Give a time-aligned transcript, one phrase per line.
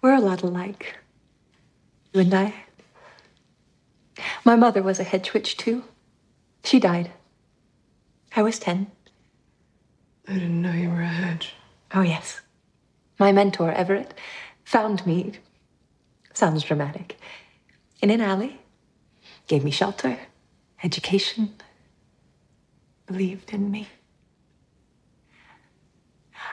[0.00, 0.96] We're a lot alike.
[2.12, 2.54] You and I.
[4.44, 5.84] My mother was a hedge witch, too.
[6.64, 7.10] She died.
[8.34, 8.90] I was 10.
[10.28, 11.54] I didn't know you were a hedge.
[11.94, 12.40] Oh, yes.
[13.18, 14.14] My mentor, Everett,
[14.64, 15.32] found me.
[16.34, 17.18] Sounds dramatic.
[18.00, 18.60] In an alley.
[19.48, 20.18] Gave me shelter,
[20.84, 21.54] education,
[23.06, 23.88] believed in me.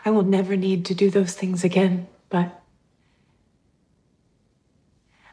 [0.06, 2.62] I will never need to do those things again, but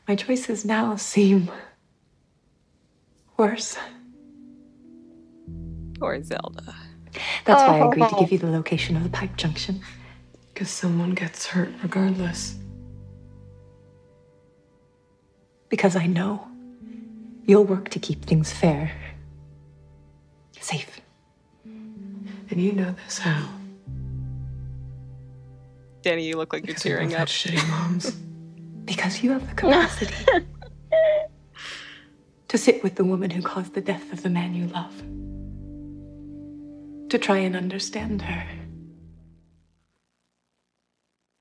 [0.08, 1.50] my choices now seem
[3.36, 3.76] worse.
[5.98, 6.74] Poor Zelda.
[7.44, 8.20] That's why I agreed to oh.
[8.20, 9.80] give you the location of the pipe junction.
[10.52, 12.56] Because someone gets hurt regardless.
[15.68, 16.46] Because I know
[17.46, 18.92] you'll work to keep things fair,
[20.60, 21.00] safe.
[21.64, 23.48] And you know this how?
[26.02, 27.20] Danny, you look like Because you're tearing both up.
[27.20, 28.16] had shitty moms.
[28.84, 30.14] Because you have the capacity
[32.48, 34.96] to sit with the woman who caused the death of the man you love.
[37.10, 38.44] To try and understand her.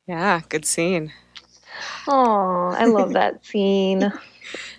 [0.07, 1.13] Yeah, good scene.
[2.07, 4.11] Oh, I love that scene.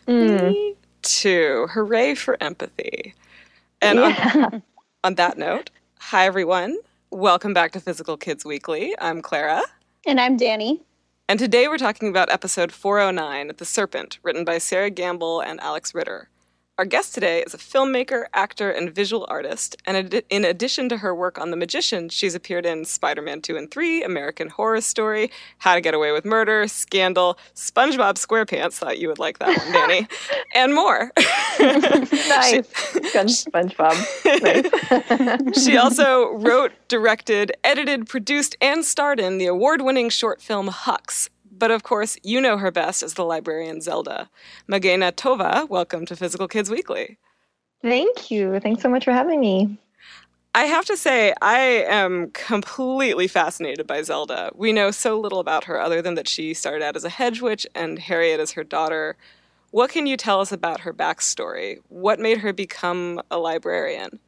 [0.06, 0.50] Mm.
[0.50, 1.66] Me too.
[1.70, 3.14] Hooray for empathy.
[3.80, 4.62] And on,
[5.04, 6.76] on that note, hi everyone.
[7.10, 8.94] Welcome back to Physical Kids Weekly.
[9.00, 9.62] I'm Clara.
[10.06, 10.82] And I'm Danny.
[11.28, 15.94] And today we're talking about episode 409, The Serpent, written by Sera Gamble and Alex
[15.94, 16.28] Ritter.
[16.78, 21.14] Our guest today is a filmmaker, actor, and visual artist, and in addition to her
[21.14, 25.30] work on The Magician, she's appeared in Spider Man 2 and 3, American Horror Story,
[25.58, 29.72] How to Get Away with Murder, Scandal, SpongeBob SquarePants, thought you would like that one,
[29.72, 30.08] Danny,
[30.54, 31.12] and more.
[31.18, 32.62] nice.
[33.44, 33.94] SpongeBob.
[35.44, 35.62] Nice.
[35.64, 41.28] she also wrote, directed, edited, produced, and starred in the award winning short film Hux.
[41.54, 44.30] But of course, you know her best as the librarian Zelda.
[44.66, 47.18] Mageina Tovah, welcome to Physical Kids Weekly.
[47.82, 48.58] Thank you.
[48.58, 49.78] Thanks so much for having me.
[50.54, 54.50] I have to say, I am completely fascinated by Zelda.
[54.54, 57.42] We know so little about her other than that she started out as a hedge
[57.42, 59.16] witch and Harriet is her daughter.
[59.72, 61.80] What can you tell us about her backstory?
[61.88, 64.20] What made her become a librarian?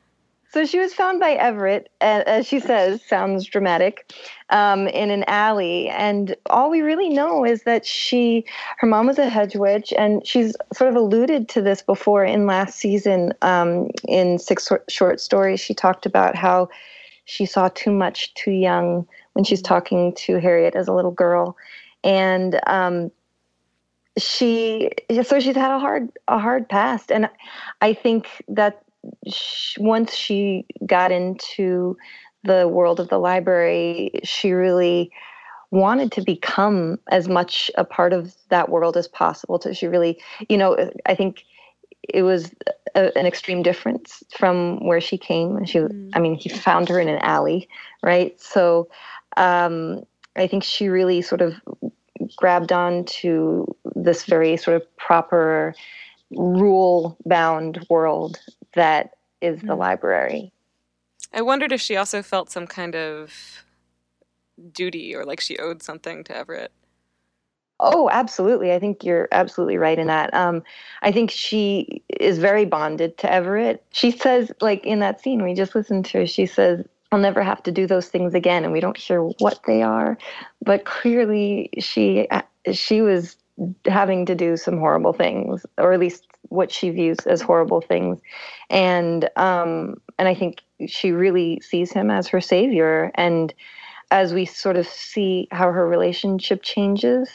[0.54, 4.12] So she was found by Everett, as she says, sounds dramatic,
[4.50, 5.88] um, in an alley.
[5.88, 8.44] And all we really know is that she,
[8.78, 12.46] her mom was a hedge witch, and she's sort of alluded to this before in
[12.46, 15.58] last season um, in six short- short stories.
[15.58, 16.68] She talked about how
[17.24, 21.56] she saw too much too young when she's talking to Harriet as a little girl.
[22.04, 23.10] And um,
[24.16, 24.92] she,
[25.24, 27.10] so she's had a hard, a hard past.
[27.10, 27.28] And
[27.80, 28.83] I think that
[29.26, 31.96] sh once she got into
[32.44, 35.10] the world of the library, she really
[35.70, 39.60] wanted to become as much a part of that world as possible.
[39.60, 41.44] So she really, you know, I think
[42.02, 42.52] it was
[42.94, 45.64] a, an extreme difference from where she came.
[45.64, 45.80] She,
[46.12, 47.68] I mean, he found her in an alley,
[48.02, 48.38] right?
[48.40, 48.88] So
[49.36, 50.04] um,
[50.36, 51.54] I think she really sort of
[52.36, 55.74] grabbed on to this very sort of proper
[56.30, 58.38] rule bound world
[58.74, 60.52] that is the library.
[61.32, 63.64] I wondered if she also felt some kind of
[64.72, 66.72] duty or like she owed something to Everett.
[67.80, 68.72] Oh, absolutely.
[68.72, 70.32] I think you're absolutely right in that.
[70.32, 70.62] Um,
[71.02, 73.82] I think she is very bonded to Everett.
[73.90, 77.62] She says, like in that scene we just listened to, she says, I'll never have
[77.64, 78.64] to do those things again.
[78.64, 80.16] And we don't hear what they are,
[80.64, 82.28] but clearly she
[82.72, 83.36] she was
[83.86, 88.20] having to do some horrible things, or at least what she views as horrible things.
[88.70, 93.10] And um, and I think she really sees him as her savior.
[93.14, 93.52] And
[94.10, 97.28] as we sort of see how her relationship changes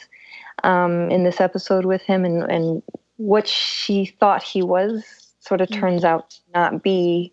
[0.62, 2.82] um, in this episode with him, and, and
[3.16, 5.04] what she thought he was,
[5.40, 7.32] sort of turns out to not be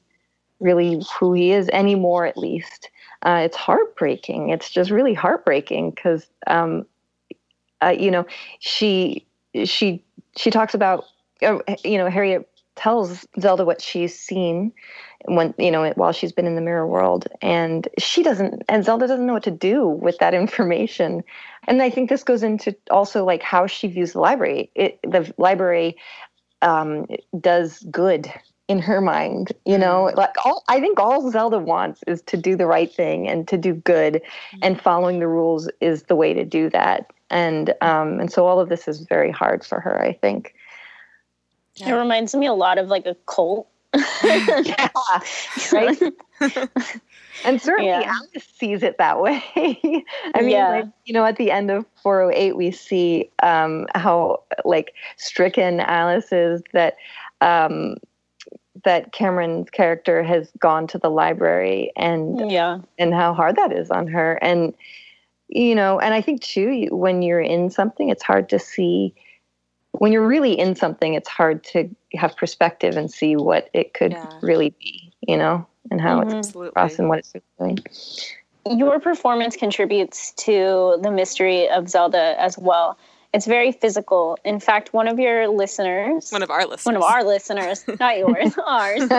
[0.60, 2.90] really who he is anymore, at least.
[3.22, 4.50] Uh, it's heartbreaking.
[4.50, 6.86] It's just really heartbreaking because, um,
[7.82, 8.26] uh, you know,
[8.60, 9.26] she
[9.66, 10.04] she
[10.36, 11.06] she talks about,
[11.42, 14.72] you know, Harriet tells Zelda what she's seen
[15.26, 19.08] when you know while she's been in the mirror world, and she doesn't, and Zelda
[19.08, 21.24] doesn't know what to do with that information.
[21.68, 24.72] And I think this goes into also like how she views the library.
[24.76, 25.98] It, the library
[26.62, 27.08] um,
[27.40, 28.32] does good
[28.68, 30.12] in her mind you know?
[30.16, 33.58] Like all i think all zelda wants is to do the right thing and to
[33.58, 34.22] do good
[34.62, 37.10] and following the rules is the way to do that.
[37.30, 40.54] And um and so all of this is very hard for her i think
[41.86, 43.68] It reminds me a lot of like a cult
[44.24, 44.90] yeah,
[45.72, 46.02] right.
[47.46, 48.04] and certainly Yeah.
[48.06, 49.42] Alice sees it that way.
[49.56, 50.70] I mean, Yeah.
[50.70, 56.32] like, you know, at the end of 408, we see um, how like stricken Alice
[56.32, 56.96] is that
[57.42, 57.96] um,
[58.84, 62.80] that Cameron's character has gone to the library and yeah.
[63.00, 64.34] and how hard that is on her.
[64.42, 64.74] And
[65.48, 69.16] you know, and I think too, when you're in something, it's hard to see.
[70.00, 74.12] When you're really in something, it's hard to have perspective and see what it could
[74.14, 74.26] Yeah.
[74.42, 75.12] really be.
[75.28, 76.38] You know, and how it's Mhm.
[76.40, 76.70] Absolutely.
[76.70, 77.80] across and what it's doing.
[78.66, 82.98] Your performance contributes to the mystery of Zelda as well.
[83.34, 84.38] It's very physical.
[84.46, 86.86] In fact, one of your listeners, One of our listeners.
[86.86, 89.10] one of our listeners, not yours, ours,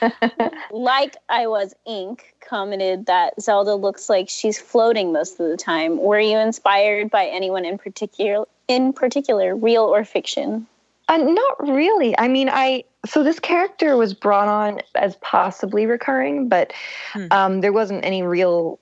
[0.70, 5.98] like I was ink, commented that Zelda looks like she's floating most of the time.
[5.98, 10.66] Were you inspired by anyone in particular, in particular, real or fiction?
[11.08, 12.18] Uh, not really.
[12.18, 16.72] I mean, I so this character was brought on as possibly recurring, but
[17.12, 17.26] Hmm.
[17.30, 18.80] um, there wasn't any real.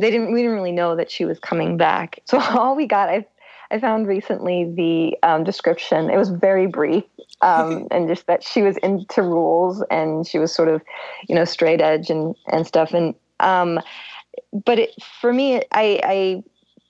[0.00, 0.32] They didn't.
[0.32, 2.20] We didn't really know that she was coming back.
[2.24, 3.26] So all we got, I,
[3.70, 6.08] I found recently the um, description.
[6.08, 7.04] It was very brief,
[7.42, 10.82] um, and just that she was into rules and she was sort of,
[11.28, 12.94] you know, straight edge and and stuff.
[12.94, 13.80] And um,
[14.64, 16.00] but it, for me, I,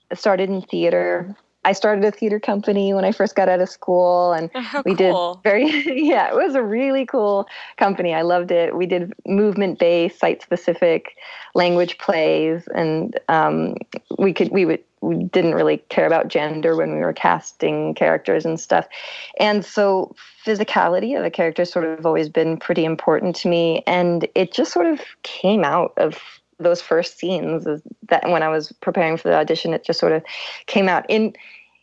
[0.09, 1.35] I started in theater.
[1.65, 4.81] I started a theater company when I first got out of school, and Oh, how
[4.85, 5.35] we cool.
[5.35, 5.65] did very
[6.07, 7.47] yeah it was a really cool
[7.77, 8.13] company.
[8.13, 8.75] I loved it.
[8.75, 11.15] We did movement based site specific
[11.55, 13.75] language plays and um,
[14.17, 18.45] we could we would we didn't really care about gender when we were casting characters
[18.45, 18.85] and stuff.
[19.39, 20.13] And so
[20.45, 24.71] physicality of a character sort of always been pretty important to me and it just
[24.73, 27.65] sort of came out of those first scenes
[28.07, 30.23] that when i was preparing for the audition it just sort of
[30.65, 31.33] came out in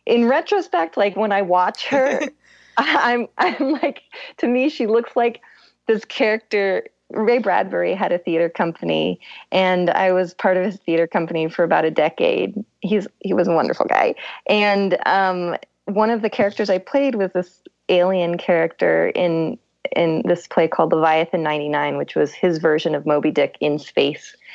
[0.05, 2.21] in retrospect like when i watch her
[2.77, 4.03] I'm I'm like
[4.37, 5.41] to me she looks like
[5.87, 9.19] this character Ray Bradbury had a theater company
[9.51, 12.53] and I was part of his theater company for about a decade.
[12.81, 14.15] He's he was a wonderful guy.
[14.47, 19.57] And um, one of the characters I played was this alien character in
[19.95, 24.35] in this play called Leviathan 99, which was his version of Moby Dick in space.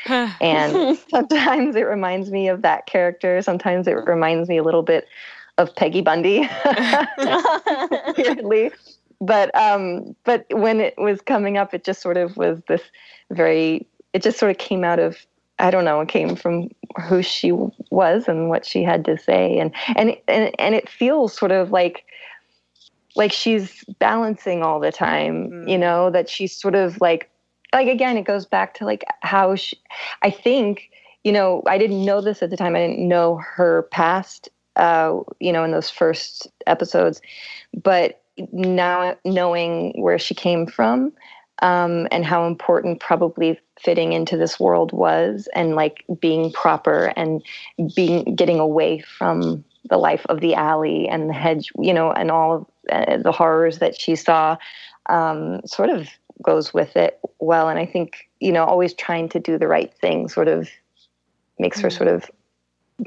[0.41, 3.41] And sometimes it reminds me of that character.
[3.43, 5.07] Sometimes it reminds me a little bit
[5.59, 6.49] of Peggy Bundy.
[8.19, 8.73] weirdly.
[9.21, 12.83] But um, but when it was coming up, it just sort of was this
[13.31, 13.87] very.
[14.13, 15.25] It just sort of came out of
[15.63, 16.01] I don't know.
[16.01, 16.71] It came from
[17.09, 21.33] who she was and what she had to say, and and and and it feels
[21.33, 22.05] sort of like
[23.15, 25.51] like she's balancing all the time.
[25.51, 25.71] Mm.
[25.71, 27.31] You know that she's sort of like
[27.73, 28.17] like again.
[28.17, 29.79] It goes back to like how she.
[30.23, 30.91] I think
[31.25, 32.77] you know I didn't know this at the time.
[32.77, 37.21] I didn't know her past uh, you know, in those first episodes.
[37.83, 38.23] But
[38.53, 41.13] now knowing where she came from
[41.61, 47.43] um, and how important probably fitting into this world was, and like being proper and
[47.95, 52.31] being getting away from the life of the alley and the hedge, you know, and
[52.31, 54.57] all of uh, the horrors that she saw,
[55.09, 56.09] um, sort of
[56.43, 57.69] goes with it well.
[57.69, 60.69] And I think you know, always trying to do the right thing, sort of
[61.59, 62.31] makes her sort of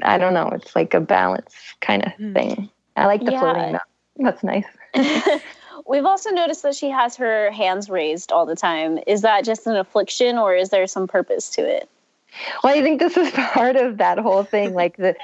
[0.02, 0.48] I don't know.
[0.48, 2.34] It's like a balance kind of Hmm.
[2.34, 2.70] thing.
[2.96, 3.40] I like the Yeah.
[3.40, 3.78] floating.
[4.16, 4.64] That's nice.
[5.86, 8.98] We've also noticed that she has her hands raised all the time.
[9.06, 11.88] Is that just an affliction or is there some purpose to it?
[12.62, 14.74] Well, I think this is part of that whole thing.
[14.74, 15.14] Like the,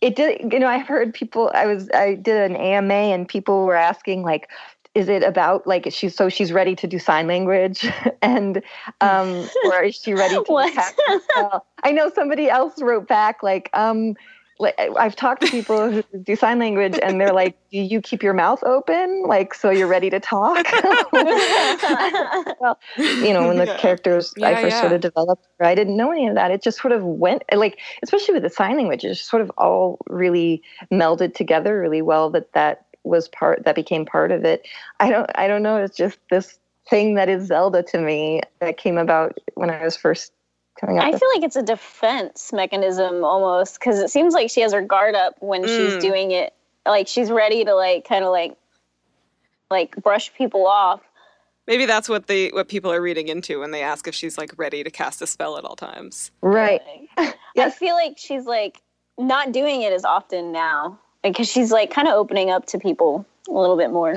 [0.00, 0.52] it did.
[0.52, 1.50] You know, I've heard people.
[1.54, 1.90] I was.
[1.92, 4.48] I did an AMA, and people were asking like.
[4.94, 7.86] Is it about like she's so she's ready to do sign language
[8.22, 8.62] and
[9.02, 10.72] um or is she ready to do What?
[10.72, 11.66] tap as well?
[11.84, 14.14] I know somebody else wrote back like um
[14.58, 18.22] like I've talked to people who do sign language and they're like, do you keep
[18.22, 20.66] your mouth open like so you're ready to talk?
[22.58, 22.78] well,
[23.20, 23.76] you know, when the Yeah.
[23.76, 26.50] characters I Yeah, first sort of developed, I didn't know any of that.
[26.50, 29.50] It just sort of went like, especially with the sign language, it just sort of
[29.58, 32.30] all really melded together really well.
[32.30, 34.66] That that was part that became part of it.
[35.00, 35.76] I don't, I don't know.
[35.76, 36.58] It's just this
[36.88, 40.32] thing that is Zelda to me that came about when I was first
[40.80, 41.04] coming up.
[41.04, 44.72] I with feel like it's a defense mechanism almost because it seems like she has
[44.72, 46.00] her guard up when she's Mm.
[46.00, 46.52] doing it.
[46.86, 48.56] Like she's ready to like kind of like
[49.70, 51.00] like brush people off.
[51.66, 54.52] Maybe that's what they what people are reading into when they ask if she's like
[54.56, 56.30] ready to cast a spell at all times.
[56.42, 56.80] right.
[57.16, 57.76] I Yes.
[57.78, 58.80] feel like she's like
[59.18, 63.24] not doing it as often now because she's like kind of opening up to people
[63.48, 64.16] a little bit more.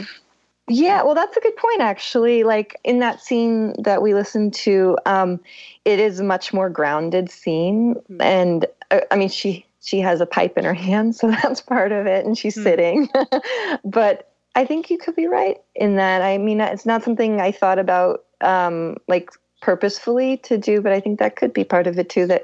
[0.69, 2.43] Yeah, well, that's a good point, actually.
[2.43, 5.39] Like in that scene that we listened to, um,
[5.85, 8.21] it is a much more grounded scene, Hmm.
[8.21, 11.91] and uh, I mean, she she has a pipe in her hand, so that's part
[11.91, 12.63] of it, and she's Hmm.
[12.63, 13.09] sitting.
[13.85, 16.21] but I think you could be right in that.
[16.21, 19.29] I mean, it's not something I thought about um, like
[19.61, 22.25] purposefully to do, but I think that could be part of it too.
[22.27, 22.43] That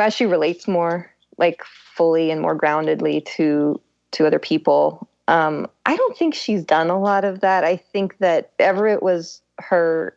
[0.00, 3.80] as she relates more like fully and more groundedly to
[4.12, 5.07] to other people.
[5.28, 7.62] Um, I don't think she's done a lot of that.
[7.62, 10.16] I think that Everett was her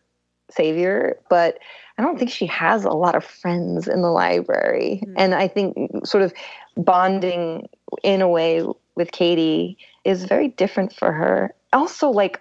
[0.49, 1.59] savior, but
[1.97, 5.01] I don't think she has a lot of friends in the library.
[5.03, 5.13] Mm-hmm.
[5.17, 6.33] And I think sort of
[6.77, 7.67] bonding
[8.03, 8.65] in a way
[8.95, 11.53] with Katie is very different for her.
[11.73, 12.39] Also, like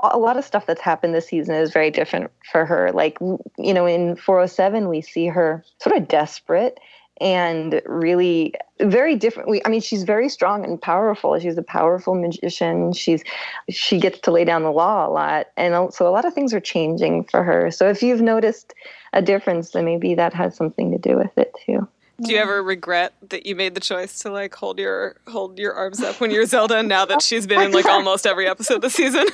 [0.00, 2.90] a lot of stuff that's happened this season is very different for her.
[2.92, 6.78] Like, you know, in 407, we see her sort of desperate
[7.20, 9.48] and really very different.
[9.48, 11.38] We, I mean, she's very strong and powerful.
[11.38, 12.92] She's a powerful magician.
[12.92, 13.22] She's
[13.68, 16.54] she gets to lay down the law a lot, and so a lot of things
[16.54, 17.70] are changing for her.
[17.70, 18.74] So if you've noticed
[19.12, 21.88] a difference, then maybe that has something to do with it too.
[22.20, 25.72] Do you ever regret that you made the choice to like hold your hold your
[25.74, 28.94] arms up when you're Zelda now that she's been in like almost every episode this
[28.94, 29.24] season?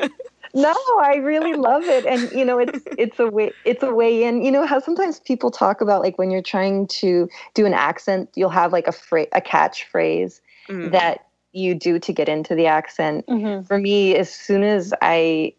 [0.54, 4.24] no, I really love it, and you know, it's it's a way it's a way
[4.24, 4.42] in.
[4.42, 8.30] You know how sometimes people talk about like when you're trying to do an accent,
[8.34, 10.90] you'll have like a fra- a catchphrase mm-hmm.
[10.90, 13.26] that you do to get into the accent.
[13.26, 13.64] Mm-hmm.
[13.64, 15.54] For me, as soon as I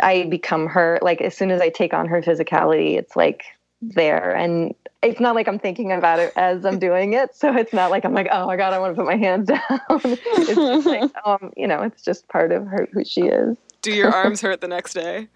[0.00, 3.44] I become her, like as soon as I take on her physicality, it's like
[3.80, 7.34] there, and it's not like I'm thinking about it as I'm doing it.
[7.34, 9.48] So it's not like I'm like, oh my god, I want to put my hands
[9.48, 9.60] down.
[9.70, 13.56] it's just like, um, you know, it's just part of her who she is.
[13.88, 15.28] Do your arms hurt the next day?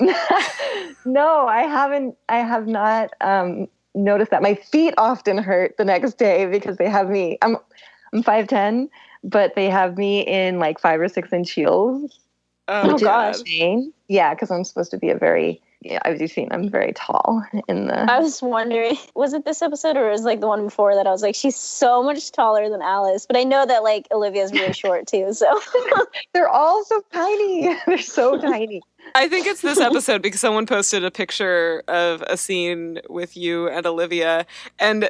[1.04, 2.16] no, I haven't.
[2.28, 4.42] I have not um, noticed that.
[4.42, 7.38] My feet often hurt the next day because they have me.
[7.42, 7.56] I'm
[8.12, 8.90] I'm five ten,
[9.22, 12.18] but they have me in like five or six inch heels.
[12.66, 13.36] Oh gosh!
[14.08, 17.44] Yeah, because I'm supposed to be a very yeah, as you've seen, I'm very tall
[17.68, 18.10] in the.
[18.10, 21.06] I was wondering, was it this episode or was it like the one before that?
[21.06, 24.52] I was like, she's so much taller than Alice, but I know that like Olivia's
[24.52, 25.32] really short too.
[25.32, 25.60] So
[26.32, 27.76] they're all so tiny.
[27.86, 28.82] They're so tiny.
[29.14, 33.68] I think it's this episode because someone posted a picture of a scene with you
[33.68, 34.46] and Olivia,
[34.78, 35.08] and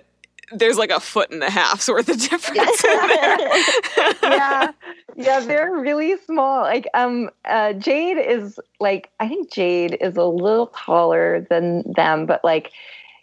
[0.53, 3.39] there's like a foot and a half's worth of difference in there.
[4.23, 4.73] yeah,
[5.17, 6.63] yeah, they're really small.
[6.63, 12.27] Like, um, uh, Jade is like, I think Jade is a little taller than them,
[12.27, 12.73] but like,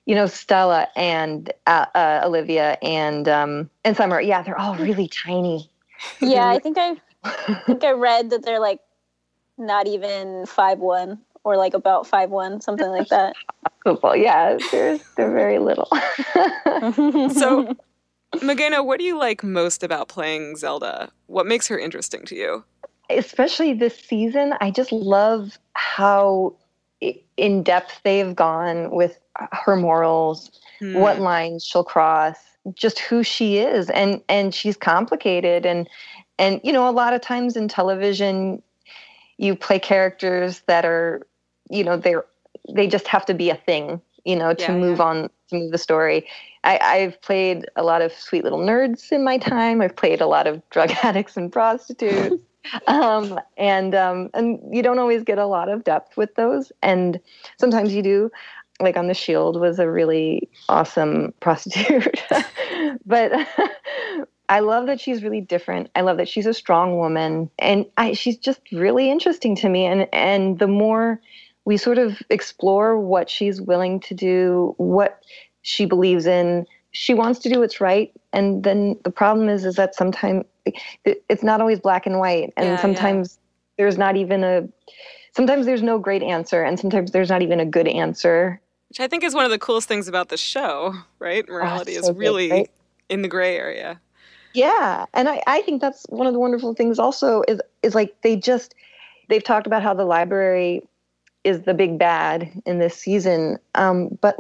[0.05, 5.07] you know, Stella and uh, uh, Olivia and um and Summer, yeah, they're all really
[5.07, 5.69] tiny.
[6.19, 8.81] Yeah, I think I, I think I read that they're like
[9.57, 13.35] not even five one or like about five one, something like that.
[13.83, 15.87] Football, yeah, they're they're very little.
[17.33, 17.75] so,
[18.35, 21.11] Mageina, what do you like most about playing Zelda?
[21.27, 22.63] What makes her interesting to you?
[23.09, 26.55] Especially this season, I just love how
[27.37, 29.19] in depth they've gone with
[29.51, 30.97] her morals, hmm.
[30.97, 32.37] what lines she'll cross,
[32.73, 35.89] just who she is, and and she's complicated and
[36.39, 38.61] and you know a lot of times in television
[39.37, 41.25] you play characters that are
[41.73, 42.25] you know they're
[42.73, 45.05] they just have to be a thing you know to yeah, move yeah.
[45.05, 46.25] on to move the story
[46.63, 50.27] I, i've played a lot of sweet little nerds in my time i've played a
[50.27, 52.41] lot of drug addicts and prostitutes
[52.87, 57.19] um, and um, and you don't always get a lot of depth with those and
[57.59, 58.31] sometimes you do
[58.79, 62.23] like on the shield was a really awesome prostitute
[63.05, 63.33] but
[64.49, 65.89] I love that she's really different.
[65.95, 69.85] I love that she's a strong woman, and I, she's just really interesting to me.
[69.85, 71.19] And and the more
[71.65, 75.21] we sort of explore what she's willing to do, what
[75.61, 76.65] she believes in.
[76.91, 80.45] She wants to do what's right, and then the problem is, is that sometimes
[81.05, 83.83] it's not always black and white, and yeah, sometimes yeah.
[83.83, 84.67] there's not even a.
[85.35, 88.61] Sometimes there's no great answer, and sometimes there's not even a good answer.
[88.89, 91.43] Which I think is one of the coolest things about the show, right?
[91.49, 92.71] Ah, Morality oh, so is really good, right?
[93.09, 93.99] in the gray area.
[94.53, 96.99] Yeah, and I, I think that's one of the wonderful things.
[96.99, 98.75] Also, is is like they just
[99.29, 100.83] they've talked about how the library
[101.43, 103.57] is the big bad in this season.
[103.75, 104.37] Um, but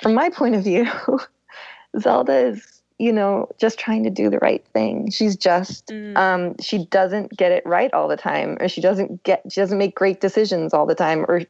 [0.00, 0.86] from my point of view,
[2.00, 5.10] Zelda is, you know, just trying to do the right thing.
[5.10, 6.16] She's just, mm.
[6.16, 9.78] um, she doesn't get it right all the time, or she doesn't get, she doesn't
[9.78, 11.42] make great decisions all the time, or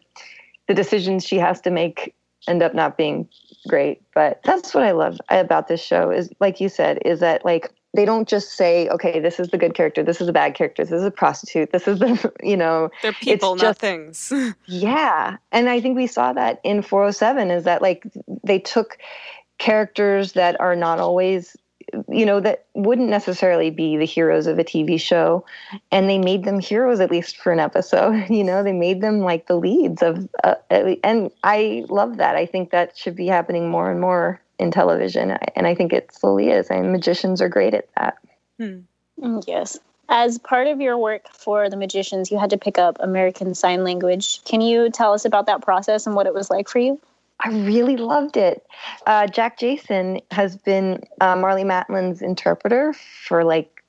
[0.66, 2.14] the decisions she has to make
[2.46, 3.28] end up not being
[3.66, 4.02] great.
[4.14, 7.72] But that's what I love about this show is, like you said, is that like
[7.98, 10.84] they don't just say, okay, this is the good character, this is the bad character,
[10.84, 14.32] this is a prostitute, this is the, you know, they're people, not just, things.
[14.66, 15.36] yeah.
[15.50, 18.04] And I think we saw that in 407 is that like
[18.44, 18.98] they took
[19.58, 21.56] characters that are not always,
[22.08, 25.44] you know, that wouldn't necessarily be the heroes of a TV show
[25.90, 29.22] and they made them heroes at least for an episode, you know, they made them
[29.22, 32.36] like the leads of, uh, and I love that.
[32.36, 36.12] I think that should be happening more and more in television, and I think it
[36.12, 36.68] slowly is.
[36.68, 38.18] And magicians are great at that.
[38.58, 38.80] Hmm.
[39.20, 39.78] Mm, yes.
[40.08, 43.84] As part of your work for the magicians, you had to pick up American Sign
[43.84, 44.42] Language.
[44.44, 46.98] Can you tell us about that process and what it was like for you?
[47.40, 48.66] I really loved it.
[49.06, 52.94] Uh, Jack Jason has been uh, Marlee Matlin's interpreter
[53.26, 53.82] for like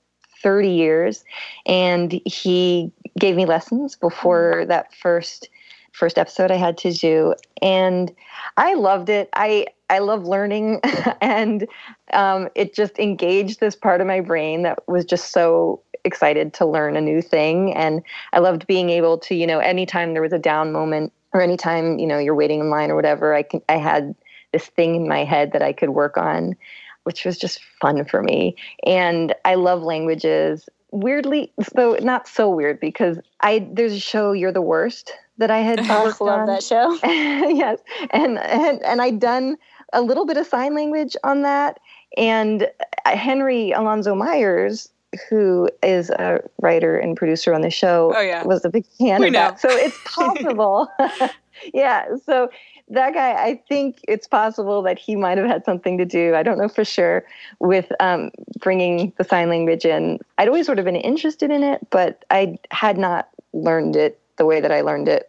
[0.43, 1.23] 30 years,
[1.65, 5.49] and he gave me lessons before that first
[5.91, 8.13] first episode I had to do, and
[8.57, 9.29] I loved it.
[9.33, 10.81] I I love learning,
[11.21, 11.67] and
[12.13, 16.65] um, it just engaged this part of my brain that was just so excited to
[16.65, 18.01] learn a new thing, and
[18.33, 21.99] I loved being able to, you know, anytime there was a down moment or anytime
[21.99, 24.15] you know you're waiting in line or whatever, I can I had
[24.53, 26.55] this thing in my head that I could work on,
[27.03, 28.55] which was just fun for me.
[28.85, 34.51] And I love languages weirdly so not so weird because i there's a show you're
[34.51, 36.45] the worst that i had I love on.
[36.47, 36.97] that show.
[37.03, 37.79] yes
[38.11, 39.57] and, and and i'd done
[39.93, 41.79] a little bit of sign language on that.
[42.17, 42.63] And
[43.05, 44.89] uh, henry alonso myers
[45.29, 48.43] who is a writer and producer on the show Oh, yeah.
[48.43, 49.39] was a big fan We of know.
[49.39, 50.87] that so it's possible.
[51.73, 52.49] Yeah so
[52.87, 56.33] that guy i think it's possible that he might have had something to do.
[56.35, 57.25] I don't know for sure
[57.59, 60.19] with um, bringing the sign language in.
[60.37, 64.45] I'd always sort of been interested in it but i had not learned it the
[64.45, 65.27] way that i learned it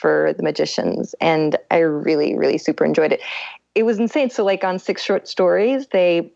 [0.00, 3.20] for the magicians and i really really super enjoyed it.
[3.74, 4.30] It was insane.
[4.30, 6.32] So like on six short stories they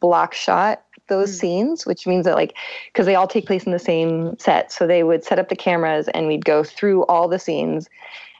[0.00, 1.40] block shot those Mm.
[1.40, 2.54] scenes which means that like
[2.92, 4.72] because they all take place in the same set.
[4.72, 7.88] So they would set up the cameras and we'd go through all the scenes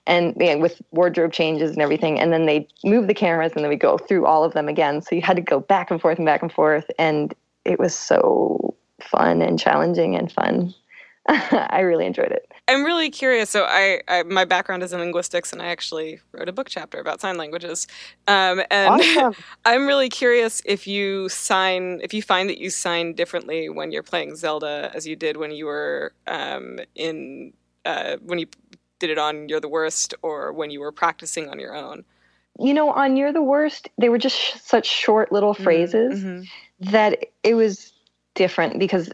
[0.07, 3.69] and yeah, with wardrobe changes and everything and then they move the cameras and then
[3.71, 5.01] we go through all of them again.
[5.03, 7.95] So you had to go back and forth and back and forth and it was
[7.95, 10.75] so fun and challenging and fun
[11.29, 13.51] i really enjoyed it I'm really curious.
[13.51, 17.01] So, I, I my background is in linguistics, and I actually wrote a book chapter
[17.01, 17.89] about sign languages.
[18.29, 23.15] Um, and awesome I'm really curious if you sign, if you find that you sign
[23.15, 27.53] differently when you're playing Zelda as you did when you were um, in
[27.85, 28.47] uh, when you
[29.01, 32.05] did it on You're the Worst, or when you were practicing on your own.
[32.61, 36.47] you know on you're the worst they were just sh- such short little phrases Mhm.
[36.93, 37.93] that it was
[38.35, 39.11] different because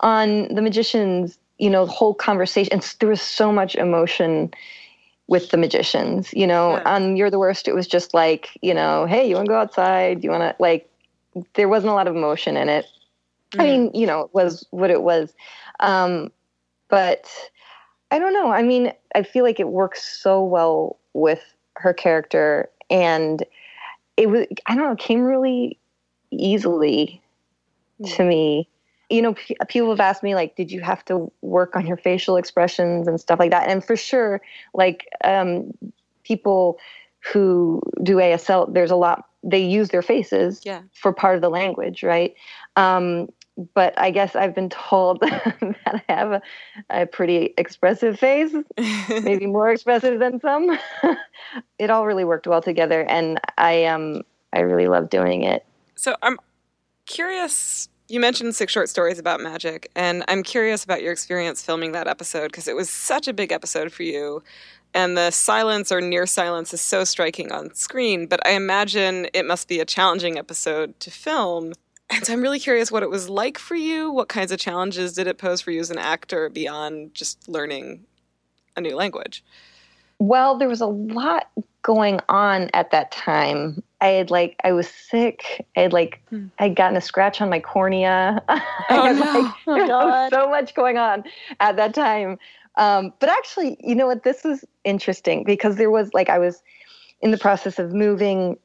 [0.00, 4.50] on the magicians you know the whole conversation and there was so much emotion
[5.28, 6.76] with the magicians you know?
[6.76, 6.82] Yeah.
[6.94, 9.58] on you're the worst it was just like you know hey you want to go
[9.58, 10.24] outside?
[10.24, 10.88] You want to like
[11.54, 12.86] there wasn't a lot of emotion in it.
[13.58, 13.64] I Mhm.
[13.64, 15.32] mean you know it was what it was.
[15.80, 16.30] Um
[16.88, 17.28] but
[18.10, 18.50] i don't know.
[18.50, 21.42] I mean i feel like it works so well with
[21.76, 23.44] her character and
[24.16, 25.78] it was i don't know it came really
[26.30, 27.20] easily
[28.04, 28.68] to me
[29.10, 31.96] you know p- people have asked me like did you have to work on your
[31.96, 34.40] facial expressions and stuff like that and for sure
[34.74, 35.72] like um
[36.24, 36.78] people
[37.32, 40.82] who do asl there's a lot they use their faces Yeah.
[40.94, 42.34] for part of the language right
[42.76, 43.28] um
[43.74, 46.42] but i guess i've been told that i have a,
[46.90, 48.54] a pretty expressive face
[49.22, 50.78] maybe more expressive than some
[51.78, 55.64] it all really worked well together and i um i really love doing it
[55.96, 56.38] So I'm
[57.06, 57.88] curious.
[58.10, 62.08] You mentioned six short stories about magic, and I'm curious about your experience filming that
[62.08, 64.42] episode because it was such a big episode for you.
[64.92, 69.46] And the silence or near silence is so striking on screen, but I imagine it
[69.46, 71.72] must be a challenging episode to film.
[72.10, 74.10] And so I'm really curious what it was like for you.
[74.10, 78.06] What kinds of challenges did it pose for you as an actor beyond just learning
[78.76, 79.44] a new language?
[80.18, 81.48] Well, there was a lot
[81.82, 83.84] going on at that time.
[84.00, 85.66] I had like I was sick.
[85.76, 86.46] I had like Hmm.
[86.58, 88.42] I'd gotten a scratch on my cornea.
[88.48, 89.24] I Oh, had, no.
[89.34, 90.30] like, Oh, God.
[90.32, 91.24] so much going on
[91.60, 92.38] at that time.
[92.76, 94.22] Um, but actually, you know what?
[94.24, 96.62] This was interesting because there was like I was
[97.20, 98.58] in the process of moving,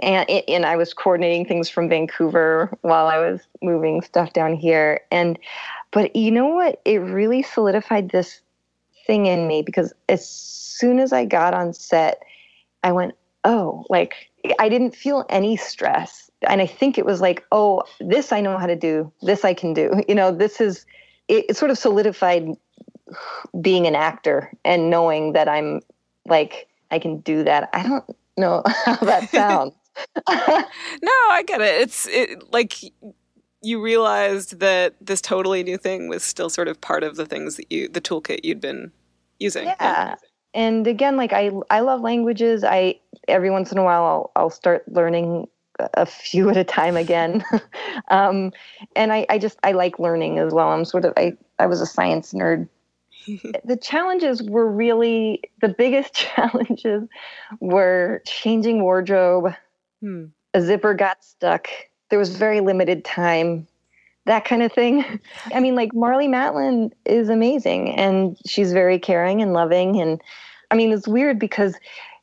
[0.00, 5.00] and and I was coordinating things from Vancouver while I was moving stuff down here.
[5.10, 5.38] And
[5.90, 6.80] but you know what?
[6.84, 8.40] It really solidified this
[9.06, 12.22] thing in me because as soon as I got on set,
[12.82, 16.30] I went, oh, like I didn't feel any stress.
[16.48, 19.10] And I think it was like, oh, this I know how to do.
[19.22, 19.90] This I can do.
[20.08, 20.84] You know, this is,
[21.28, 22.48] it, it sort of solidified
[23.60, 25.80] being an actor and knowing that I'm
[26.26, 27.70] like, I can do that.
[27.72, 28.04] I don't
[28.36, 29.74] know how that sounds.
[30.28, 31.80] No, I get it.
[31.80, 32.74] It's it, like
[33.62, 37.56] you realized that this totally new thing was still sort of part of the things
[37.56, 38.92] that you, the toolkit you'd been
[39.38, 39.66] using.
[39.66, 40.16] yeah
[40.54, 42.64] and again like i i love languages.
[42.64, 46.96] I every once in a while i'll, I'll start learning a few at a time
[46.96, 47.44] again.
[48.08, 48.52] Um
[48.96, 50.68] and i i just i like learning as well.
[50.68, 52.68] I'm sort of i i was a science nerd.
[53.64, 57.08] The challenges were really the biggest challenges
[57.60, 59.54] were changing wardrobe.
[60.00, 60.26] Hmm.
[60.52, 61.68] a zipper got stuck.
[62.10, 63.66] There was very limited time
[64.26, 65.20] that kind of thing.
[65.54, 70.00] I mean, like Marlee Matlin is amazing and she's very caring and loving.
[70.00, 70.20] And
[70.70, 71.76] I mean, it's weird because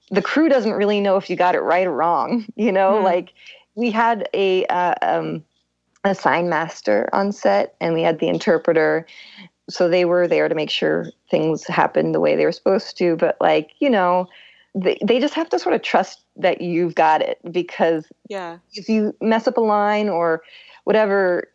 [0.09, 2.45] the crew doesn't really know if you got it right or wrong.
[2.55, 3.03] You know, Hmm.
[3.03, 3.33] like
[3.75, 5.43] we had a uh, um,
[6.03, 9.05] a sign master on set and we had the interpreter.
[9.69, 13.15] So they were there to make sure things happened the way they were supposed to.
[13.15, 14.27] But like, you know,
[14.73, 18.57] they, they just have to sort of trust that you've got it because Yeah.
[18.73, 20.41] if you mess up a line or
[20.83, 21.47] whatever,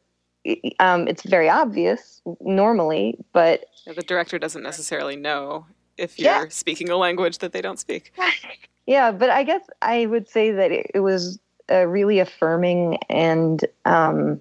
[0.80, 6.44] um, it's very obvious normally, but Yeah, The director doesn't necessarily know if you're Yeah.
[6.48, 8.12] speaking a language that they don't speak.
[8.86, 13.64] yeah, but I guess I would say that it, it was a really affirming and
[13.84, 14.40] um,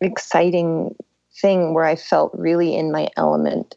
[0.00, 0.94] exciting
[1.40, 3.76] thing where I felt really in my element.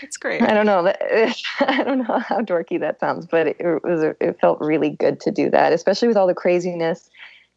[0.00, 0.42] That's great.
[0.42, 0.82] I don't know.
[0.82, 1.00] that-
[1.60, 4.02] I don't know how dorky that sounds, but it, it was.
[4.20, 7.08] It felt really good to do that, especially with all the craziness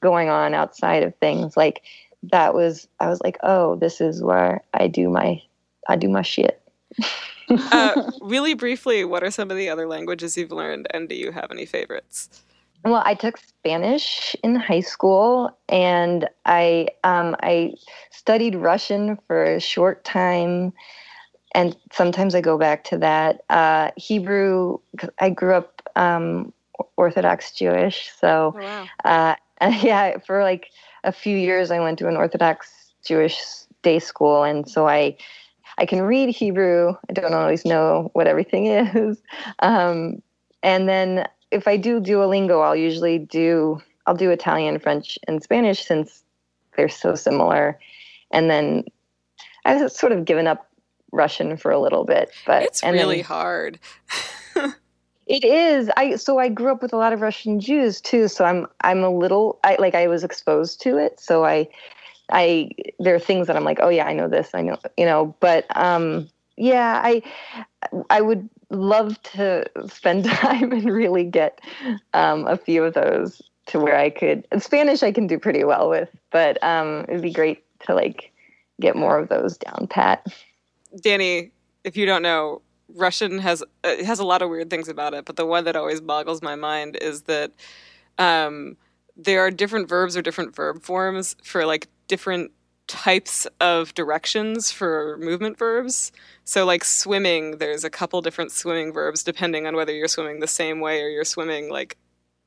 [0.02, 1.58] going on outside of things.
[1.58, 1.82] Like
[2.24, 2.88] that was.
[3.00, 5.42] I was like, oh, this is where I do my.
[5.88, 6.62] I do my shit.
[7.50, 11.32] Uh, really briefly, what are some of the other languages you've learned, and do you
[11.32, 12.44] have any favorites?
[12.86, 17.74] Well, I took Spanish in high school, and I um, I
[18.12, 20.72] studied Russian for a short time,
[21.54, 23.42] and sometimes I go back to that.
[23.50, 24.80] Uh, Hebrew,
[25.20, 26.54] I grew up um,
[26.96, 28.88] Orthodox Jewish, so Oh wow.
[29.04, 29.36] uh,
[29.82, 30.70] yeah, for like
[31.04, 33.38] a few years, I went to an Orthodox Jewish
[33.82, 35.18] day school, and so I
[35.78, 36.94] I can read Hebrew.
[37.10, 39.18] I don't always know what everything is,
[39.60, 40.22] um,
[40.64, 45.86] and then if I do Duolingo, I'll usually do I'll do Italian, French, and Spanish
[45.86, 46.24] since
[46.76, 47.80] they're so similar,
[48.32, 48.84] and then
[49.66, 50.68] I've sort of given up
[51.12, 53.80] Russian for a little bit, but It's and then- really hard.
[55.30, 55.90] it is.
[55.96, 59.04] I so I grew up with a lot of Russian Jews too, so I'm I'm
[59.04, 61.70] a little I like I was exposed to it, so I
[62.32, 65.06] I there are things that I'm like, oh yeah, I know this, I know, you
[65.06, 67.22] know, but um yeah, I
[68.10, 71.62] I would love to spend time and really get
[72.16, 75.92] um a few of those to where I could Spanish I can do pretty well
[75.92, 78.32] with, but um it'd be great to like
[78.82, 80.26] get more of those down pat.
[81.02, 81.52] Danny,
[81.84, 82.64] if you don't know,
[82.96, 85.64] Russian has uh, it has a lot of weird things about it, but the one
[85.66, 87.52] that always boggles my mind is that
[88.18, 88.78] um,
[89.16, 92.52] there are different verbs or different verb forms for like different
[92.88, 96.12] types of directions for movement verbs.
[96.44, 100.48] So like swimming, there's a couple different swimming verbs depending on whether you're swimming the
[100.48, 101.98] same way or you're swimming like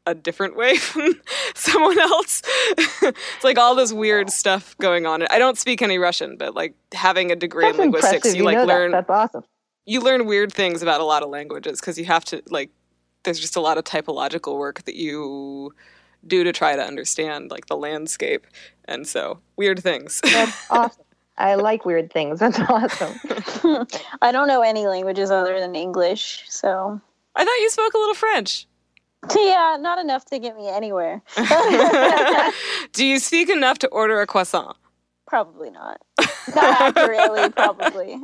[0.04, 1.20] a different way from
[1.54, 2.42] someone else.
[2.76, 5.22] it's like all this weird stuff going on.
[5.30, 8.44] I don't speak any Russian, but like having a degree That's in linguistics, you, You,
[8.44, 9.06] like learn that.
[9.06, 9.44] That's awesome.
[9.84, 12.70] You learn weird things about a lot of languages because you have to like
[13.24, 15.72] there's just a lot of typological work that you
[16.26, 18.46] do to try to understand like the landscape
[18.86, 21.04] and so weird things That's awesome.
[21.38, 22.40] I like weird things.
[22.40, 23.18] That's awesome.
[24.20, 27.00] I don't know any languages other than English, so
[27.34, 28.66] i thought you spoke a little french
[29.36, 31.22] yeah, not enough to get me anywhere.
[32.92, 34.76] do you speak enough to order a croissant
[35.26, 35.98] Probably not.
[36.54, 38.18] Not accurately, probably.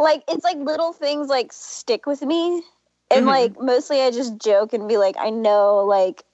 [0.00, 2.62] Like it's like little things like stick with me,
[3.10, 3.28] and Mhm.
[3.28, 6.24] like mostly I just joke and be like, I know like.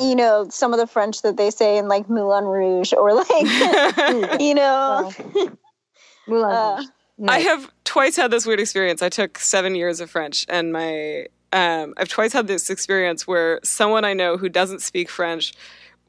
[0.00, 3.26] You know some of the French that they say in like Moulin Rouge, or like
[4.40, 5.10] you know,
[6.28, 6.86] Moulin Uh, Rouge.
[7.28, 9.02] I have twice had this weird experience.
[9.02, 13.58] I took seven years of French, and my um, I've twice had this experience where
[13.64, 15.52] someone I know who doesn't speak French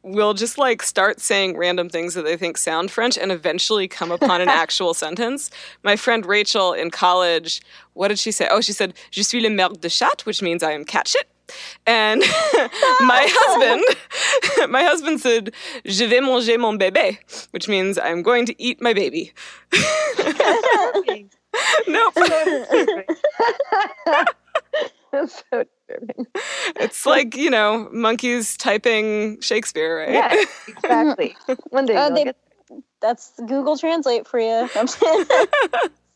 [0.04, 4.12] will just like start saying random things that they think sound French, and eventually come
[4.12, 5.50] upon an actual sentence.
[5.84, 7.62] My friend Rachel in college,
[7.94, 8.48] what did she say?
[8.50, 11.28] Oh, she said, "Je suis le merde de chat," which means I am cat shit.
[11.86, 12.22] And
[13.02, 15.54] my husband, my husband said,
[15.86, 17.18] "Je vais manger mon bébé,"
[17.52, 19.34] which means I'm going to eat my baby.
[21.88, 22.14] nope.
[25.12, 26.28] That's so disturbing.
[26.78, 30.12] It's like, you know, monkeys typing Shakespeare, right?
[30.14, 31.36] Yeah, exactly.
[31.70, 32.38] One day Oh, you'll they- get
[33.02, 34.70] that's Google Translate for you.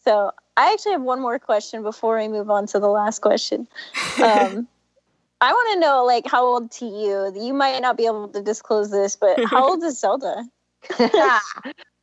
[0.06, 3.68] So I actually have one more question before we move on to the last question.
[4.24, 4.68] Um,
[5.42, 7.34] I want to know, like, how old to you?
[7.36, 10.46] You might not be able to disclose this, but how old is Zelda?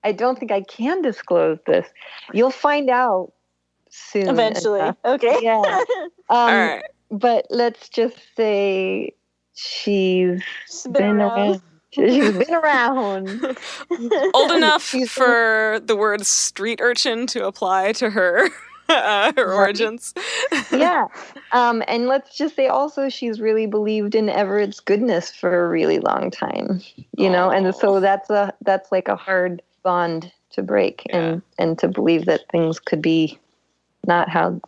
[0.02, 1.86] I don't think I can disclose this.
[2.32, 3.32] You'll find out
[3.88, 4.28] soon.
[4.28, 4.96] Eventually, enough.
[5.04, 5.38] okay.
[5.40, 5.80] Yeah.
[6.32, 6.82] Um, right.
[7.10, 9.12] But let's just say
[9.54, 10.42] she's
[10.84, 11.50] been been around.
[11.50, 11.62] around.
[11.94, 13.28] She's been around.
[14.34, 18.48] Old enough for the word street urchin to apply to her.
[18.88, 20.14] uh, her origins.
[20.72, 21.08] yeah.
[21.52, 25.98] Um, and let's just say also she's really believed in Everett's goodness for a really
[25.98, 26.80] long time.
[27.18, 31.78] You know, and so that's a that's like a hard bond to break and and
[31.78, 33.38] to believe that things could be
[34.06, 34.60] not how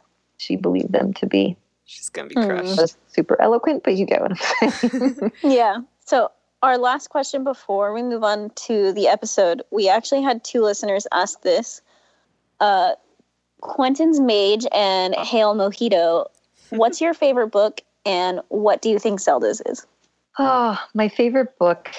[0.44, 1.56] she believed them to be.
[1.86, 2.46] She's gonna be Hmm.
[2.46, 2.76] crushed.
[2.76, 5.32] That's super eloquent, but you get what I'm saying.
[5.42, 5.78] Yeah.
[6.04, 6.30] So
[6.62, 11.06] our last question before we move on to the episode, we actually had two listeners
[11.12, 11.82] ask this.
[12.60, 12.92] Uh,
[13.60, 16.26] Quentin's Mage and Hail Mojito.
[16.70, 19.86] What's your favorite book, and what do you think Zelda's is?
[20.38, 21.90] Oh, my favorite book.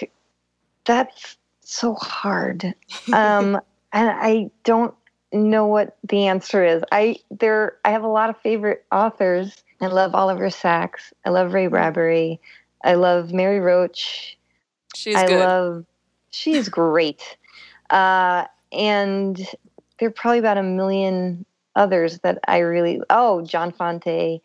[0.85, 2.75] That's so hard.
[3.13, 3.59] Um,
[3.93, 4.93] and I don't
[5.35, 6.83] know what the answer is.
[6.91, 9.63] I there I have a lot of favorite authors.
[9.81, 11.13] I love Oliver Sacks.
[11.25, 12.39] I love Ray Bradbury.
[12.83, 14.37] I love Mary Roach.
[14.95, 15.39] She's I good.
[15.39, 15.85] love
[16.31, 17.37] she's great.
[17.89, 19.37] Uh, and
[19.99, 21.45] there are probably about a million
[21.75, 24.41] others that I really oh, John Fante,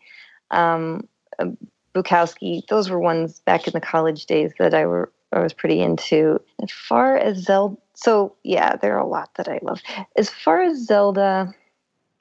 [0.51, 1.07] um,
[1.39, 1.47] uh,
[1.95, 2.67] Bukowski.
[2.67, 6.41] Those were ones back in the college days that I were I was pretty into.
[6.61, 9.81] As far as Zelda, so yeah, there are a lot that I love.
[10.15, 11.53] As far as Zelda,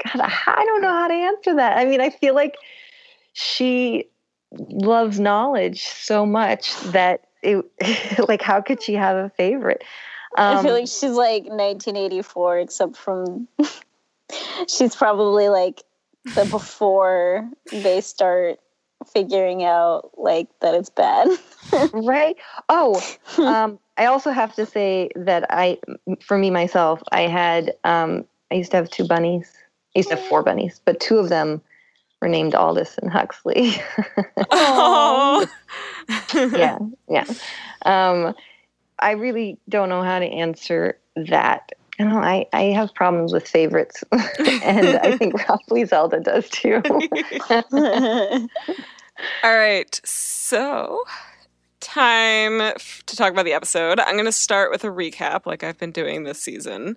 [0.04, 1.78] God, I don't know how to answer that.
[1.78, 2.56] I mean, I feel like
[3.32, 4.06] she
[4.52, 7.64] loves knowledge so much that it
[8.28, 9.82] like how could she have a favorite?
[10.36, 13.48] I feel Um, like she's like 1984, except from
[14.68, 15.82] she's probably like
[16.34, 18.60] the before they start
[19.06, 21.28] figuring out like that it's bad.
[21.92, 22.36] right
[22.68, 23.00] oh
[23.38, 25.78] um i also have to say that i
[26.20, 29.52] for me myself i had um i used to have two bunnies
[29.94, 31.60] i used to have four bunnies but two of them
[32.20, 33.72] were named aldous and huxley
[34.50, 35.46] Oh.
[36.34, 37.24] yeah yeah
[37.84, 38.34] um
[38.98, 43.46] i really don't know how to answer that you know, I, I have problems with
[43.46, 46.80] favorites, and I think probably Zelda does too.
[49.44, 51.04] All right, so
[51.80, 54.00] time f- to talk about the episode.
[54.00, 56.96] I'm going to start with a recap, like I've been doing this season.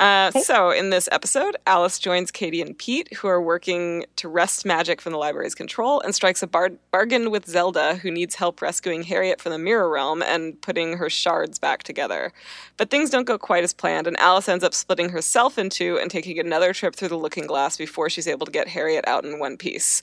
[0.00, 0.40] Uh, Okay.
[0.40, 5.00] So, in this episode, Alice joins Katie and Pete, who are working to wrest magic
[5.00, 9.02] from the library's control, and strikes a bar- bargain with Zelda, who needs help rescuing
[9.02, 12.32] Harriet from the Mirror Realm and putting her shards back together.
[12.78, 15.98] But things don't go quite as planned, and Alice ends up splitting herself in two
[15.98, 19.24] and taking another trip through the Looking Glass before she's able to get Harriet out
[19.26, 20.02] in one piece.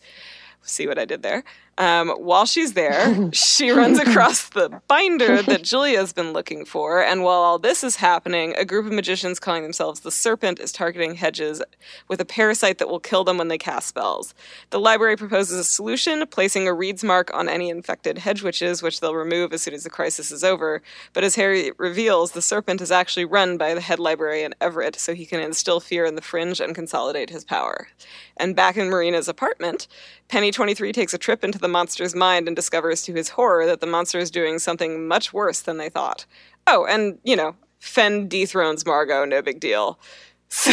[0.62, 1.44] See what I did there?
[1.78, 7.04] Um, while she's there, she runs across the binder that Julia's been looking for.
[7.04, 10.72] And while all this is happening, a group of magicians calling themselves the Serpent is
[10.72, 11.62] targeting Hedges
[12.08, 14.34] with a parasite that will kill them when they cast spells.
[14.72, 19.00] The library proposes a solution, placing a Reed's mark on any infected hedge witches, which
[19.00, 20.82] they'll remove as soon as the crisis is over.
[21.14, 25.14] But as Harry reveals, the Serpent is actually run by the head librarian Everett, so
[25.14, 27.90] he can instill fear in the fringe and consolidate his power.
[28.36, 29.88] And back in Marina's apartment,
[30.28, 33.82] Penny 23 takes a trip into the monster's mind and discovers to his horror that
[33.82, 36.26] the monster is doing something much worse than they thought.
[36.66, 40.00] Oh, and, you know, Fen dethrones Margot, no big deal.
[40.50, 40.72] So,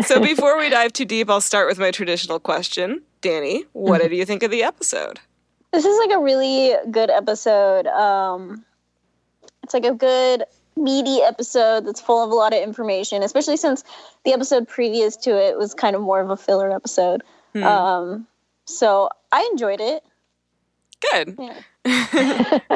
[0.00, 3.02] so before we dive too deep, I'll start with my traditional question.
[3.20, 5.20] Danny, what did you think of the episode?
[5.72, 7.86] This is like a really good episode.
[7.86, 8.64] Um,
[9.62, 10.44] it's like a good
[10.76, 13.84] meaty episode that's full of a lot of information, especially since
[14.24, 17.22] the episode previous to it was kind of more of a filler episode.
[17.52, 17.62] Hmm.
[17.62, 18.26] Um,
[18.66, 20.04] so I enjoyed it.
[21.10, 21.36] Good.
[21.38, 21.60] Yeah.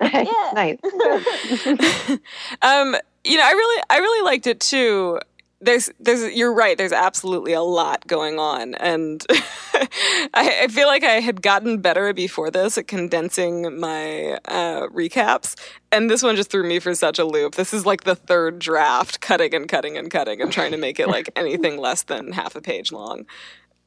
[0.00, 0.50] Yeah.
[0.54, 0.78] nice.
[2.62, 5.20] um, you know, I really, I really liked it too.
[5.60, 6.78] There's, there's, you're right.
[6.78, 12.12] There's absolutely a lot going on, and I, I feel like I had gotten better
[12.12, 15.56] before this at condensing my uh, recaps,
[15.90, 17.56] and this one just threw me for such a loop.
[17.56, 21.00] This is like the third draft, cutting and cutting and cutting, and trying to make
[21.00, 23.26] it like anything less than half a page long.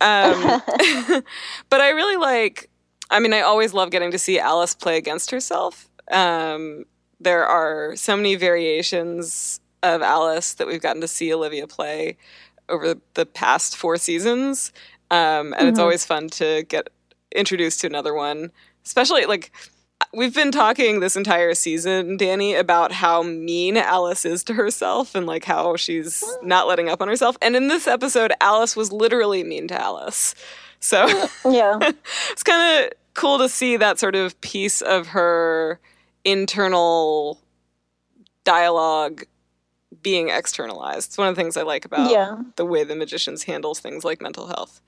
[0.02, 0.62] Um,
[1.70, 2.70] but I really like.
[3.12, 5.90] I mean, I always love getting to see Alice play against herself.
[6.12, 6.86] Um,
[7.20, 12.18] there are so many variations of Alice that we've gotten to see Olivia play
[12.70, 14.72] over the past four seasons,
[15.12, 15.84] um, and it's Mhm.
[15.84, 16.90] always fun to get
[17.36, 18.52] introduced to another one.
[18.86, 19.52] Especially like
[20.14, 25.26] we've been talking this entire season, Danny, about how mean Alice is to herself and
[25.26, 27.38] like how she's not letting up on herself.
[27.42, 30.36] And in this episode, Alice was literally mean to Alice.
[30.80, 31.08] So
[31.50, 31.78] yeah.
[32.32, 35.80] it's kind of cool to see that sort of piece of her
[36.26, 37.40] internal
[38.44, 39.24] dialogue
[40.02, 41.10] being externalized.
[41.10, 42.38] It's one of the things I like about Yeah.
[42.56, 44.82] the way the magicians handles things like mental health.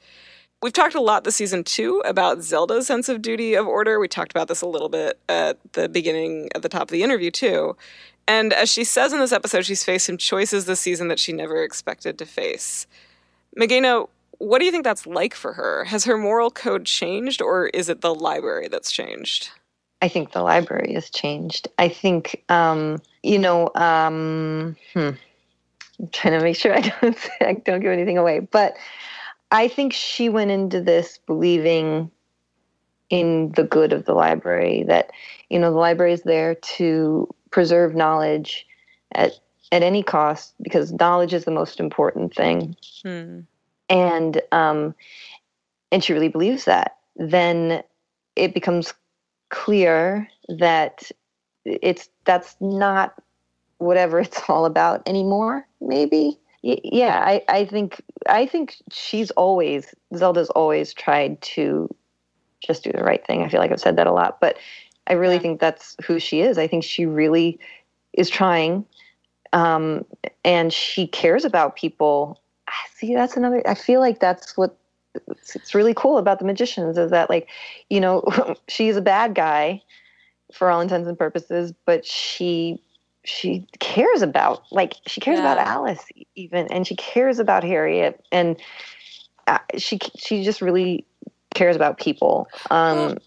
[0.63, 3.99] We've talked a lot this season two about Zelda's sense of duty of order.
[3.99, 7.03] We talked about this a little bit at the beginning, at the top of the
[7.03, 7.75] interview too.
[8.29, 11.33] And as she says in this episode, she's faced some choices this season that she
[11.33, 12.87] never expected to face.
[13.59, 15.83] Mageina, what do you think that's like for her?
[15.83, 19.49] Has her moral code changed, or is it the library that's changed?
[20.01, 21.67] I think the library has changed.
[21.77, 25.09] I think, um, you know, um, hmm,
[25.99, 28.77] I'm trying to make sure I don't I don't give anything away, but
[29.53, 32.09] I think she went into this believing
[33.11, 34.83] in the good of the library.
[34.87, 35.11] That
[35.49, 38.67] you know, the library is there to preserve knowledge
[39.13, 39.33] at
[39.71, 42.75] at any cost because knowledge is the most important thing.
[43.03, 43.41] Hmm.
[43.89, 44.95] And um,
[45.91, 46.97] and she really believes that.
[47.15, 47.83] Then
[48.35, 48.91] it becomes
[49.49, 51.11] clear that
[51.63, 53.13] it's that's not
[53.77, 55.67] whatever it's all about anymore.
[55.79, 61.93] Maybe yeah I, I think i think she's always zelda's always tried to
[62.65, 63.43] just do the right thing.
[63.43, 64.57] I feel like i've said that a lot but
[65.07, 65.41] i really yeah.
[65.41, 66.57] think that's who she is.
[66.57, 67.59] I think she really
[68.13, 68.85] is trying
[69.51, 70.03] um,
[70.43, 72.41] and she cares about people.
[72.95, 74.77] See that's another i feel like that's what
[75.55, 77.49] it's really cool about the magicians is that like
[77.89, 78.23] you know
[78.67, 79.81] she's a bad guy
[80.53, 82.79] for all intents and purposes but she
[83.25, 85.51] she cares about like she cares yeah.
[85.51, 86.05] about Alice
[86.35, 88.57] even and she cares about Harriet and
[89.47, 91.05] uh, she she just really
[91.53, 92.47] cares about people.
[92.69, 93.17] Um well,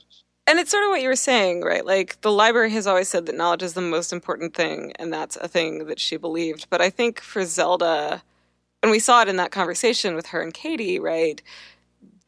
[0.49, 1.85] and it's sort of what you were saying right?
[1.85, 5.37] Like the library has always said that knowledge is the most important thing and that's
[5.37, 6.67] a thing that she believed.
[6.71, 8.23] But i think for zelda
[8.83, 11.43] and we saw it in that conversation with her and Kady right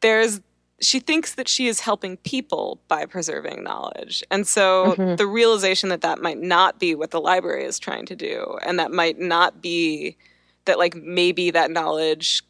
[0.01, 0.41] there's
[0.81, 4.23] she thinks that she is helping people by preserving knowledge.
[4.31, 5.15] And so mm-hmm.
[5.15, 8.79] the realization that that might not be what the library is trying to do, and
[8.79, 10.15] that might not be
[10.65, 12.43] that, like, maybe that knowledge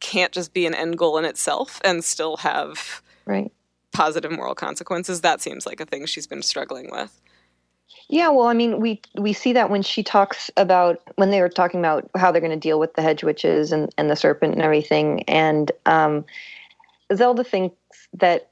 [0.00, 3.50] can't just be an end goal in itself and still have right.
[3.92, 7.20] positive moral consequences, that seems like a thing she's been struggling with.
[8.08, 11.48] Yeah, well, I mean, we we see that when she talks about when they were
[11.48, 14.52] talking about how they're going to deal with the hedge witches and, and the serpent
[14.52, 16.24] and everything, and um,
[17.12, 17.76] Zelda thinks
[18.14, 18.50] that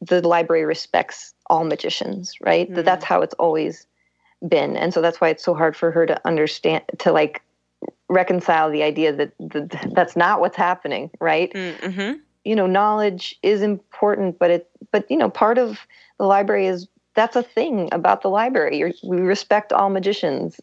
[0.00, 2.66] the library respects all magicians, right?
[2.66, 2.76] Mm-hmm.
[2.76, 3.86] That that's how it's always
[4.46, 7.42] been, and so that's why it's so hard for her to understand to like
[8.08, 11.52] reconcile the idea that, that that's not what's happening, right?
[11.52, 12.18] Mm-hmm.
[12.44, 15.78] You know, knowledge is important, but it but you know, part of
[16.18, 18.78] the library is that's a thing about the library.
[18.78, 20.58] You're, we respect all magicians,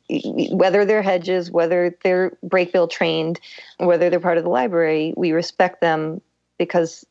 [0.52, 3.40] whether they're hedges, whether they're brakebill trained,
[3.78, 5.14] whether they're part of the library.
[5.16, 6.22] We respect them
[6.58, 7.06] because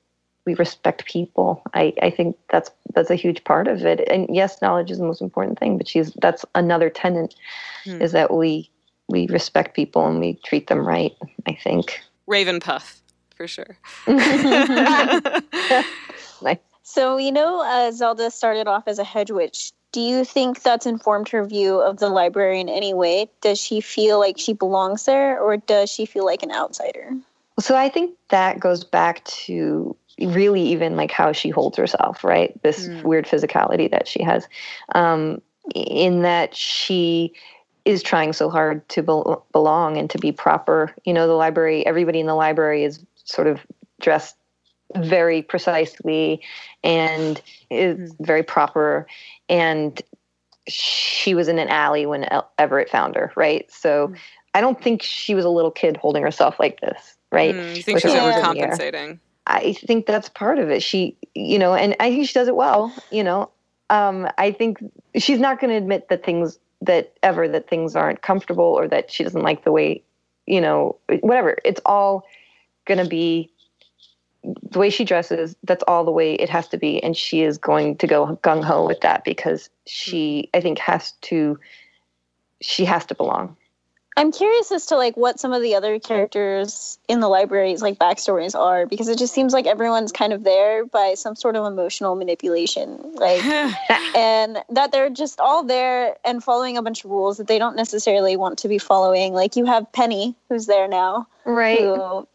[0.49, 1.63] we respect people.
[1.75, 4.09] I, I think that's that's a huge part of it.
[4.11, 7.35] And yes, knowledge is the most important thing, but she's that's another tenant
[7.85, 8.01] hmm.
[8.01, 8.71] is that we
[9.09, 11.15] we respect people and we treat them right.
[11.47, 13.03] I think Raven Puff
[13.37, 13.77] for sure.
[14.07, 15.21] nice.
[16.83, 19.73] So you know, uh, Zelda started off as a hedge witch.
[19.93, 23.29] Do you think that's informed her view of the library in any way?
[23.43, 27.13] Does she feel like she belongs there, or does she feel like an outsider?
[27.61, 32.61] So I think that goes back to really even like how she holds herself, right?
[32.63, 33.03] This mm.
[33.03, 34.49] weird physicality that she has,
[34.95, 35.41] um,
[35.75, 37.33] in that she
[37.85, 40.95] is trying so hard to be- belong and to be proper.
[41.05, 43.61] You know, the library, everybody in the library is sort of
[44.01, 44.37] dressed
[44.97, 46.43] very precisely
[46.83, 48.27] and is mm.
[48.27, 49.07] very proper.
[49.49, 50.01] And
[50.67, 52.27] she was in an alley when
[52.59, 53.71] Everett found her, right?
[53.73, 54.19] So mm.
[54.55, 57.55] I don't think she was a little kid holding herself like this, right?
[57.55, 59.19] Mm, you think she's overcompensating?
[59.49, 60.83] I think that's part of it.
[60.83, 62.93] She, you know, and I think she does it well.
[63.11, 63.51] You know,
[63.91, 64.79] um, I think
[65.17, 69.11] she's not going to admit that things that ever that things aren't comfortable or that
[69.11, 70.03] she doesn't like the way,
[70.47, 71.57] you know, whatever.
[71.65, 72.25] It's all
[72.85, 73.51] going to be
[74.71, 75.57] the way she dresses.
[75.65, 78.63] That's all the way it has to be, and she is going to go gung
[78.63, 81.59] ho with that because she, I think, has to.
[82.61, 83.57] She has to belong.
[84.19, 87.99] I'm curious as to like what some of the other characters in the libraries like
[87.99, 91.65] backstories are because it just seems like everyone's kind of there by some sort of
[91.65, 93.45] emotional manipulation like
[94.17, 97.77] and that they're just all there and following a bunch of rules that they don't
[97.77, 99.33] necessarily want to be following.
[99.33, 101.79] Like you have Penny who's there now right.
[101.79, 102.27] who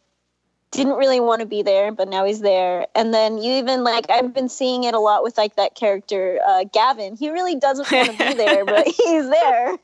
[0.73, 2.87] didn't really want to be there, but now he's there.
[2.95, 6.39] And then you even like I've been seeing it a lot with like that character
[6.45, 7.15] uh, Gavin.
[7.15, 9.77] He really doesn't want to be there, but he's there.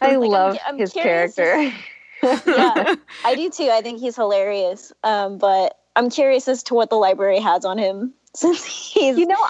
[0.00, 1.72] I like, love I'm, I'm his character.
[2.22, 3.70] yeah, I do too.
[3.72, 4.92] I think he's hilarious.
[5.04, 9.16] Um, but I'm curious as to what the library has on him since he's.
[9.16, 9.46] You know,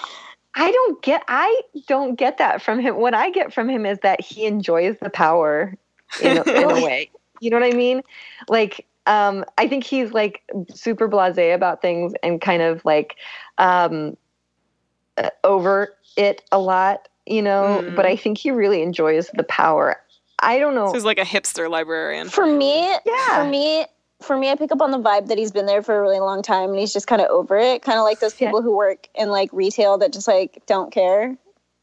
[0.54, 1.22] I don't get.
[1.28, 2.96] I don't get that from him.
[2.96, 5.74] What I get from him is that he enjoys the power
[6.22, 7.10] in a, in a way.
[7.40, 8.02] You know what I mean?
[8.48, 10.42] Like um, I think he's like
[10.72, 13.16] super blasé about things and kind of like
[13.58, 14.16] um,
[15.16, 17.82] uh, over it a lot, you know.
[17.84, 17.96] Mm.
[17.96, 19.96] But I think he really enjoys the power
[20.40, 20.86] I don't know.
[20.86, 22.28] So he's like a hipster librarian.
[22.28, 23.34] For me, Yeah.
[23.34, 23.86] for me,
[24.20, 26.20] for me, I pick up on the vibe that he's been there for a really
[26.20, 27.82] long time and he's just kind of over it.
[27.82, 28.48] Kind of like those Yeah.
[28.48, 31.36] people who work in like retail that just like don't care.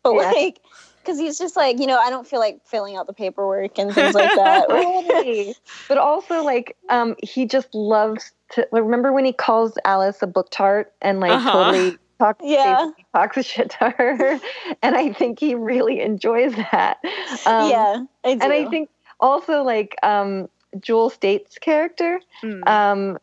[0.04, 0.32] But Yeah.
[0.32, 0.60] like,
[1.06, 3.94] because he's just like, you know, I don't feel like filling out the paperwork and
[3.94, 4.68] things like that.
[4.70, 5.56] Totally.
[5.88, 10.28] but also like um he just loves to like, remember when he calls Alice a
[10.28, 11.52] book tart and like Uh-huh.
[11.52, 12.92] totally talks Yeah.
[13.16, 14.40] talks shit to her.
[14.82, 16.98] and I think he really enjoys that.
[17.46, 18.42] Um, yeah, I do.
[18.42, 18.90] and I think
[19.20, 20.50] also like um
[20.80, 22.68] Jewel Staite's character, Mm.
[22.68, 23.18] um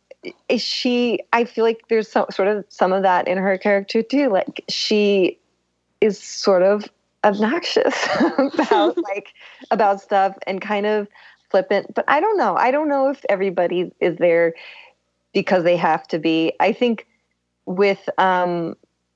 [0.49, 4.03] is she I feel like there's some sort of some of that in her character
[4.05, 4.29] too.
[4.29, 5.39] Like she
[6.01, 6.89] is sort of
[7.25, 8.09] obnoxious
[8.39, 9.35] about like
[9.71, 11.09] about stuff and kind of
[11.51, 11.95] flippant.
[11.95, 12.57] But I don't know.
[12.57, 14.55] I don't know if everybody is there
[15.33, 16.53] because they have to be.
[16.61, 17.07] I think
[17.67, 18.75] with um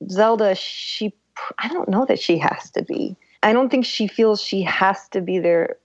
[0.09, 1.13] Zelda, she
[1.59, 3.15] I don't know that she has to be.
[3.43, 5.77] I don't think she feels she has to be there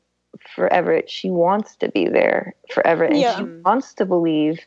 [0.55, 3.37] forever She wants to be there forever and Yeah.
[3.37, 4.61] she wants to believe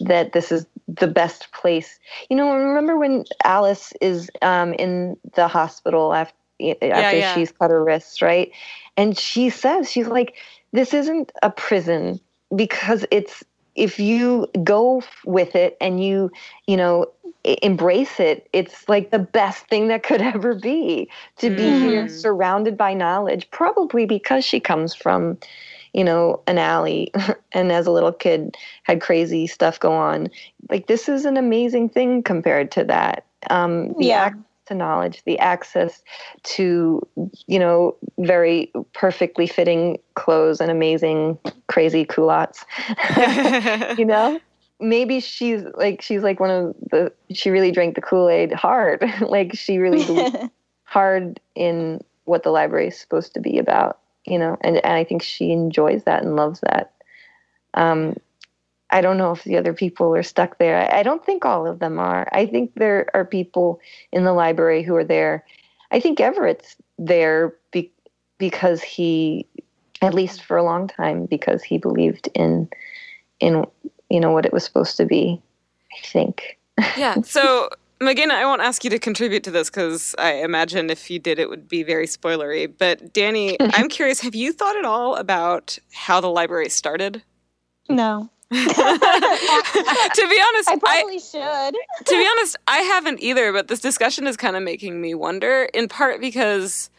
[0.00, 1.98] that this is the best place.
[2.30, 6.36] You know, remember when Alice is um, in the hospital after
[6.82, 7.34] after yeah.
[7.34, 8.50] she's cut her wrists, right?
[8.96, 10.34] And she says she's like,
[10.72, 12.20] "This isn't a prison
[12.54, 13.42] because it's
[13.74, 16.30] if you go with it and you
[16.66, 17.06] you know
[17.62, 22.10] embrace it it's like the best thing that could ever be to be here Mm.
[22.10, 25.38] surrounded by knowledge probably because she comes from
[25.92, 27.12] you know an alley
[27.52, 30.28] and as a little kid had crazy stuff go on
[30.70, 34.12] like this is an amazing thing compared to that um the Yeah.
[34.12, 36.02] access to knowledge the access
[36.44, 37.06] to
[37.46, 41.38] you know very perfectly fitting clothes and amazing
[41.68, 42.64] crazy culottes.
[43.98, 44.40] You know?
[44.80, 49.04] Maybe she's like she's like one of the she really drank the kool-aid hard.
[49.20, 50.36] Like she really believed
[50.84, 54.56] hard in what the library is supposed to be about you know?
[54.60, 56.92] And, and i think she enjoys that and loves that.
[57.74, 58.16] Um
[58.92, 61.66] i don't know if the other people are stuck there I, I don't think all
[61.66, 63.80] of them are i think there are people
[64.12, 65.44] in the library who are there
[65.90, 67.90] i think everett's there be,
[68.38, 69.46] because he
[70.00, 72.68] at least for a long time because he believed in
[73.40, 73.64] in
[74.08, 75.42] you know what it was supposed to be
[75.92, 76.58] i think
[76.96, 77.20] yeah.
[77.24, 77.68] So,
[78.00, 81.38] Mageina, I won't ask you to contribute to this because I imagine if you did,
[81.38, 82.72] it would be very spoilery.
[82.76, 87.22] But, Danny, I'm curious have you thought at all about how the library started?
[87.88, 91.74] no, to be honest, I I, probably should.
[92.04, 95.68] to be honest, I haven't either, but this discussion is kind of making me wonder,
[95.72, 96.90] in part because,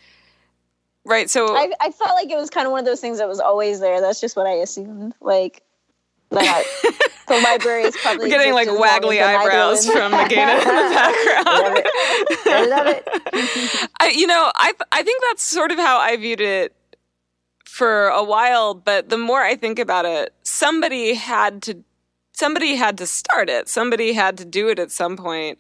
[1.06, 1.56] right, so.
[1.56, 3.80] I, I felt like it was kind of one of those things that was always
[3.80, 4.02] there.
[4.02, 5.14] That's just what I assumed.
[5.22, 5.62] Like
[6.32, 6.64] that
[7.28, 10.58] the library is probably We're getting like existed as long waggly the eyebrows from Mageina
[10.58, 11.48] in the background.
[12.46, 13.90] I love it.
[14.00, 16.76] I, you know, I I think that's sort of how I viewed it
[17.74, 18.76] for a while.
[18.76, 21.84] But the more I think about it, somebody had to
[22.32, 23.68] somebody had to start it.
[23.68, 25.58] Somebody had to do it at some point,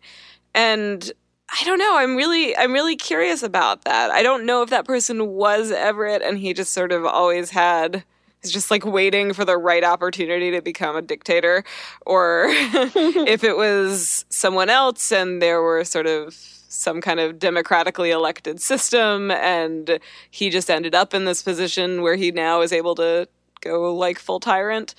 [0.53, 1.11] and
[1.49, 1.97] I don't know.
[1.97, 4.11] I'm really I'm really curious about that.
[4.11, 8.03] I don't know if that person was Everett, and he just sort of always had.
[8.43, 11.63] He's just like waiting for the right opportunity to become a dictator,
[12.05, 18.11] or if it was someone else and there were sort of some kind of democratically
[18.11, 19.99] elected system and
[20.31, 23.27] he just ended up in this position where he now is able to
[23.61, 24.95] go like full tyrant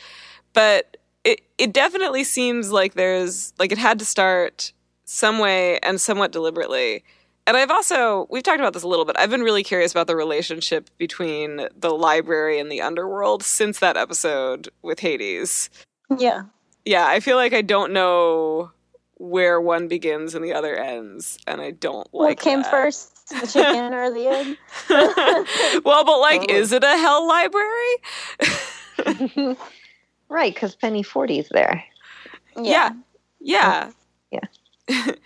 [0.53, 4.73] but it it definitely seems like there's like it had to start
[5.05, 7.03] some way and somewhat deliberately
[7.47, 9.17] and I've also we've talked about this a little bit.
[9.19, 13.99] I've been really curious about the relationship between the library and the underworld since that
[13.99, 15.69] episode with Hades.
[16.17, 16.45] Yeah.
[16.87, 18.71] Yeah, I feel like I don't know
[19.25, 22.71] where one begins and the other ends, and I don't like what came that.
[22.71, 24.59] first, the chicken or the egg?
[25.85, 27.95] well, but like, is it a hell library?
[30.29, 31.85] right, because Penny Forty's there.
[32.61, 32.91] yeah.
[33.41, 33.91] Yeah.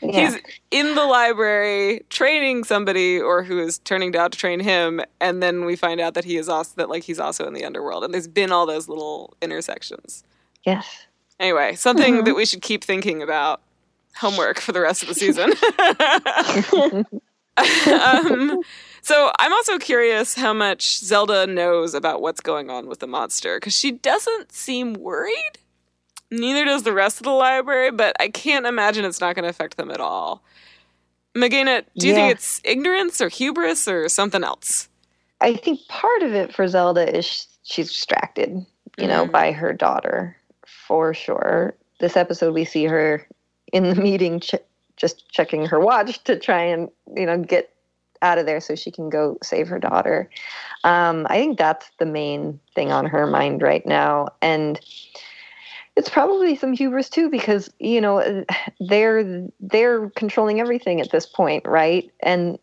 [0.00, 0.30] Yeah.
[0.30, 0.38] He's
[0.70, 5.64] in the library training somebody or who is turning out to train him and then
[5.64, 8.14] we find out that he is also that like he's also in the underworld and
[8.14, 10.22] there's been all those little intersections.
[10.64, 11.06] Yes.
[11.40, 12.24] Anyway, something Mhm.
[12.26, 13.60] that we should keep thinking about.
[14.20, 15.52] Homework for the rest of the season.
[17.56, 18.60] um,
[19.02, 23.58] so I'm also curious how much Zelda knows about what's going on with the monster
[23.58, 25.58] because she doesn't seem worried.
[26.30, 29.48] Neither does the rest of the library, but I can't imagine it's not going to
[29.48, 30.42] affect them at all.
[31.34, 32.20] Mageina, do you Yeah.
[32.20, 34.88] think it's ignorance or hubris or something else?
[35.40, 38.66] I think part of it for Zelda is she's distracted,
[38.98, 39.32] you know, Mhm.
[39.32, 41.74] by her daughter, for sure.
[42.00, 43.26] This episode, we see her
[43.72, 44.54] in the meeting, ch-
[44.96, 47.72] just checking her watch to try and, you know, get
[48.22, 50.28] out of there so she can go save her daughter.
[50.84, 54.80] Um, I think that's the main thing on her mind right now, and
[55.96, 58.44] it's probably some hubris too because you know
[58.80, 62.10] they're they're controlling everything at this point, right?
[62.20, 62.58] And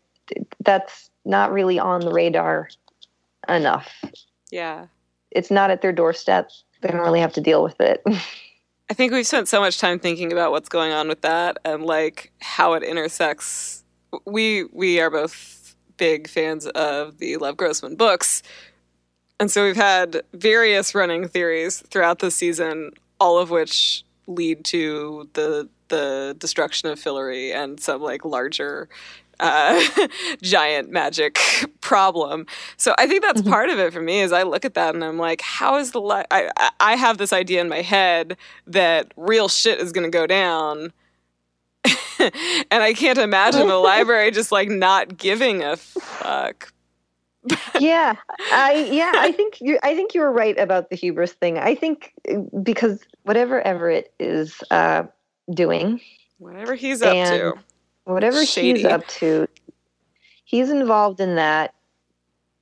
[0.60, 2.68] that's not really on the radar
[3.48, 3.92] enough.
[4.50, 4.86] Yeah.
[5.30, 6.50] It's not at their doorstep.
[6.80, 8.02] They don't really have to deal with it.
[8.88, 11.84] I think we've spent so much time thinking about what's going on with that and
[11.84, 13.84] like how it intersects.
[14.24, 18.42] We we are both big fans of the Lev Grossman books.
[19.40, 25.28] And so we've had various running theories throughout the season, all of which lead to
[25.32, 28.88] the the destruction of Fillory and some like larger
[29.40, 29.82] uh,
[30.42, 31.38] giant magic
[31.80, 32.46] problem.
[32.76, 33.50] So I think that's mm-hmm.
[33.50, 34.20] part of it for me.
[34.20, 37.18] Is I look at that and I'm like, how is the li- I I have
[37.18, 40.92] this idea in my head that real shit is going to go down.
[42.18, 46.72] and I can't imagine the library just like not giving a fuck.
[47.78, 48.16] yeah,
[48.52, 51.58] I yeah, I think you I think you were right about the hubris thing.
[51.58, 55.04] I think uh, because whatever Everett is uh,
[55.54, 56.00] doing,
[56.38, 57.54] whatever he's up to,
[58.06, 58.80] whatever Shady.
[58.80, 59.46] he's up to,
[60.44, 61.74] he's involved in that.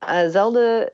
[0.03, 0.91] Uh, Zelda,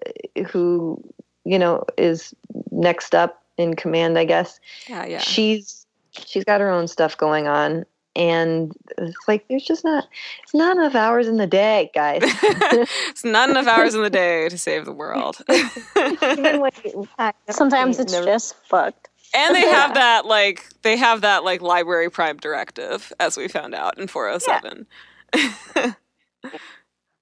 [0.49, 1.03] who
[1.45, 2.35] you know is
[2.71, 4.61] next up in command, I guess.
[4.89, 5.19] Yeah, yeah.
[5.19, 7.85] She's she's got her own stuff going on,
[8.15, 10.09] and it's like there's just not
[10.43, 12.23] it's not enough hours in the day, guys.
[12.23, 15.39] it's not enough hours in the day to save the world.
[17.51, 22.37] Sometimes it's just fucked and they have that like they have that like library prime
[22.37, 24.87] directive as we found out in 407
[25.35, 25.93] yeah.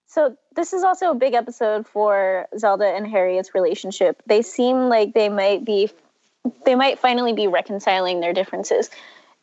[0.06, 4.22] so this is also a big episode for zelda and harriet's relationship.
[4.26, 5.90] They seem like they might be
[6.64, 8.90] they might finally be reconciling their differences.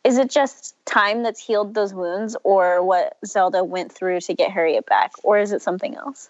[0.04, 4.50] Is it just time that's healed those wounds or what zelda went through to get
[4.50, 6.28] harriet back or is it something else?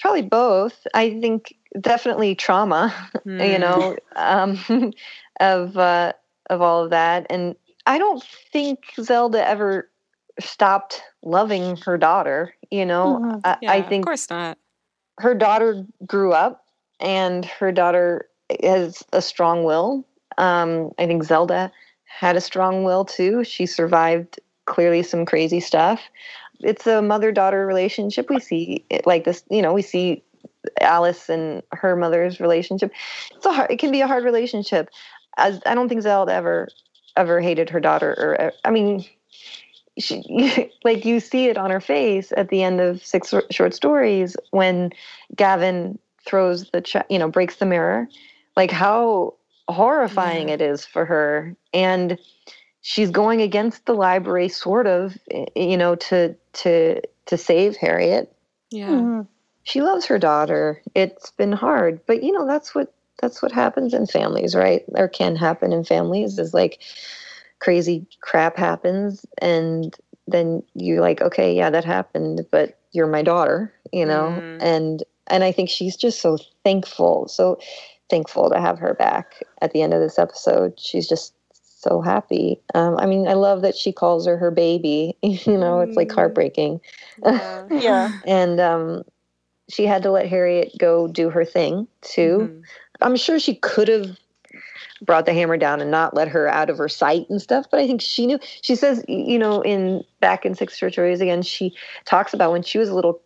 [0.00, 0.86] Probably both.
[0.94, 2.94] I think definitely trauma
[3.26, 3.48] mm.
[3.48, 3.60] you hmm.
[3.60, 3.96] know?
[4.16, 4.92] Um,
[5.42, 6.12] of uh,
[6.48, 7.26] of all of that.
[7.28, 7.54] And
[7.86, 8.22] I don't
[8.52, 9.90] think Zelda ever
[10.40, 12.54] stopped loving her daughter.
[12.70, 13.38] You know, mm-hmm.
[13.44, 14.56] I, yeah, I think of course not.
[15.18, 16.64] Her daughter grew up,
[17.00, 18.28] and her daughter
[18.62, 20.06] has a strong will.
[20.38, 21.70] Um, I think Zelda
[22.04, 23.44] had a strong will too.
[23.44, 26.00] She survived clearly some crazy stuff.
[26.60, 28.30] It's a mother daughter relationship.
[28.30, 30.22] We see it like this, you know, we see
[30.80, 32.92] Alice and her mother's relationship.
[33.34, 34.88] It's a hard, it can be a hard relationship
[35.36, 36.68] as I don't think Zelda ever
[37.16, 39.04] ever hated her daughter or I mean
[39.98, 44.36] she like you see it on her face at the end of six short stories
[44.50, 44.90] when
[45.34, 48.08] Gavin throws the ch- you know breaks the mirror.
[48.56, 49.34] Like how
[49.68, 50.54] horrifying yeah.
[50.54, 51.56] it is for her.
[51.72, 52.18] And
[52.80, 55.16] she's going against the library sort of
[55.54, 58.34] you know to to to save Harriet.
[58.70, 58.88] Yeah.
[58.88, 59.20] Mm-hmm.
[59.64, 60.82] she loves her daughter.
[60.94, 62.00] It's been hard.
[62.06, 64.84] But you know that's what that's what happens in families, right?
[64.94, 66.82] Or can happen in families is like
[67.60, 69.96] crazy crap happens and
[70.26, 74.36] then you're like, okay, yeah, that happened, but you're my daughter, you know?
[74.38, 74.62] Mm.
[74.62, 77.58] And and I think she's just so thankful, so
[78.10, 80.78] thankful to have her back at the end of this episode.
[80.78, 82.60] She's just so happy.
[82.74, 85.16] Um, I mean, I love that she calls her her baby.
[85.22, 86.14] You know, it's like mm.
[86.14, 86.80] heartbreaking.
[87.24, 87.66] Yeah.
[87.70, 88.12] yeah.
[88.26, 89.04] and um,
[89.68, 92.62] she had to let Harriet go do her thing too.
[93.02, 94.16] I'm sure she could have
[95.02, 97.80] brought the hammer down and not let her out of her sight and stuff but
[97.80, 98.38] i think she knew.
[98.62, 101.74] She says you know in back in six short stories again she
[102.04, 103.20] talks about when she was a little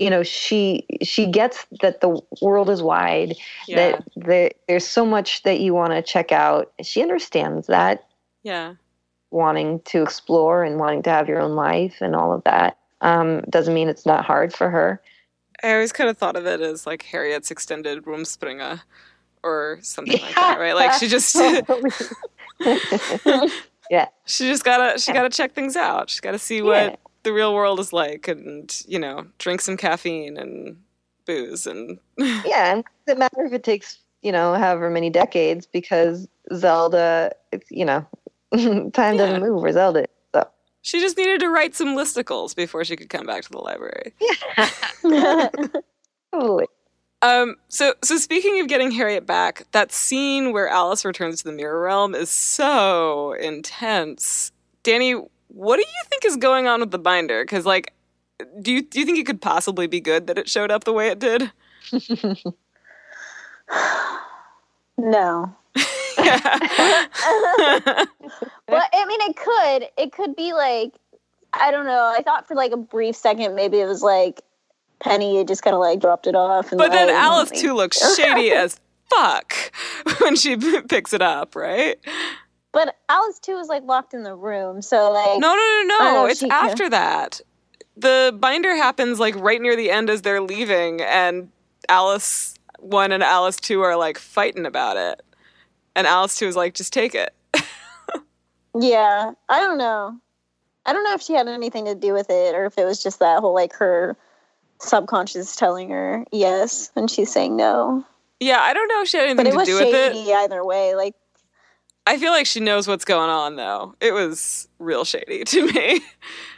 [0.00, 3.36] you know she she gets that the world is wide
[3.68, 3.76] yeah.
[3.76, 6.72] that the, there's so much that you want to check out.
[6.82, 8.08] She understands that
[8.42, 8.74] yeah.
[9.30, 13.42] wanting to explore and wanting to have your own life and all of that um,
[13.50, 15.00] doesn't mean it's not hard for her.
[15.62, 18.80] I always kind of thought of it as like harriet's extended rumspringa
[19.42, 20.24] or something yeah.
[20.24, 20.74] like that, right?
[20.74, 21.34] Like she just
[23.90, 24.06] Yeah.
[24.24, 26.10] She just gotta she gotta check things out.
[26.10, 26.96] She's gotta see what yeah.
[27.24, 30.76] the real world is like and, you know, drink some caffeine and
[31.26, 35.66] booze and Yeah, and it doesn't matter if it takes, you know, however many decades
[35.66, 38.06] because Zelda it's you know,
[38.52, 39.16] time yeah.
[39.16, 40.06] doesn't move for Zelda.
[40.32, 40.48] So
[40.82, 44.14] she just needed to write some listicles before she could come back to the library.
[44.20, 45.48] Yeah.
[46.32, 46.66] totally.
[47.22, 51.52] Um, so, so speaking of getting Harriet back, that scene where Alice returns to the
[51.52, 54.52] mirror realm is so intense.
[54.82, 55.12] Danny,
[55.48, 57.44] what do you think is going on with the binder?
[57.44, 57.92] Because, like,
[58.62, 60.94] do you do you think it could possibly be good that it showed up the
[60.94, 61.52] way it did?
[64.96, 65.54] no.
[66.16, 66.36] well,
[68.92, 69.88] I mean, it could.
[69.98, 70.94] It could be like
[71.52, 72.14] I don't know.
[72.16, 74.40] I thought for like a brief second maybe it was like
[75.02, 76.72] Penny had just kind of like dropped it off.
[76.72, 79.54] And But then Alice too looks shady as fuck
[80.20, 81.98] when she picks it up, right?
[82.72, 86.26] But Alice too was like locked in the room, so like No, no, no, no.
[86.26, 87.40] It's after that.
[87.96, 91.50] The binder happens like right near the end as they're leaving, and
[91.88, 95.22] Alice one and Alice two are like fighting about it.
[95.96, 97.34] And Alice two is like, just take it.
[98.78, 100.18] Yeah, I don't know.
[100.86, 103.02] I don't know if she had anything to do with it or if it was
[103.02, 104.16] just that whole like her
[104.80, 108.04] subconscious telling her yes and she's saying no.
[108.40, 110.14] Yeah, I don't know if she had anything But it to was do with it.
[110.14, 110.94] shady either way.
[110.94, 111.14] Like,
[112.06, 113.94] I feel like she knows what's going on though.
[114.00, 116.00] It was real shady to me.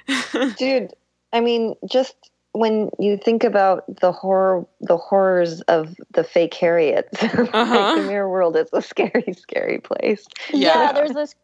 [0.59, 0.93] Dude,
[1.33, 2.15] I mean, just
[2.53, 7.43] when you think about the horror, the horrors of the fake Harriets, Uh-huh.
[7.53, 10.27] like the mirror world is a scary, scary place.
[10.53, 10.93] yeah, Yeah.
[10.93, 11.35] there's this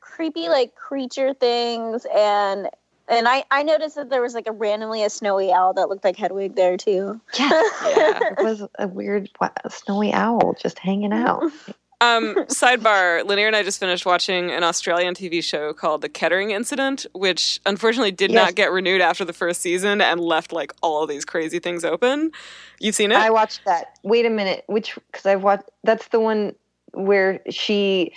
[0.00, 2.68] creepy like creature things and
[3.08, 6.04] and I, I noticed that there was like a randomly a snowy owl that looked
[6.04, 7.20] like Hedwig there too.
[7.38, 7.48] Yeah,
[7.84, 8.20] Yeah.
[8.38, 11.42] it was a weird wa- snowy owl just hanging out.
[12.00, 16.52] Um, sidebar, Lanier and I just finished watching an Australian TV show called The Kettering
[16.52, 18.36] Incident, which unfortunately did Yes.
[18.46, 21.84] not get renewed after the first season and left like all of these crazy things
[21.84, 22.30] open.
[22.78, 23.16] You've seen it?
[23.18, 23.98] I watched that.
[24.04, 25.64] Wait a minute, which because I've watched.
[25.82, 26.54] That's the one
[26.92, 28.12] where she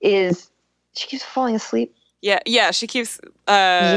[0.00, 0.50] is.
[0.96, 1.94] She keeps falling asleep.
[2.22, 2.70] Yeah, yeah.
[2.70, 3.28] She keeps uh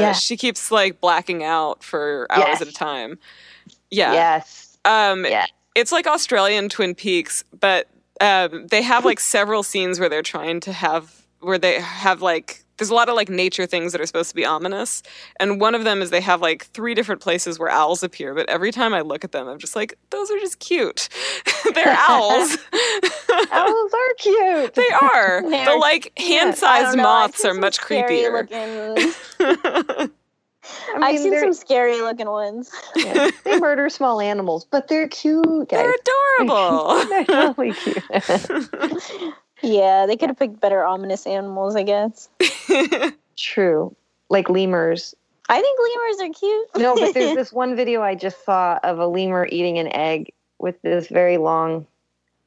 [0.02, 0.12] Yeah.
[0.14, 2.62] she keeps like blacking out for hours Yes.
[2.62, 3.18] at a time.
[3.90, 4.12] Yeah.
[4.14, 4.78] Yes.
[4.84, 5.46] Um Yeah.
[5.76, 7.88] it's like Australian Twin Peaks, but
[8.22, 12.65] um, they have like several scenes where they're trying to have where they have like
[12.78, 15.02] there's a lot of like nature things that are supposed to be ominous,
[15.40, 18.34] and one of them is they have like three different places where owls appear.
[18.34, 21.10] But every time I look at them, I'm just like, those are just cute.
[21.74, 22.58] they're owls.
[23.52, 24.74] Owls are cute.
[24.76, 25.42] they are.
[25.42, 28.50] The like know, I've moths are much scary creepier.
[29.98, 30.12] Looking,
[30.96, 32.72] I I've seen some scary looking ones.
[32.96, 35.70] yeah, they murder small animals, but they're cute, guys.
[35.70, 35.94] they're
[36.40, 37.06] adorable.
[37.06, 38.04] They're totally cute.
[39.66, 42.30] Yeah, they could have picked better ominous animals, I guess.
[43.38, 43.96] True.
[44.30, 45.16] Like lemurs.
[45.50, 46.68] I think lemurs are cute.
[46.78, 50.32] No, but there's this one video I just saw of a lemur eating an egg
[50.60, 51.86] with this very long,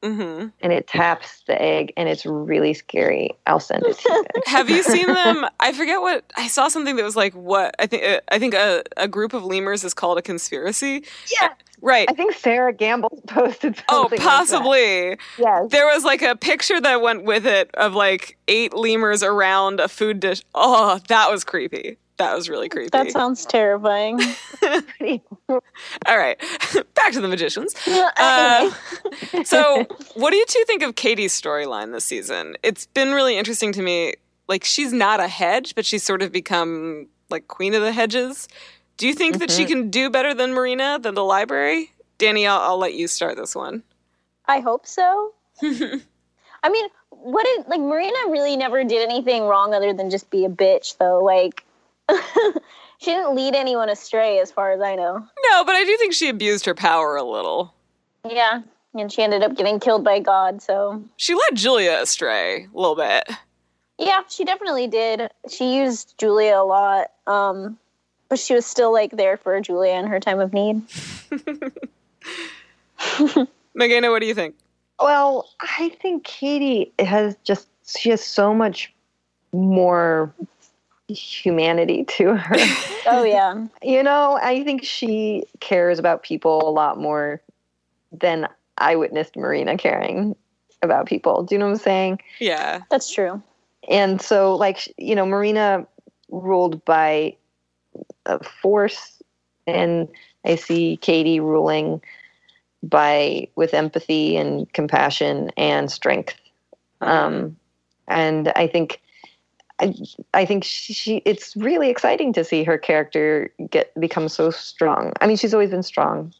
[0.03, 3.31] hmm and it taps the egg, and it's really scary.
[3.47, 4.41] I'll send it to you.
[4.45, 5.45] Have you seen them?
[5.59, 6.67] I forget what I saw.
[6.67, 8.03] Something that was like what I think.
[8.03, 11.03] Uh, I think a, a group of lemurs is called a conspiracy.
[11.41, 11.49] Yeah.
[11.81, 12.09] Right.
[12.09, 13.85] I think Sera Gamble posted something.
[13.89, 15.17] Oh, like possibly.
[15.37, 15.69] Yes.
[15.69, 19.87] There was like a picture that went with it of like eight lemurs around a
[19.87, 20.41] food dish.
[20.55, 21.97] Oh, that was creepy.
[22.19, 22.89] That was really creepy.
[22.89, 24.19] That sounds terrifying.
[25.49, 26.37] All right,
[26.93, 27.73] back to the magicians.
[27.87, 28.71] Uh,
[29.43, 32.55] so, what do you two think of Kady's storyline this season?
[32.61, 34.13] It's been really interesting to me.
[34.47, 38.47] Like, she's not a hedge, but she's sort of become like queen of the hedges.
[38.97, 41.93] Do you think that she can do better than Marina, than the library?
[42.17, 43.81] Danny, I'll, I'll let you start this one.
[44.45, 45.33] I hope so.
[45.61, 50.43] I mean, what did like Marina really never did anything wrong other than just be
[50.43, 51.23] a bitch though.
[51.23, 51.63] Like
[52.99, 55.17] she didn't lead anyone astray as far as I know.
[55.51, 57.73] No, but I do think she abused her power a little.
[58.29, 58.61] Yeah.
[58.95, 62.95] And she ended up getting killed by God, so She led Julia astray a little
[62.95, 63.29] bit.
[63.99, 65.29] yeah, she definitely did.
[65.49, 67.11] She used Julia a lot.
[67.27, 67.77] Um
[68.29, 70.81] but she was still like there for Julia in her time of need.
[73.77, 74.55] Mageina, what do you think?
[74.99, 78.93] Well, I think Kady has just she has so much
[79.53, 80.33] more
[81.13, 82.55] humanity to her.
[83.11, 83.65] Oh yeah.
[83.81, 87.41] you know, I think she cares about people a lot more
[88.11, 88.47] than
[88.77, 90.35] I witnessed Marina caring
[90.83, 91.43] about people.
[91.43, 92.21] Do you know what I'm saying?
[92.39, 92.81] Yeah.
[92.91, 93.41] That's true.
[93.89, 95.87] And so, like, you know, Marina
[96.29, 97.35] ruled by
[98.25, 99.21] uh, force,
[99.65, 100.07] and
[100.45, 102.01] I see Kady ruling
[102.83, 106.35] by with empathy and compassion and strength.
[107.01, 107.57] Um,
[108.07, 109.01] and I think,
[109.79, 109.93] I,
[110.33, 115.13] I think she, she, it's really exciting to see her character get become so strong.
[115.21, 116.33] I mean, she's always been strong,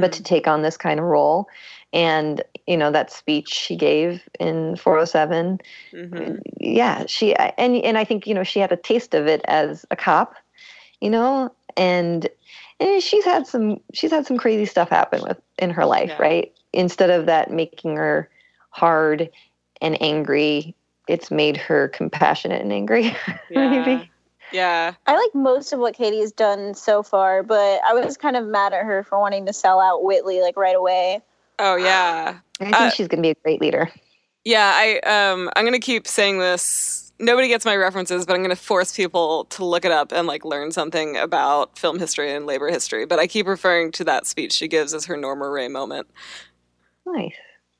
[0.00, 1.48] but to take on this kind of role,
[1.92, 5.60] and you know that speech she gave in 407
[5.92, 6.40] Mhm.
[6.58, 9.86] yeah she and and i think you know she had a taste of it as
[9.90, 10.34] a cop
[11.00, 12.28] you know and
[12.80, 16.22] and she's had some she's had some crazy stuff happen with in her life Yeah.
[16.22, 18.28] right instead of that making her
[18.70, 19.30] hard
[19.80, 20.74] and angry
[21.08, 23.16] it's made her compassionate and angry
[23.50, 23.70] Yeah.
[23.70, 24.10] maybe
[24.52, 24.94] Yeah.
[25.06, 28.72] I like most of what Kady's done so far, but I was kind of mad
[28.72, 31.22] at her for wanting to sell out Whitley like right away.
[31.58, 32.38] Oh, yeah.
[32.60, 33.90] i think Uh, she's going to be a great leader
[34.44, 38.54] Yeah, I um I'm gonna keep saying this nobody gets my references, but I'm going
[38.54, 42.46] to force people to look it up and like learn something about film history and
[42.46, 43.06] labor history.
[43.06, 46.08] But I keep referring to that speech she gives as her Norma Rae moment.
[47.06, 47.34] Nice.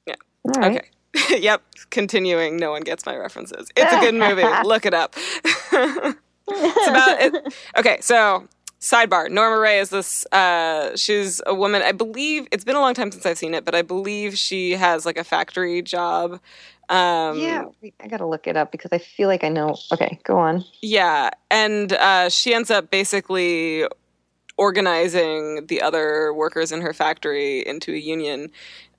[0.06, 0.14] Yeah.
[0.44, 0.78] All right.
[0.78, 0.88] Okay.
[1.30, 1.62] yep.
[1.90, 3.68] Continuing, no one gets my references.
[3.76, 4.44] It's a good movie.
[4.64, 5.14] Look it up.
[5.44, 7.54] it's about it.
[7.76, 8.48] Okay, so
[8.80, 9.30] sidebar.
[9.30, 10.26] Norma Rae is this.
[10.32, 11.82] Uh, she's a woman.
[11.82, 14.72] I believe it's been a long time since I've seen it, but I believe she
[14.72, 16.40] has like a factory job.
[16.90, 17.64] Um, yeah,
[18.00, 19.76] I gotta look it up because I feel like I know.
[19.90, 20.64] Okay, go on.
[20.82, 23.86] Yeah, and uh, she ends up basically
[24.56, 28.50] organizing the other workers in her factory into a union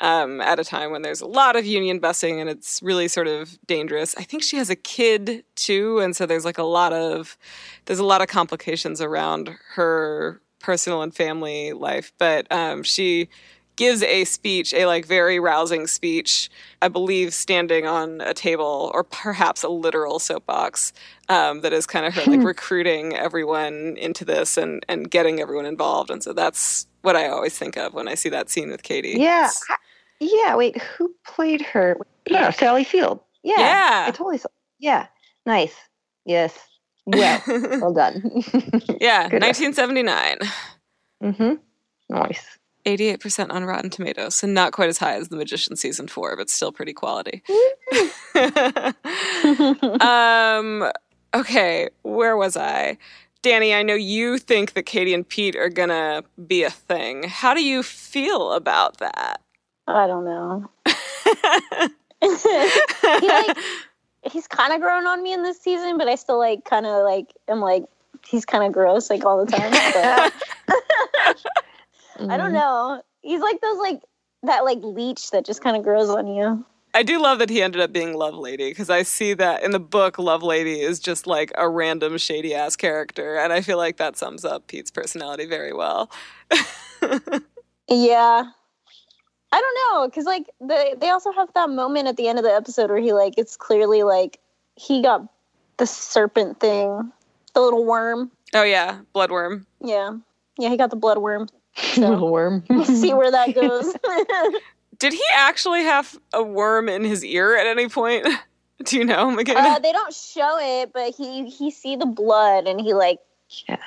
[0.01, 3.27] um, at a time when there's a lot of union busing and it's really sort
[3.27, 4.15] of dangerous.
[4.17, 7.37] I think she has a kid too, and so there's like a lot of
[7.85, 12.11] there's a lot of complications around her personal and family life.
[12.17, 13.29] But um, she
[13.75, 16.49] gives a speech, a like very rousing speech,
[16.81, 20.93] I believe, standing on a table or perhaps a literal soapbox.
[21.29, 25.65] Um, that is kind of her like recruiting everyone into this and and getting everyone
[25.65, 26.09] involved.
[26.11, 29.15] And so that's what I always think of when I see that scene with Kady.
[29.17, 29.75] Yeah, I-
[30.19, 30.55] yeah.
[30.55, 31.97] Wait, who played her?
[32.29, 33.19] No, Sally Field.
[33.43, 34.05] Yeah, Yeah.
[34.07, 34.47] I totally saw.
[34.79, 35.07] Yeah,
[35.45, 35.75] nice.
[36.25, 36.57] Yes.
[37.05, 38.21] Well, well done.
[38.99, 40.37] yeah, Good 1979.
[41.23, 41.53] mm-hmm.
[42.09, 42.57] Nice.
[42.85, 46.49] 88% on Rotten Tomatoes, so not quite as high as The Magician season four, but
[46.49, 47.43] still pretty quality.
[50.01, 50.91] um,
[51.33, 52.97] okay, where was I?
[53.41, 57.23] Danny, I know you think that Kady and Pete are gonna be a thing.
[57.23, 59.41] How do you feel about that?
[59.87, 60.69] I don't know.
[62.21, 63.57] he like
[64.31, 67.03] he's kind of grown on me in this season, but I still like kind of
[67.03, 67.85] like am like
[68.27, 70.31] he's kind of gross like all the time.
[72.17, 72.55] But I don't mm-hmm.
[72.55, 73.03] know.
[73.21, 74.01] He's like those like
[74.43, 76.65] that like leech that just kind of grows on you.
[76.93, 79.81] I do love that he ended up being Lovelady because I see that in the
[79.81, 84.15] book, Lovelady is just like a random shady ass character, and I feel like that
[84.15, 86.09] sums up Pete's personality very well.
[87.89, 88.43] Yeah.
[89.51, 92.43] I don't know, cause like the they also have that moment at the end of
[92.43, 94.39] the episode where he like it's clearly like
[94.75, 95.25] he got
[95.77, 97.11] the serpent thing,
[97.53, 98.31] the little worm.
[98.53, 99.65] Oh yeah, Bloodworm.
[99.79, 100.17] Yeah,
[100.57, 101.19] yeah, he got the blood
[101.75, 101.97] worm.
[102.11, 102.63] Little worm.
[102.69, 103.93] We'll see where that goes.
[104.99, 108.27] Did he actually have a worm in his ear at any point?
[108.83, 109.55] Do you know, Mageina?
[109.57, 113.19] uh, they don't show it, but he he see the blood and he like
[113.67, 113.77] yeah.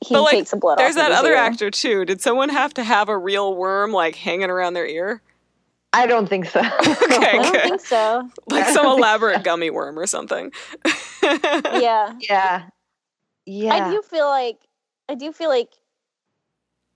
[0.00, 1.02] he But, like, takes the blood There's off.
[1.02, 1.36] of that his other ear.
[1.36, 2.04] actor too.
[2.04, 5.20] Did someone have to have a real worm like hanging around their ear?
[5.92, 6.60] I don't think so.
[6.60, 7.62] Okay, I don't good.
[7.62, 8.28] think so.
[8.50, 10.52] Like some don't think elaborate gummy worm or something.
[11.22, 12.14] Yeah.
[12.20, 12.64] yeah.
[13.46, 13.74] Yeah.
[13.74, 14.58] I do feel like
[15.08, 15.70] I do feel like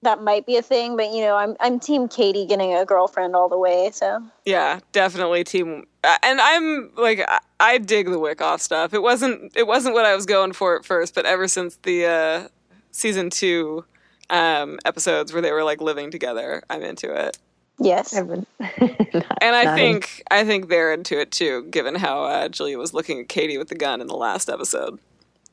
[0.03, 3.35] that might be a thing, but you know, I'm I'm team Kady getting a girlfriend
[3.37, 3.91] all the way.
[3.93, 5.87] So Yeah, definitely team.
[6.05, 8.93] uh, And I'm like, I, I dig the wick off stuff.
[8.95, 12.07] It wasn't, it wasn't what I was going for at first, but ever since the
[12.07, 12.49] uh,
[12.91, 13.85] season two
[14.31, 17.39] um, episodes where they were like living together, I'm into it.
[17.79, 18.29] yes, I've
[19.41, 19.75] And I Nice.
[19.75, 23.59] think, I think they're into it too, given how uh, Julia was looking at Kady
[23.59, 24.99] with the gun in the last episode.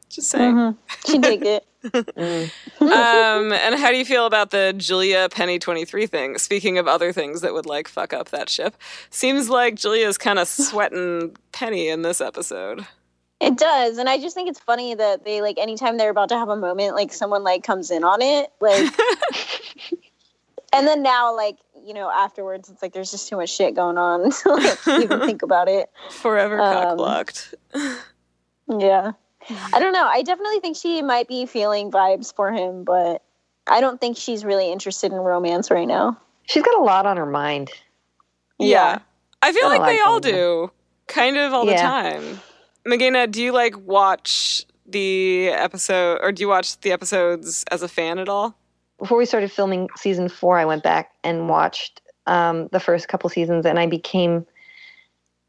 [0.09, 0.55] Just saying.
[0.55, 0.77] Mhm.
[1.07, 1.65] she did it.
[1.83, 2.51] Mm.
[2.81, 6.37] um, and how do you feel about the Julia Penny 23 thing?
[6.37, 8.75] Speaking of other things that would like fuck up that ship,
[9.11, 12.85] seems like Julia's kind of sweating Penny in this episode.
[13.39, 16.37] It does, and I just think it's funny that they like anytime they're about to
[16.37, 18.91] have a moment, like someone like comes in on it, like,
[20.73, 21.55] and then now like
[21.85, 25.21] you know afterwards, it's like there's just too much shit going on to like even
[25.21, 25.89] think about it.
[26.11, 27.55] Forever Um, cock blocked.
[28.77, 29.11] Yeah.
[29.73, 30.05] I don't know.
[30.05, 33.23] I definitely think she might be feeling vibes for him, but
[33.67, 36.17] I don't think she's really interested in romance right now.
[36.47, 37.69] She's got a lot on her mind.
[38.57, 38.99] Yeah.
[39.41, 40.33] I feel like like they all them.
[40.33, 40.71] do,
[41.07, 42.41] kind of all the time.
[42.85, 47.87] Mageina, do you like watch the episode, or do you watch the episodes as a
[47.87, 48.55] fan at all?
[48.97, 53.29] Before we started filming season four, I went back and watched um, the first couple
[53.29, 54.45] seasons, and I became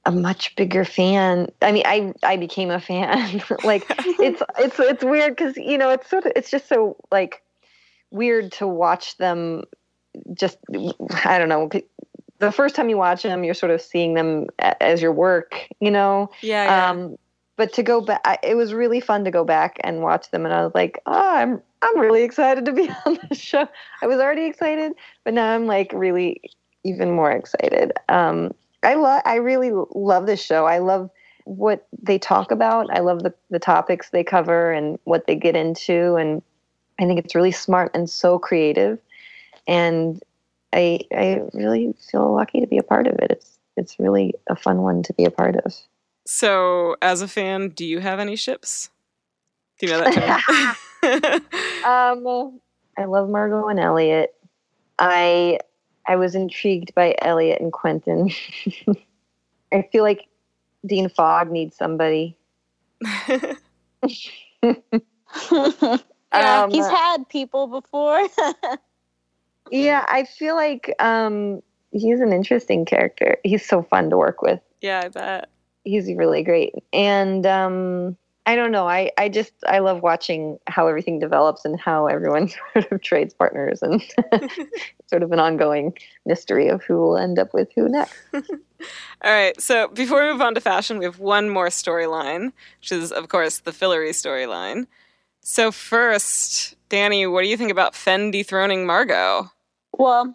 [0.06, 1.50] a much bigger fan.
[1.62, 3.42] I mean, I I became a fan.
[3.64, 7.42] like it's it's it's weird because you know it's sort of it's just so like
[8.10, 9.64] weird to watch them.
[10.34, 10.58] Just
[11.24, 11.68] I don't know.
[12.38, 15.90] The first time you watch them, you're sort of seeing them as your work, you
[15.90, 16.30] know.
[16.40, 16.90] Yeah, yeah.
[16.90, 17.16] Um,
[17.56, 20.54] but to go back, it was really fun to go back and watch them, and
[20.54, 23.68] I was like, oh, I'm I'm really excited to be on the show.
[24.02, 24.92] I was already excited,
[25.24, 26.40] but now I'm like really
[26.84, 27.92] even more excited.
[28.08, 30.66] Um, I love, I really love this show.
[30.66, 31.10] I love
[31.44, 32.88] what they talk about.
[32.90, 36.42] I love the the topics they cover and what they get into, and
[37.00, 38.98] I think it's really smart and so creative.
[39.66, 40.22] And
[40.72, 43.30] I I really feel lucky to be a part of it.
[43.30, 45.74] It's it's really a fun one to be a part of.
[46.26, 48.90] So, as a fan, do you have any ships?
[49.78, 50.76] Do you know that term?
[51.82, 52.60] Um,
[52.98, 54.34] I love Margot and Eliot.
[54.98, 55.60] I
[56.06, 58.30] I was intrigued by Eliot and Quentin.
[59.72, 60.26] I feel like
[60.86, 62.36] Dean Fogg needs somebody.
[64.02, 64.76] yeah,
[66.32, 68.26] Um, he's had people before.
[69.70, 73.36] Yeah, I feel like um, he's an interesting character.
[73.44, 74.60] He's so fun to work with.
[74.80, 75.48] yeah, I bet.
[75.84, 76.74] He's really great.
[76.92, 78.16] And um,
[78.46, 78.88] I don't know.
[78.88, 83.34] I, I just I love watching how everything develops and how everyone sort of trades
[83.34, 84.02] partners and
[85.06, 88.16] sort of an ongoing mystery of who will end up with who next.
[88.32, 89.60] All right.
[89.60, 93.28] So before we move on to fashion, we have one more storyline, which is, of
[93.28, 94.86] course, the Fillory storyline.
[95.42, 99.50] So first, Danny, what do you think about Fen dethroning Margot?
[99.92, 100.34] well,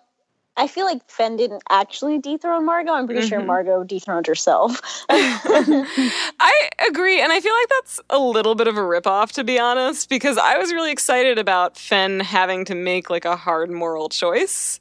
[0.57, 2.93] I feel like Fen didn't actually dethrone Margot.
[2.93, 3.45] I'm pretty sure Mhm.
[3.47, 4.79] Margot dethroned herself.
[5.09, 9.59] I agree, and I feel like that's a little bit of a ripoff, to be
[9.59, 14.07] honest, because I was really excited about Fen having to make like a hard moral
[14.07, 14.79] choice.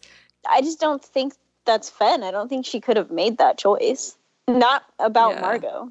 [0.49, 2.23] I just don't think that's Fen.
[2.23, 4.17] I don't think she could have made that choice.
[4.47, 5.41] Not about Yeah.
[5.41, 5.91] Margot.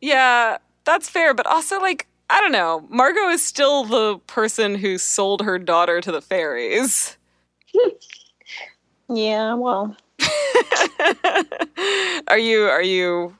[0.00, 4.98] Yeah, that's fair, but also like I don't know, Margot is still the person who
[4.98, 7.16] sold her daughter to the fairies.
[9.14, 9.96] Yeah, well,
[12.28, 13.36] are you are you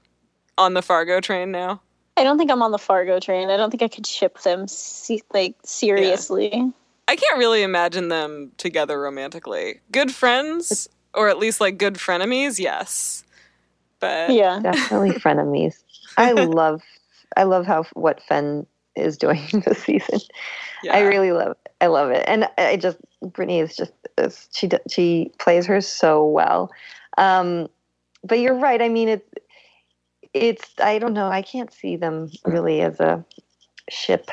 [0.58, 1.80] on the Fargo train now?
[2.16, 3.48] I don't think I'm on the Fargo train.
[3.48, 6.72] I don't think I could ship them se- like seriously.
[7.08, 9.80] I can't really imagine them together romantically.
[9.90, 13.24] Good friends, or at least like good frenemies, yes.
[14.00, 14.60] But Yeah.
[14.62, 15.82] Definitely frenemies.
[16.16, 16.82] I love
[17.36, 20.20] I love how what Fen is doing this season.
[20.82, 20.96] Yeah.
[20.96, 23.92] I really love I love it, and I just Brittany is just
[24.52, 26.70] she she plays her so well.
[27.18, 27.68] Um,
[28.24, 28.80] but you're right.
[28.80, 29.28] I mean, it's
[30.32, 31.28] it's I don't know.
[31.28, 33.24] I can't see them really as a
[33.90, 34.30] ship.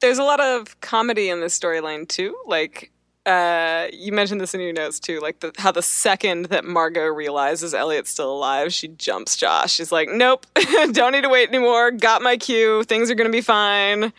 [0.00, 2.36] there's a lot of comedy in this storyline too.
[2.44, 2.90] Like
[3.24, 7.06] uh, you mentioned this in your notes too, like the, how the second that Margot
[7.06, 9.72] realizes Eliot's still alive, she jumps Josh.
[9.72, 10.44] She's like, "Nope,
[10.92, 11.92] don't need to wait anymore.
[11.92, 12.82] Got my cue.
[12.84, 14.12] Things are gonna be fine."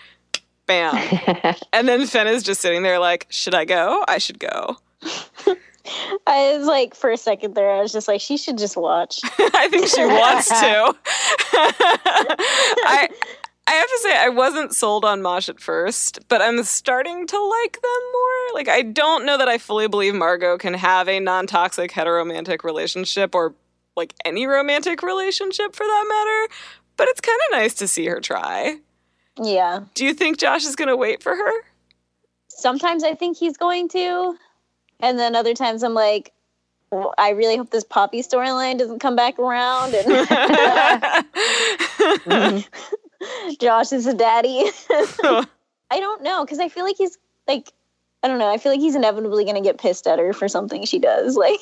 [1.74, 4.03] And then Fen is just sitting there like, "Should I go?
[4.07, 4.78] I should go."
[6.28, 9.19] I was like, for a second there, I was just like, she should just watch.
[9.39, 10.95] I think she wants to.
[12.86, 13.09] I
[13.65, 17.39] I have to say I wasn't sold on Mosh at first, but I'm starting to
[17.39, 18.53] like them more.
[18.53, 23.34] Like I don't know that I fully believe Margot can have a non-toxic heteromantic relationship
[23.34, 23.55] or
[23.95, 26.53] like any romantic relationship for that matter,
[26.97, 28.78] but it's kind of nice to see her try.
[29.42, 29.82] Yeah.
[29.94, 31.52] Do you think Josh is going to wait for her?
[32.48, 34.38] Sometimes I think he's going to,
[35.00, 36.32] and then other times I'm like,
[36.92, 40.26] well, I really hope this Poppy storyline doesn't come back around and.
[43.60, 44.66] Josh is a daddy.
[44.90, 47.18] I don't know because I feel like he's
[47.48, 47.72] like,
[48.22, 48.52] I don't know.
[48.52, 51.36] I feel like he's inevitably going to get pissed at her for something she does.
[51.36, 51.60] Like,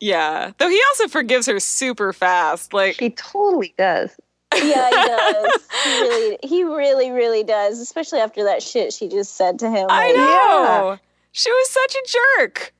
[0.00, 0.52] yeah.
[0.58, 2.72] Though he also forgives her super fast.
[2.72, 4.10] Like He totally does.
[4.54, 5.68] Yeah, he does.
[5.84, 7.80] he really, he really, really does.
[7.80, 9.86] Especially after that shit she just said to him.
[9.90, 10.98] I like, know.
[11.32, 12.74] She was such a jerk.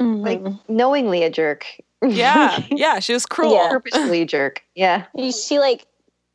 [0.00, 0.24] mhm.
[0.24, 1.66] Like knowingly a jerk.
[2.02, 3.54] Yeah, yeah, she was cruel.
[3.54, 3.68] Yeah.
[3.70, 4.62] Purposefully a jerk.
[4.74, 5.04] Yeah.
[5.32, 5.86] she like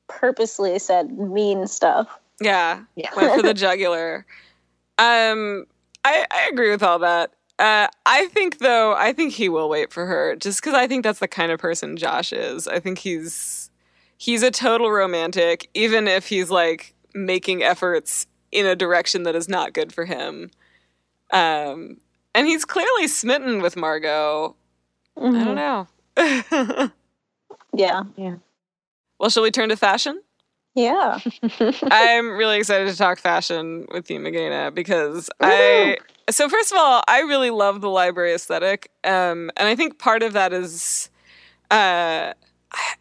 [0.08, 2.08] purposely said mean stuff.
[2.40, 3.10] Yeah, Yeah.
[3.16, 4.26] went for the jugular.
[4.98, 5.66] Um,
[6.04, 7.32] I, I agree with all that.
[7.58, 11.04] Uh, I think though, I think he will wait for her, just because I think
[11.04, 12.68] that's the kind of person Josh is.
[12.68, 13.65] I think he's
[14.18, 19.48] he's a total romantic, even if he's like making efforts in a direction that is
[19.50, 20.50] not good for him.
[21.32, 21.98] Um,
[22.34, 24.56] and he's clearly smitten with Margot.
[25.18, 25.88] I don't know.
[27.74, 28.04] Yeah.
[28.16, 28.36] Yeah.
[29.20, 30.22] Well, shall we turn to fashion?
[30.76, 31.20] Yeah.
[31.84, 35.98] I'm really excited to talk fashion with you, Mageina, because I.
[36.30, 40.24] So first of all, I really love the library aesthetic, um, and I think part
[40.24, 41.10] of that is,
[41.72, 42.34] uh, I,
[42.74, 42.96] I-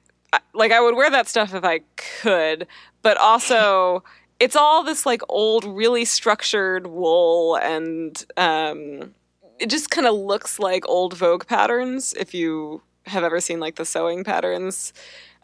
[0.53, 2.67] like I would wear that stuff if I could,
[3.03, 4.03] but also
[4.41, 9.15] it's all this like old, really structured wool, and um,
[9.59, 12.15] it just kind of looks like old Vogue patterns.
[12.15, 14.93] If you have ever seen like the sewing patterns,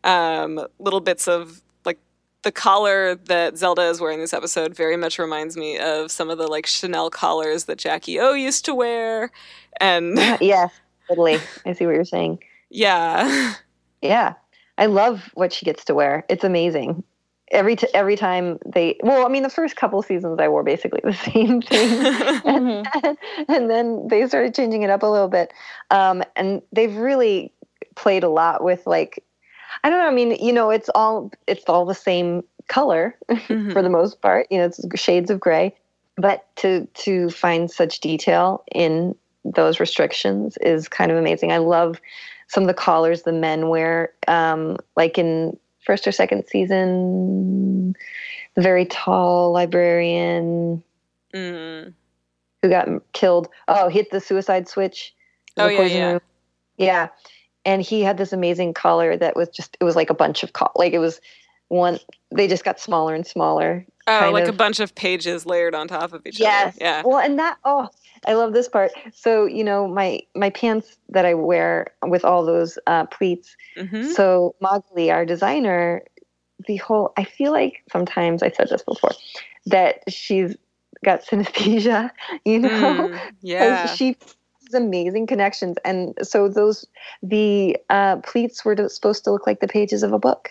[0.04, 1.98] um, little bits of like
[2.42, 6.38] the collar that Zelda is wearing this episode very much reminds me of some of
[6.38, 9.30] the like Chanel collars that Jackie O used to wear.
[9.80, 10.72] And yes,
[11.08, 11.38] totally.
[11.64, 12.40] I see what you're saying.
[12.70, 13.54] yeah.
[14.02, 14.34] Yeah,
[14.80, 16.24] I love what she gets to wear.
[16.28, 17.04] It's amazing.
[17.52, 21.00] Every t- every time they, well, I mean, the first couple seasons I wore basically
[21.04, 21.90] the same thing,
[22.44, 23.16] Mhm.
[23.48, 25.52] and then they started changing it up a little bit.
[25.90, 27.52] Um, and they've really
[27.96, 29.22] played a lot with like,
[29.84, 30.06] I don't know.
[30.08, 33.72] I mean, you know, it's all it's all the same color Mhm.
[33.72, 34.46] for the most part.
[34.50, 35.74] You know, it's shades of gray.
[36.16, 39.14] But to to find such detail in
[39.44, 41.50] those restrictions is kind of amazing.
[41.50, 42.00] I love
[42.50, 47.94] some of the collars the men wear, um, like in first or second season.
[48.56, 50.82] The very tall librarian
[51.32, 51.94] Mm.
[52.60, 53.48] who got killed.
[53.68, 55.14] Oh, hit the suicide switch.
[55.56, 56.10] Oh, yeah, yeah.
[56.10, 56.20] room.
[56.76, 57.08] Yeah.
[57.64, 60.52] And he had this amazing collar that was just, it was like a bunch of,
[60.52, 61.20] coll- like it was
[61.68, 62.00] one,
[62.34, 63.86] they just got smaller and smaller.
[64.08, 66.74] Oh, like a bunch of pages layered on top of each Yes.
[66.74, 66.84] other.
[66.84, 67.02] Yeah.
[67.04, 67.88] Well, and that, oh,
[68.26, 68.92] I love this part.
[69.14, 73.56] So, you know, my, my pants that I wear with all those uh, pleats.
[73.78, 76.02] hmm So Magali, our designer,
[76.66, 79.12] the whole, I feel like sometimes I said this before,
[79.66, 80.56] that she's
[81.04, 82.10] got synesthesia,
[82.44, 83.08] you know?
[83.08, 83.86] Mm, yeah.
[83.94, 84.16] she
[84.64, 86.86] has amazing connections and so those
[87.22, 90.50] the uh, pleats were supposed to look like the pages of a book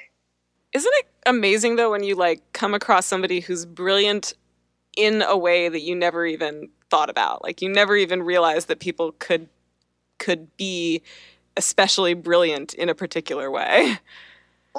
[0.74, 4.34] Isn't it amazing though when you like come across somebody who's brilliant
[4.98, 7.44] in a way that you never even thought about?
[7.44, 9.48] Like you never even realized that people could
[10.18, 11.02] could be
[11.58, 13.98] especially brilliant in a particular way.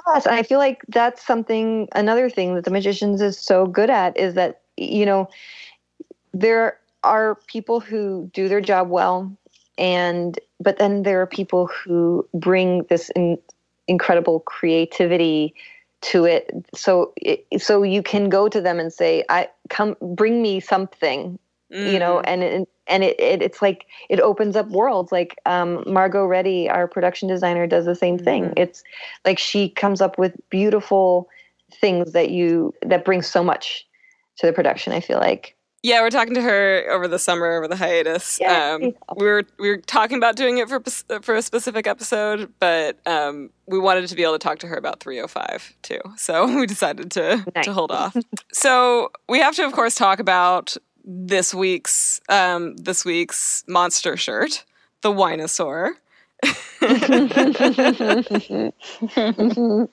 [0.06, 3.90] yes and i feel like that's something another thing that the magicians is so good
[3.90, 5.28] at is that you know
[6.32, 9.30] there are people who do their job well
[9.78, 13.38] and but then there are people who bring this in,
[13.88, 15.54] incredible creativity
[16.02, 20.40] to it so it, so you can go to them and say i come bring
[20.40, 21.38] me something
[21.70, 22.24] you know Mm.
[22.26, 26.88] and and it, it it's like it opens up worlds like um margot reddy our
[26.88, 28.54] production designer does the same thing Mhm.
[28.56, 28.82] it's
[29.24, 31.28] like she comes up with beautiful
[31.80, 33.86] things that you that bring so much
[34.38, 37.66] to the production i feel like Yeah, we're talking to her over the summer, over
[37.66, 38.38] the hiatus.
[38.38, 38.46] Yay.
[38.48, 40.80] Um, we were we were talking about doing it for
[41.22, 44.76] for a specific episode, but um, we wanted to be able to talk to her
[44.76, 46.00] about 305 too.
[46.18, 47.64] So we decided to Nice.
[47.64, 48.14] to hold off.
[48.52, 50.76] so we have to, of course, talk about
[51.12, 54.64] this week's um, this week's monster shirt,
[55.02, 55.94] the Winosaur.
[56.42, 56.48] I,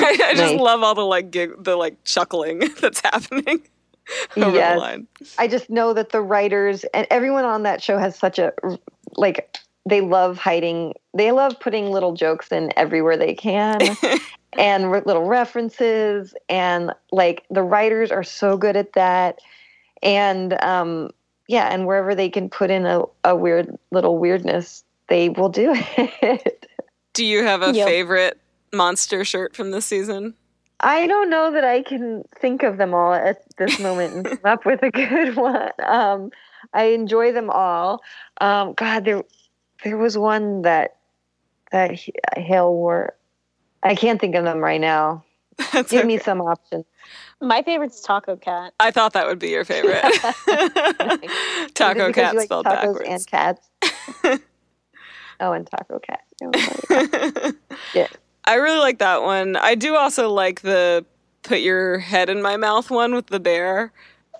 [0.00, 0.60] I just Nice.
[0.60, 3.62] love all the like gig, the like chuckling that's happening
[4.36, 4.74] over Yes.
[4.74, 5.06] the line.
[5.38, 8.52] I just know that the writers and everyone on that show has such a
[9.16, 9.56] like
[9.88, 13.80] they love hiding they love putting little jokes in everywhere they can
[14.58, 19.38] and re- little references and like the writers are so good at that
[20.02, 21.10] and um
[21.48, 25.72] yeah and wherever they can put in a, a weird little weirdness they will do
[25.96, 26.66] it
[27.14, 27.86] Do you have a Yep.
[27.86, 28.38] favorite
[28.72, 30.34] monster shirt from this season?
[30.82, 34.38] I don't know that I can think of them all at this moment and come
[34.44, 35.70] up with a good one.
[35.84, 36.30] Um,
[36.72, 38.00] I enjoy them all.
[38.40, 39.22] Um, God, there
[39.84, 40.96] there was one that
[41.72, 41.98] that
[42.36, 43.14] Hale wore.
[43.82, 45.24] I can't think of them right now.
[45.72, 46.84] That's Give me some options.
[47.40, 48.72] My favorite's Taco Cat.
[48.80, 50.02] I thought that would be your favorite.
[51.74, 53.08] Taco cat you like spelled tacos backwards.
[53.08, 53.68] and cats.
[55.40, 56.20] oh, and taco cat.
[56.42, 57.52] Oh,
[57.94, 58.08] Yeah.
[58.44, 59.56] I really like that one.
[59.56, 61.04] I do also like the
[61.42, 63.92] put your head in my mouth one with the bear.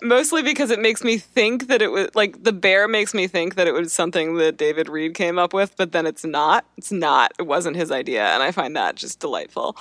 [0.03, 3.53] Mostly because it makes me think that it was like the bear makes me think
[3.55, 6.65] that it was something that David Reed came up with, but then it's not.
[6.75, 7.33] It's not.
[7.37, 9.77] It wasn't his idea, and I find that just delightful.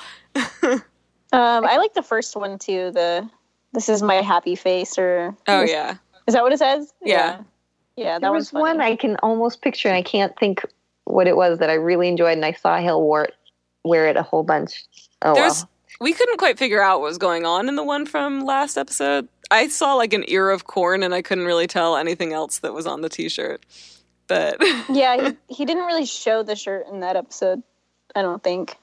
[1.32, 2.90] Um, I like the first one too.
[2.92, 3.28] The
[3.72, 5.96] this is my happy face, or Oh yeah.
[6.26, 6.92] is that what it says?
[7.02, 7.16] Yeah.
[7.16, 7.42] yeah,
[7.96, 8.80] yeah that there one's was one.
[8.80, 10.64] I can almost picture, and I can't think
[11.04, 13.34] what it was that I really enjoyed, and I saw Hill wore it,
[13.84, 14.84] wear it a whole bunch.
[15.22, 15.70] Oh There's well.
[16.00, 19.28] we couldn't quite figure out what was going on in the one from last episode.
[19.52, 22.72] I saw like an ear of corn and I couldn't really tell anything else that
[22.72, 23.64] was on the t-shirt.
[24.28, 24.56] But
[24.88, 27.62] yeah, he, he didn't really show the shirt in that episode.
[28.14, 28.76] I don't think.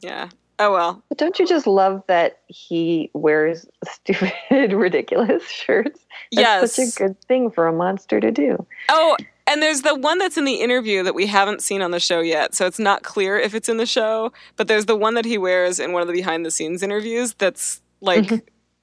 [0.00, 0.28] yeah.
[0.58, 1.02] Oh well.
[1.08, 4.32] But don't you just love that he wears stupid,
[4.72, 6.00] ridiculous shirts?
[6.32, 6.74] That's yes.
[6.74, 8.64] such a good thing for a monster to do.
[8.88, 12.00] Oh, and there's the one that's in the interview that we haven't seen on the
[12.00, 14.32] show yet, so it's not clear if it's in the show.
[14.56, 17.34] But there's the one that he wears in one of the behind the scenes interviews.
[17.34, 18.36] That's like, Mm-hmm.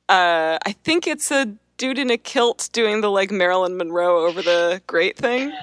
[0.09, 4.41] uh, I think it's a dude in a kilt doing the like Marilyn Monroe over
[4.41, 5.53] the great thing.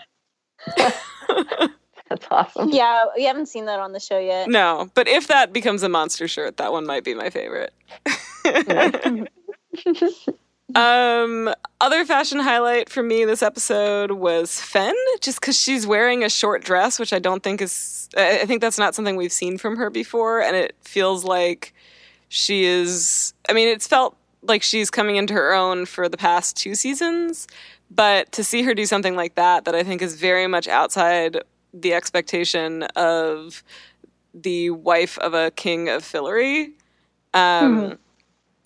[2.09, 2.71] That's awesome.
[2.71, 4.49] Yeah, we haven't seen that on the show yet.
[4.49, 7.75] No, but if that becomes a monster shirt, that one might be my favorite.
[10.75, 16.31] um, other fashion highlight for me this episode was Fen, just because she's wearing a
[16.31, 18.09] short dress, which I don't think is.
[18.17, 21.75] I I think that's not something we've seen from her before, and it feels like
[22.29, 23.35] she is.
[23.49, 27.49] I mean, it's felt like she's coming into her own for the past two seasons,
[27.91, 31.43] but to see her do something like that, that I think is very much outside
[31.81, 33.63] the expectation of
[34.35, 36.73] the wife of a king of Fillory
[37.35, 37.99] um,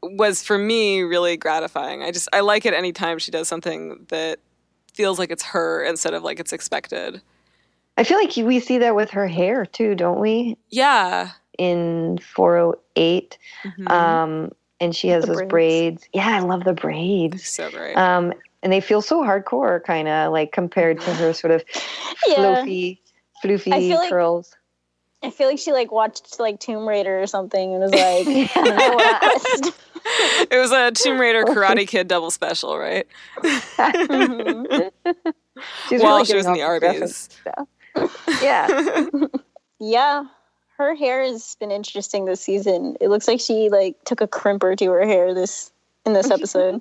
[0.03, 2.03] was for me really gratifying.
[2.03, 4.39] I just I like it anytime she does something that
[4.95, 7.21] feels like it's her instead of like it's expected.
[7.97, 10.57] I feel like we see that with her hair too, don't we?
[10.71, 11.31] Yeah.
[11.59, 13.37] In 408.
[13.65, 13.91] Mhm.
[13.91, 15.51] Um, and she has The those braids.
[15.51, 16.09] braids.
[16.13, 17.47] Yeah, I love the braids.
[17.49, 17.95] so great.
[17.97, 21.65] Um, and they feel so hardcore, kind of like compared to her sort of
[22.27, 22.37] Yeah.
[22.65, 22.99] floofy,
[23.45, 24.55] floofy I feel like- curls.
[25.23, 28.27] I feel like she like watched like Tomb Raider or something and was like,
[28.57, 29.73] "I'm gonna go on a quest."
[30.51, 33.07] it was a Tomb Raider Karate Kid double special, right?
[33.43, 34.91] Mhm.
[35.91, 37.29] She's While really she was in the all Arby's.
[38.43, 39.07] Yeah.
[39.79, 40.25] Yeah,
[40.81, 42.97] her hair has been interesting this season.
[43.01, 45.71] It looks like she like took a crimper to her hair this
[46.07, 46.81] in this episode.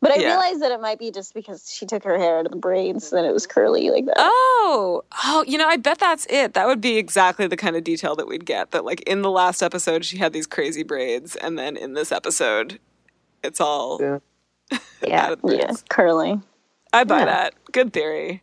[0.00, 0.26] But I Yeah.
[0.28, 3.10] realized that it might be just because she took her hair out of the braids
[3.12, 4.16] and it was curly like that.
[4.18, 6.52] Oh, oh, you know, I bet that's it.
[6.54, 8.70] That would be exactly the kind of detail that we'd get.
[8.72, 12.12] That like in the last episode she had these crazy braids, and then in this
[12.12, 12.78] episode,
[13.42, 14.18] it's all Yeah.
[14.72, 15.32] out Yeah.
[15.32, 15.84] of the yeah, braids.
[15.88, 16.38] curly.
[16.92, 17.24] I buy Yeah.
[17.26, 17.54] that.
[17.72, 18.42] Good theory.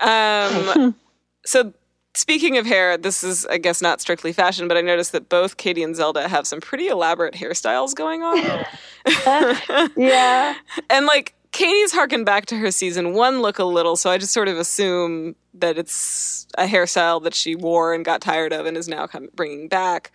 [0.00, 0.94] Um,
[1.46, 1.72] so
[2.16, 5.56] speaking of hair, this is I guess not strictly fashion, but I noticed that both
[5.56, 8.66] Kady and Zelda have some pretty elaborate hairstyles going on.
[9.96, 10.54] Yeah.
[10.90, 14.32] and like Kady's harkened back to her season one look a little, so I just
[14.32, 18.76] sort of assume that it's a hairstyle that she wore and got tired of and
[18.76, 20.12] is now come, bringing back.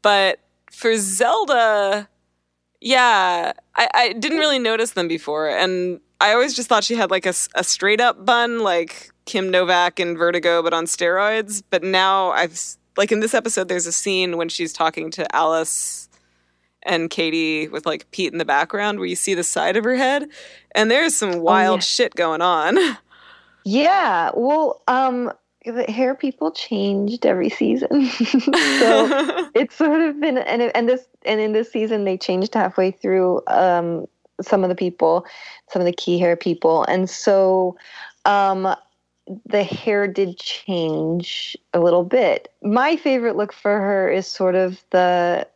[0.00, 2.08] But for Zelda,
[2.80, 7.10] yeah, I, I didn't really notice them before, and I always just thought she had
[7.10, 11.62] like a straight up bun, like Kim Novak in Vertigo, but on steroids.
[11.70, 12.60] But now I've
[12.96, 16.08] like in this episode, there's a scene when she's talking to Alice
[16.82, 19.94] and Kady with like Pete in the background where you see the side of her
[19.94, 20.28] head
[20.74, 21.84] and there's some wild yeah.
[21.84, 22.76] shit going on.
[23.66, 24.30] Yeah.
[24.34, 25.30] Well, um,
[25.66, 28.06] the hair people changed every season.
[28.06, 32.90] so it's sort of been and and this and in this season they changed halfway
[32.90, 34.06] through um
[34.40, 35.26] some of the people,
[35.68, 36.84] some of the key hair people.
[36.84, 37.76] And so
[38.24, 38.74] um
[39.46, 42.52] the hair did change a little bit.
[42.62, 45.46] My favorite look for her is sort of the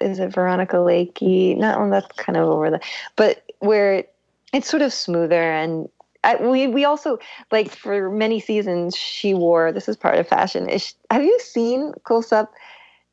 [0.00, 1.56] is it Veronica Lakey?
[1.56, 2.80] Not well, that's kind of over the
[3.16, 4.14] but where it,
[4.52, 5.88] it's sort of smoother and
[6.22, 7.18] I, we we also
[7.52, 10.68] like for many seasons she wore this is part of fashion.
[10.68, 12.52] Is have you seen close up?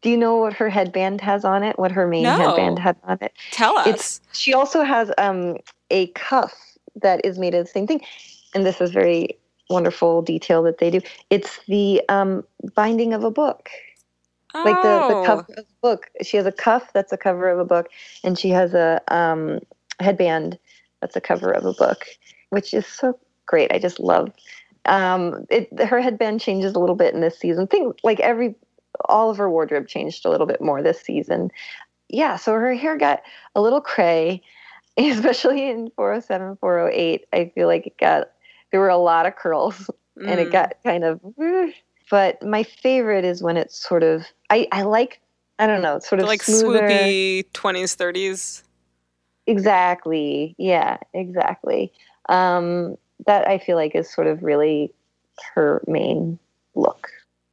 [0.02, 1.78] Do you know what her headband has on it?
[1.78, 2.38] What her main No.
[2.38, 3.34] headband has on it?
[3.52, 3.88] Tell us.
[3.88, 5.58] It's she also has um
[5.90, 6.54] a cuff
[7.02, 8.02] that is made of the same thing,
[8.56, 9.38] and this is very
[9.72, 11.02] wonderful detail that they do.
[11.30, 12.44] It's the um
[12.76, 13.70] binding of a book
[14.64, 15.26] like the, the Oh.
[15.26, 16.08] cover of the book.
[16.22, 17.88] She has a cuff that's a cover of a book,
[18.24, 19.60] and she has a um,
[20.00, 20.60] headband
[21.00, 22.06] that's a cover of a book,
[22.50, 23.72] which is so great.
[23.72, 24.32] I just love.
[24.86, 27.68] Um, it her headband changes a little bit in this season.
[27.68, 28.56] Think like every
[29.06, 31.50] all of her wardrobe changed a little bit more this season.
[32.10, 33.22] Yeah, so her hair got
[33.56, 34.42] a little cray,
[34.98, 37.26] especially in 407, 408.
[37.34, 38.32] I feel like it got
[38.72, 39.90] there were a lot of curls
[40.28, 40.52] and it Mm.
[40.52, 41.20] got kind of
[42.10, 45.20] but my favorite is when it's sort of i i like
[45.60, 48.64] i don't know sort of like smoother swoopy 20s, 30s.
[49.48, 51.92] exactly yeah exactly
[52.30, 52.96] um
[53.26, 54.94] that i feel like is sort of really
[55.56, 56.38] her main
[56.76, 57.08] look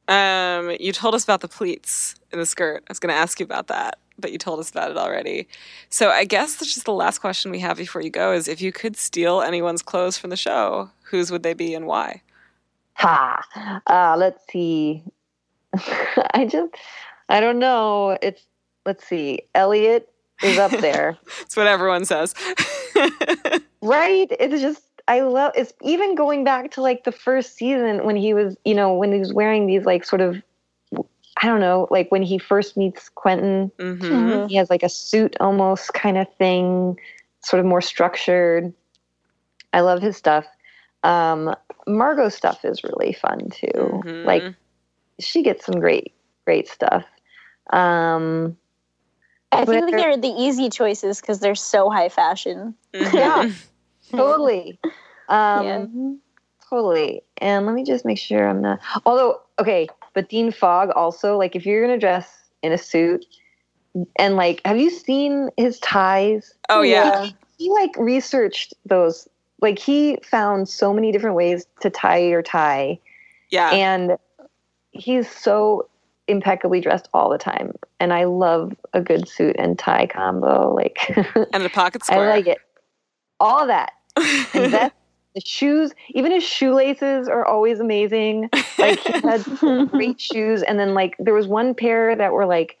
[0.07, 2.83] Um, you told us about the pleats in the skirt.
[2.87, 5.47] I was going to ask you about that, but you told us about it already.
[5.89, 8.59] So I guess that's just the last question we have before you go is if
[8.59, 12.21] you could steal anyone's clothes from the show, whose would they be and why?
[12.93, 13.41] ha
[13.87, 15.01] uh let's see
[16.33, 16.73] i just
[17.29, 18.45] i don't know it's
[18.85, 20.09] let's see Eliot
[20.43, 22.33] is up there It's what everyone says.
[23.81, 24.27] Right?
[24.39, 28.33] It's just I love it's even going back to like the first season when he
[28.33, 30.35] was, you know, when he was wearing these like sort of
[31.41, 35.37] I don't know, like when he first meets Quentin, hmm he has like a suit
[35.39, 36.99] almost kind of thing,
[37.41, 38.73] sort of more structured.
[39.71, 40.45] I love his stuff.
[41.03, 41.55] Um
[41.87, 44.01] Margot stuff is really fun too.
[44.05, 44.25] Mhm.
[44.25, 44.53] Like
[45.19, 46.13] she gets some great
[46.45, 47.05] great stuff.
[47.71, 48.57] Um
[49.51, 52.75] I feel like they're the easy choices because they're so high fashion.
[52.93, 53.13] Mhm.
[53.13, 53.49] Yeah.
[54.15, 54.79] totally.
[55.27, 56.15] Um yeah.
[56.69, 57.23] Totally.
[57.37, 58.79] And let me just make sure I'm not.
[59.05, 62.31] Although, okay, but Dean Fogg also, like, if you're going to dress
[62.61, 63.25] in a suit
[64.17, 66.53] and, like, have you seen his ties?
[66.69, 67.27] Oh, yeah.
[67.57, 69.27] He, like, researched those.
[69.61, 72.99] Like, he found so many different ways to tie your tie.
[73.49, 73.71] Yeah.
[73.71, 74.17] And
[74.91, 75.89] he's so
[76.27, 77.73] impeccably dressed all the time.
[77.99, 80.73] And I love a good suit and tie combo.
[80.73, 80.97] Like,
[81.53, 82.31] And a pocket square.
[82.31, 82.59] I like it.
[83.39, 83.91] All that.
[84.15, 84.95] And that's
[85.35, 88.49] the shoes, even his shoelaces are always amazing.
[88.77, 92.77] Like he had great shoes, and then like there was one pair that were like,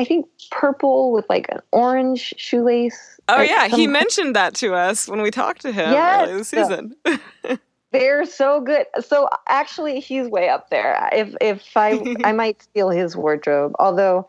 [0.00, 3.20] I think purple with like an orange shoelace.
[3.28, 6.22] Oh Like, yeah, he mentioned that to us when we talked to him Yes.
[6.22, 6.96] earlier this season.
[7.92, 8.86] They're so good.
[9.00, 11.08] So actually, he's way up there.
[11.12, 14.26] If if I I might steal his wardrobe, although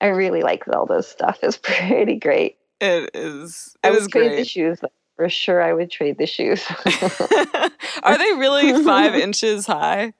[0.00, 1.38] I really like Zelda's stuff.
[1.42, 2.56] It's pretty great.
[2.80, 3.76] it is.
[3.84, 4.80] I It would is trade the shoes.
[5.16, 6.64] For sure, I would trade the shoes.
[8.02, 10.14] Are they really five inches high?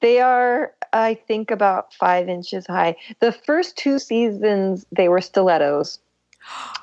[0.00, 2.96] they are, I think, about five inches high.
[3.20, 5.98] The first two seasons, they were stilettos,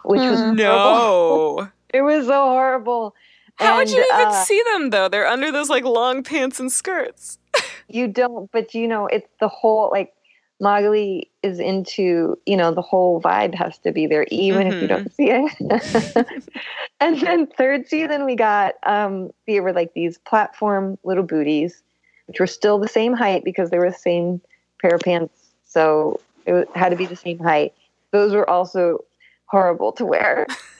[0.03, 0.55] which was horrible.
[0.55, 1.69] No.
[1.93, 3.13] It was so horrible.
[3.55, 5.09] How would you even uh, see them though?
[5.09, 7.37] They're under those like long pants and skirts.
[7.89, 10.13] You don't, but you know, it's the whole like
[10.61, 14.87] Magali is into, you know, the whole vibe has to be there, even if you
[14.87, 16.31] don't see it.
[17.01, 21.83] and then third season, we got um, they were like these platform little booties,
[22.31, 24.39] which were still the same height because they were the same
[24.81, 27.73] pair of pants, so it had to be the same height.
[28.11, 29.03] Those were also
[29.47, 30.47] horrible to wear.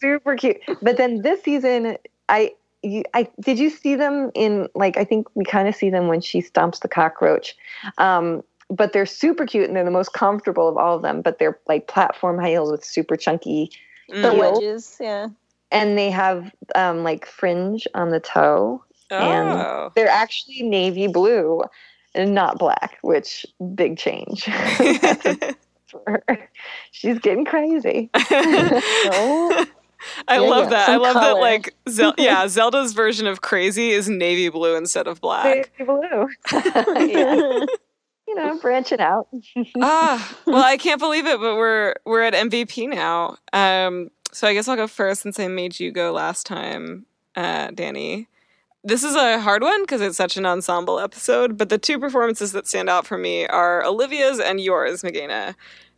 [0.00, 0.58] Super cute.
[0.82, 1.96] But then this season,
[2.28, 2.52] I
[2.82, 6.08] you, I did you see them in like I think we kind of see them
[6.08, 7.56] when she stomps the cockroach.
[7.96, 11.22] Um, but they're super cute and they're the most comfortable of all of them.
[11.22, 13.70] But they're like platform high heels with super chunky,
[14.08, 14.38] the Mm.
[14.38, 15.28] wedges, yeah.
[15.72, 18.82] and they have um, like fringe on the toe.
[19.10, 19.92] And- Oh.
[19.94, 21.62] They're actually navy blue
[22.14, 23.44] and not black, which
[23.74, 26.24] big change for her.
[26.92, 28.10] She's getting crazy.
[28.18, 29.64] So,
[30.28, 30.70] I Yeah, love yeah.
[30.70, 30.88] that.
[30.90, 35.20] I love that like Zel- yeah, Zelda's version of crazy is navy blue instead of
[35.20, 35.70] black.
[35.78, 36.28] navy blue.
[36.52, 37.64] yeah.
[38.26, 39.28] You know, branching out.
[39.80, 43.36] ah, well, I can't believe it, but we're we're at MVP now.
[43.52, 47.06] Um, so I guess I'll go first since I made you go last time,
[47.36, 48.28] uh, Danny.
[48.84, 52.52] This is a hard one because it's such an ensemble episode, but the two performances
[52.52, 55.54] that stand out for me are Olivia's and yours, Mageina.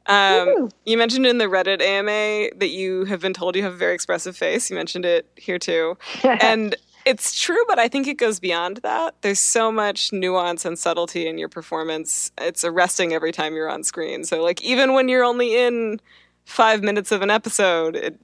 [0.07, 3.77] Um, you mentioned in the Reddit AMA that you have been told you have a
[3.77, 4.71] very expressive face.
[4.71, 5.99] You mentioned it here too.
[6.23, 9.15] and it's true, but I think it goes beyond that.
[9.23, 12.33] There's so much nuance and subtlety in your performance.
[12.39, 14.25] It's arresting every time you're on screen.
[14.25, 16.01] So, like, even when you're only in
[16.45, 18.21] five minutes of an episode, it,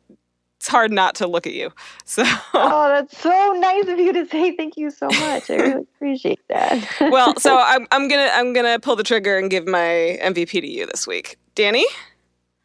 [0.62, 1.72] it's hard not to look at you.
[2.04, 2.22] So,
[2.54, 4.54] oh, that's so nice of you to say.
[4.54, 5.50] Thank you so much.
[5.50, 6.88] I really appreciate that.
[7.10, 10.66] well, so I'm, I'm gonna I'm gonna pull the trigger and give my MVP to
[10.68, 11.84] you this week, Danny.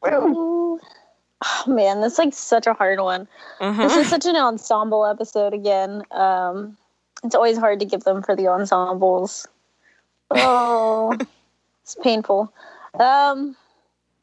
[0.06, 0.80] Ooh.
[1.44, 3.28] Oh man, that's like such a hard one.
[3.60, 3.88] Uh-huh.
[3.88, 6.04] This is such an ensemble episode again.
[6.12, 6.78] Um,
[7.24, 9.48] it's always hard to give them for the ensembles.
[10.30, 11.18] Oh,
[11.82, 12.54] it's painful.
[13.00, 13.56] Um,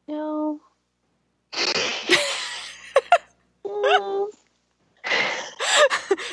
[0.07, 0.61] no.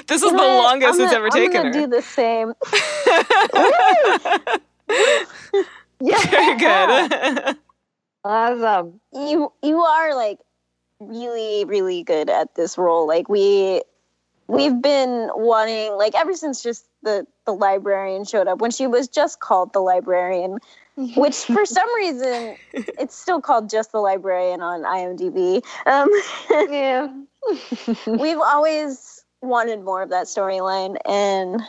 [0.06, 1.72] This is you the know longest I'm it's gonna- ever I'm taken gonna her.
[1.72, 2.52] do the same.
[6.00, 6.18] yeah.
[6.30, 7.56] Very good.
[8.24, 9.00] Awesome.
[9.12, 10.38] you you are like
[11.00, 13.82] really really good at this role like we
[14.46, 19.08] we've been wanting like ever since just the the librarian showed up when she was
[19.08, 20.58] just called the librarian
[21.16, 26.08] which for some reason it's still called just the librarian on imdb um,
[26.72, 27.08] Yeah.
[28.06, 31.60] we've always wanted more of that storyline and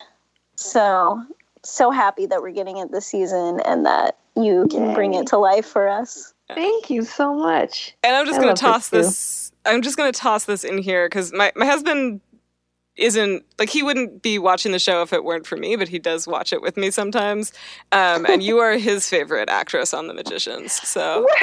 [0.55, 1.23] so
[1.63, 5.37] so happy that we're getting it this season and that you can bring it to
[5.37, 7.95] life for us Thank you so much.
[8.03, 8.97] And I'm just I gonna toss too.
[8.97, 9.51] this.
[9.65, 12.21] I'm just gonna toss this in here because my my husband
[12.95, 15.97] isn't like he wouldn't be watching the show if it weren't for me, but he
[15.99, 17.51] does watch it with me sometimes.
[17.91, 21.25] Um, and you are his favorite actress on The Magicians, so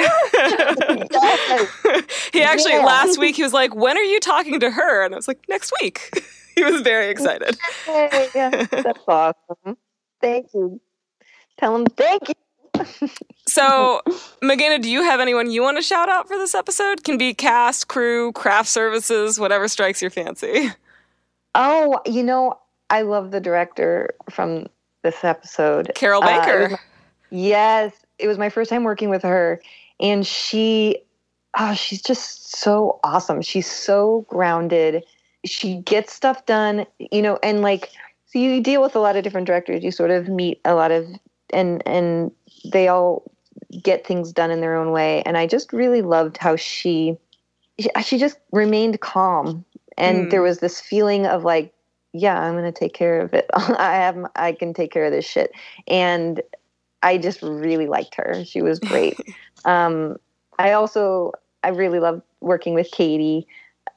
[2.33, 2.85] he actually Yeah.
[2.85, 5.41] last week he was like, "When are you talking to her?" And I was like,
[5.49, 6.11] "Next week."
[6.55, 7.59] he was very excited.
[7.87, 9.77] Hey, that's awesome.
[10.21, 10.81] Thank you.
[11.59, 12.35] Tell him thank you.
[13.47, 14.01] So,
[14.43, 17.03] Mageina, do you have anyone you want to shout out for this episode?
[17.05, 20.71] Can be cast, crew, craft services, whatever strikes your fancy.
[21.55, 22.59] Oh, you know,
[22.91, 24.67] I love the director from
[25.03, 25.93] this episode.
[25.95, 26.69] Carol Uh, it Banker.
[26.71, 26.79] my-
[27.31, 29.61] yes, it was my first time working with her,
[29.99, 30.99] and she,
[31.59, 33.43] oh, she's just so awesome.
[33.43, 35.05] She's so grounded.
[35.45, 37.91] She gets stuff done, you know, and like,
[38.27, 39.83] so you deal with a lot of different directors.
[39.83, 41.07] You sort of meet a lot of,
[41.53, 42.31] and and
[42.73, 43.23] they all
[43.83, 45.23] get things done in their own way.
[45.23, 47.17] And I just really loved how she,
[47.79, 49.65] she, she just remained calm,
[50.01, 50.31] and Mm.
[50.31, 51.73] there was this feeling of like
[52.13, 53.49] yeah, I'm gonna take care of it.
[53.55, 55.53] I have, I can take care of this shit.
[55.87, 56.41] And
[57.03, 58.45] I just really liked her.
[58.45, 59.19] She was great.
[59.65, 60.17] um,
[60.59, 61.33] I also,
[61.63, 63.47] I really loved working with Kady.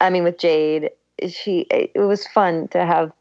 [0.00, 0.90] I mean, with Jade.
[1.28, 3.12] she it was fun to have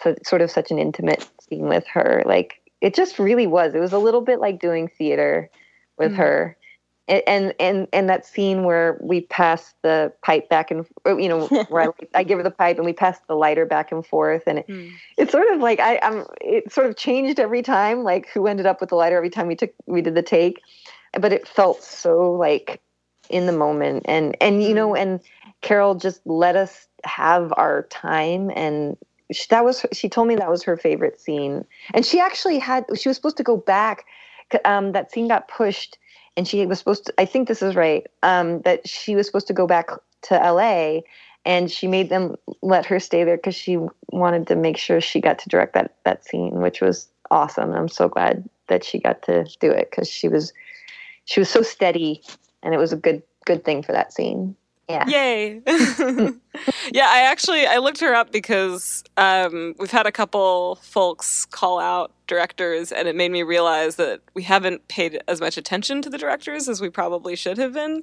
[0.00, 2.22] so, sort of such an intimate scene with her.
[2.26, 3.74] Like it just really was.
[3.74, 5.50] It was a little bit like doing theater
[5.98, 6.16] with mm.
[6.16, 6.56] her.
[7.12, 11.82] And, and and that scene where we pass the pipe back and you know where
[11.82, 14.60] I, I, give her the pipe and we pass the lighter back and forth and
[14.60, 14.90] it, mm.
[15.18, 18.64] it's sort of like I, I'm it sort of changed every time like who ended
[18.64, 20.62] up with the lighter every time we took we did the take,
[21.20, 22.80] but it felt so like
[23.28, 24.98] in the moment and and you know mm.
[24.98, 25.20] and
[25.60, 28.96] Carol just let us have our time and
[29.30, 32.86] she, that was she told me that was her favorite scene and she actually had
[32.98, 34.06] she was supposed to go back
[34.64, 35.98] um, that scene got pushed
[36.36, 39.46] and she was supposed to i think this is right um, that she was supposed
[39.46, 39.90] to go back
[40.22, 41.00] to la
[41.44, 43.78] and she made them let her stay there because she
[44.12, 47.72] wanted to make sure she got to direct that that scene which was awesome.
[47.72, 50.52] I'm so glad that she got to do it because she was
[51.24, 52.22] she was so steady
[52.62, 54.54] and it was a good good thing for that scene
[54.88, 55.06] yeah.
[55.08, 55.62] Yay.
[56.92, 61.78] yeah, I actually I looked her up because um, we've had a couple folks call
[61.78, 66.10] out directors and it made me realize that we haven't paid as much attention to
[66.10, 68.02] the directors as we probably should have been.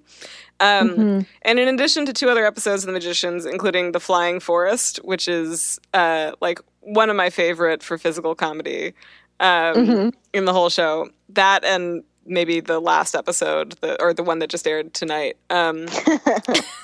[0.59, 1.19] Um, mm-hmm.
[1.43, 5.27] And in addition to two other episodes of The Magicians, including The Flying Forest, which
[5.27, 8.93] is uh, like one of my favorite for physical comedy
[9.39, 10.09] um, mm-hmm.
[10.33, 14.49] in the whole show, that and maybe the last episode the, or the one that
[14.49, 15.85] just aired tonight um,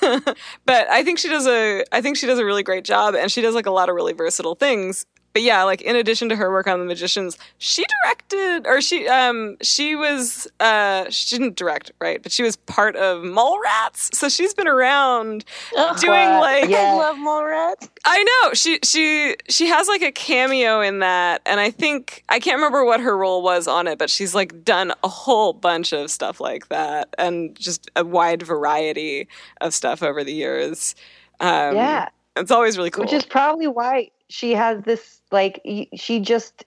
[0.64, 3.30] but i think she does a i think she does a really great job and
[3.30, 5.06] she does like a lot of really versatile things
[5.36, 9.06] but yeah, like in addition to her work on The Magicians, she directed or she
[9.06, 12.22] um she was uh she didn't direct, right?
[12.22, 14.14] But she was part of Mallrats.
[14.14, 15.44] So she's been around
[15.74, 16.40] oh, doing what?
[16.40, 16.78] like yeah.
[16.78, 17.90] I love Mallrats.
[18.06, 18.54] I know.
[18.54, 22.82] She she she has like a cameo in that and I think I can't remember
[22.86, 26.40] what her role was on it, but she's like done a whole bunch of stuff
[26.40, 29.28] like that and just a wide variety
[29.60, 30.94] of stuff over the years.
[31.40, 32.08] Um, yeah.
[32.36, 33.04] It's always really cool.
[33.04, 35.60] Which is probably why she has this like
[35.94, 36.64] she just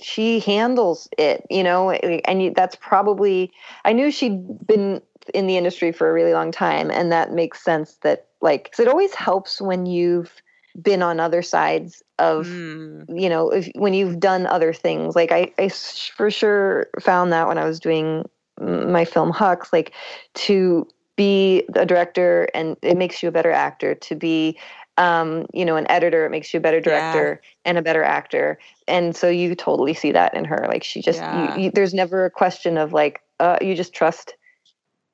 [0.00, 3.52] she handles it you know and that's probably
[3.84, 5.00] i knew she'd been
[5.34, 8.88] in the industry for a really long time and that makes sense that like it
[8.88, 10.32] always helps when you've
[10.80, 13.04] been on other sides of mm.
[13.08, 17.48] you know if, when you've done other things like I, I for sure found that
[17.48, 18.24] when i was doing
[18.60, 19.92] my film hucks like
[20.34, 20.86] to
[21.16, 24.58] be a director and it makes you a better actor to be
[24.98, 27.50] um, you know, an editor, it makes you a better director yeah.
[27.64, 28.58] and a better actor.
[28.88, 30.66] And so you totally see that in her.
[30.68, 31.56] Like she just, yeah.
[31.56, 34.34] you, you, there's never a question of like, uh, you just trust,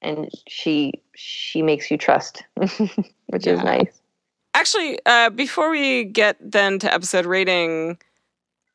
[0.00, 3.54] and she she makes you trust, which yeah.
[3.54, 4.00] is nice.
[4.54, 7.98] Actually, uh, before we get then to episode rating,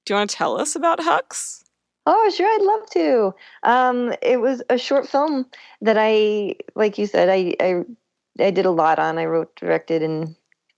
[0.05, 1.63] do you want to tell us about Hucks?
[2.05, 3.35] Oh, sure, I'd love to.
[3.63, 5.45] Um, it was a short film
[5.81, 7.83] that I, like you said, I, I
[8.39, 9.17] I did a lot on.
[9.17, 10.35] I wrote, directed, and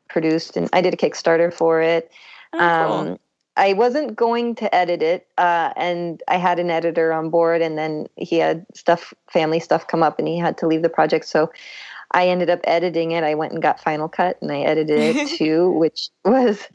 [0.10, 2.12] produced, and I did a Kickstarter for it.
[2.54, 3.20] Oh, um, cool.
[3.58, 7.78] I wasn't going to edit it, uh, and I had an editor on board, and
[7.78, 11.26] then he had stuff, family stuff, come up, and he had to leave the project.
[11.26, 11.52] So
[12.12, 13.24] I ended up editing it.
[13.24, 16.68] I went and got Final Cut, and I edited it too, which was.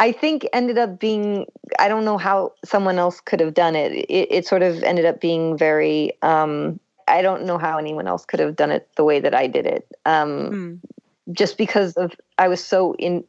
[0.00, 1.46] I think ended up being
[1.80, 3.90] I don't know how someone else could have done it.
[3.90, 6.78] It, it sort of ended up being very um,
[7.08, 9.66] I don't know how anyone else could have done it the way that I did
[9.66, 9.88] it.
[10.06, 10.80] Um, mm
[11.32, 13.24] just because of I was so in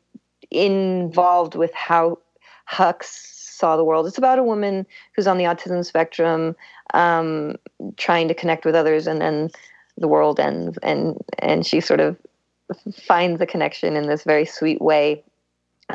[0.52, 2.20] involved with how
[2.66, 4.08] Hucks saw the world.
[4.08, 4.86] It's about a woman
[5.16, 6.56] who's on the autism spectrum,
[6.94, 7.56] um,
[7.98, 9.50] trying to connect with others, and then
[9.98, 12.18] the world ends, and and she sort of
[12.94, 15.24] finds the connection in this very sweet way.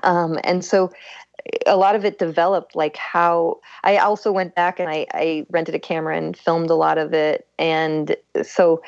[0.02, 0.90] Um, and so
[1.66, 5.74] a lot of it developed like how I also went back and I, I rented
[5.74, 7.46] a camera and filmed a lot of it.
[7.58, 8.82] And so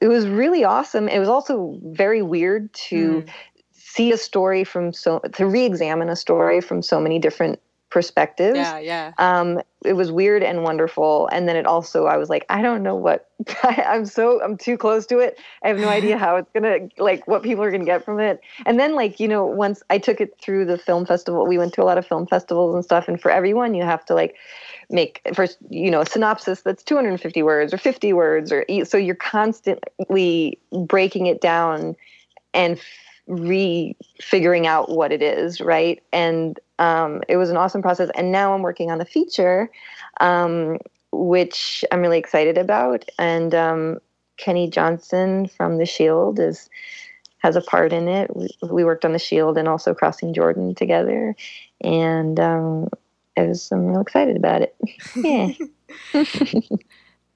[0.00, 1.08] it was really awesome.
[1.08, 3.28] It was also very weird to mm.
[3.72, 7.60] see a story from so to re-examine a story from so many different
[7.92, 8.56] perspectives.
[8.56, 9.12] Yeah, yeah.
[9.18, 11.28] Um, it was weird and wonderful.
[11.30, 13.28] And then it also, I was like, I don't know what
[13.62, 15.38] I, I'm so I'm too close to it.
[15.62, 18.40] I have no idea how it's gonna like what people are gonna get from it.
[18.64, 21.74] And then like you know, once I took it through the film festival, we went
[21.74, 23.08] to a lot of film festivals and stuff.
[23.08, 24.36] And for everyone, you have to like
[24.88, 29.14] make first you know a synopsis that's 250 words or 50 words or so you're
[29.14, 31.96] constantly breaking it down
[32.52, 32.78] and
[33.26, 36.02] re figuring out what it is right?
[36.12, 38.10] And um, it was an awesome process.
[38.16, 39.70] And now i'm working on a feature
[40.20, 40.78] um,
[41.12, 43.04] which i'm really excited about.
[43.18, 43.98] And um,
[44.36, 46.68] kenny johnson from the shield is
[47.38, 48.34] has a part in it.
[48.36, 51.34] We, we worked on the shield and also crossing jordan together.
[51.80, 52.88] And um,
[53.36, 54.76] I was I'm real excited about it.
[55.16, 55.52] Yeah.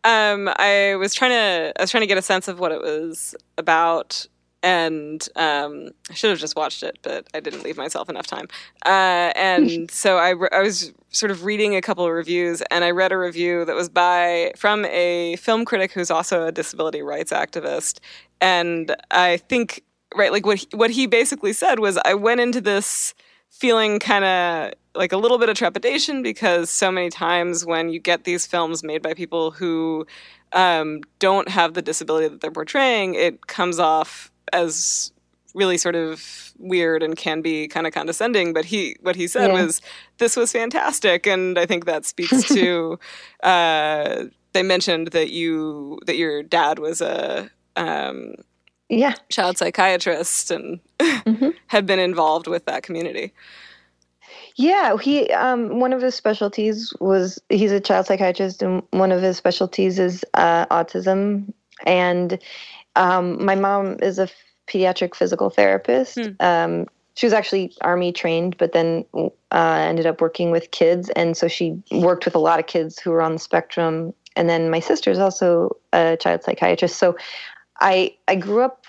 [0.04, 2.80] um, I was trying to I was trying to get a sense of what it
[2.80, 4.26] was about,
[4.66, 8.48] and um, I should have just watched it, but I didn't leave myself enough time.
[8.84, 12.90] Uh, and so I, I was sort of reading a couple of reviews, and I
[12.90, 17.32] read a review that was by from a film critic who's also a disability rights
[17.32, 18.00] activist,
[18.40, 19.84] and I think
[20.16, 23.14] right, like what he, what he basically said was, I went into this
[23.50, 28.00] feeling kind of like a little bit of trepidation because so many times when you
[28.00, 30.06] get these films made by people who
[30.52, 35.12] um, don't have the disability that they're portraying, it comes off as
[35.54, 38.52] really sort of weird and can be kind of condescending.
[38.52, 39.62] But he, what he said yeah.
[39.62, 39.80] was,
[40.18, 42.98] "This was fantastic," and I think that speaks to.
[43.42, 48.34] uh, they mentioned that you that your dad was a um,
[48.88, 51.50] yeah child psychiatrist and mm-hmm.
[51.66, 53.32] had been involved with that community.
[54.56, 59.20] Yeah, he um, one of his specialties was he's a child psychiatrist, and one of
[59.20, 61.52] his specialties is uh, autism.
[61.84, 62.38] And
[62.96, 64.28] um, my mom is a
[64.66, 66.18] pediatric physical therapist.
[66.18, 66.30] Hmm.
[66.40, 71.36] Um, she was actually army trained, but then uh, ended up working with kids, and
[71.36, 74.12] so she worked with a lot of kids who were on the spectrum.
[74.34, 77.16] And then my sister is also a child psychiatrist, so
[77.80, 78.84] I I grew up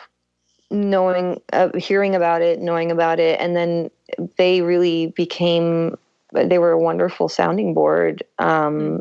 [0.69, 3.89] knowing, uh, hearing about it, knowing about it, and then
[4.37, 5.97] they really became.
[6.33, 8.99] They were a wonderful sounding board um,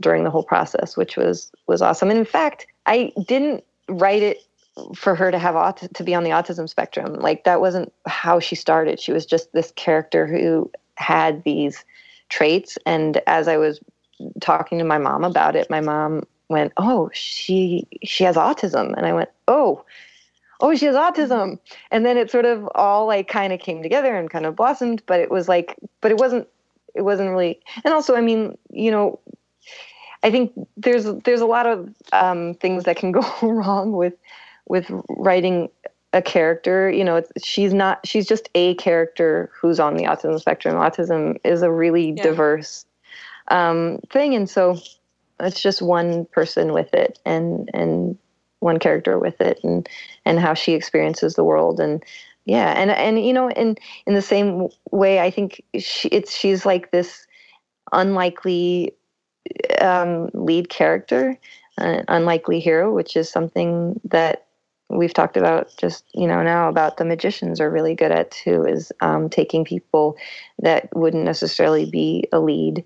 [0.00, 2.08] during the whole process, which was was awesome.
[2.08, 4.38] And in fact, I didn't write it
[4.94, 7.14] for her to have aut- to be on the autism spectrum.
[7.14, 9.00] Like that wasn't how she started.
[9.00, 11.84] She was just this character who had these
[12.28, 12.78] traits.
[12.86, 13.80] And as I was
[14.40, 19.06] talking to my mom about it, my mom went, "Oh, she she has autism," and
[19.06, 19.84] I went, "Oh."
[20.64, 21.58] Oh, she has autism.
[21.90, 25.02] And then it sort of all like kind of came together and kind of blossomed,
[25.06, 26.46] but it was like, but it wasn't,
[26.94, 27.58] it wasn't really.
[27.84, 29.18] And also, I mean, you know,
[30.22, 34.14] I think there's there's a lot of um, things that can go wrong with
[34.66, 35.68] with writing
[36.12, 36.90] a character.
[36.90, 40.76] You know, she's not she's just a character who's on the autism spectrum.
[40.76, 42.22] Autism is a really yeah.
[42.22, 42.86] diverse
[43.48, 44.78] um, thing, and so
[45.40, 48.16] it's just one person with it and and
[48.60, 49.88] one character with it and
[50.24, 52.04] and how she experiences the world and
[52.44, 53.76] yeah and and you know in
[54.06, 57.26] in the same way i think she it's she's like this
[57.92, 58.94] unlikely
[59.80, 61.38] um, lead character
[61.78, 64.46] an unlikely hero which is something that
[64.88, 68.64] we've talked about just you know now about the magicians are really good at too
[68.64, 70.16] is um, taking people
[70.60, 72.84] that wouldn't necessarily be a lead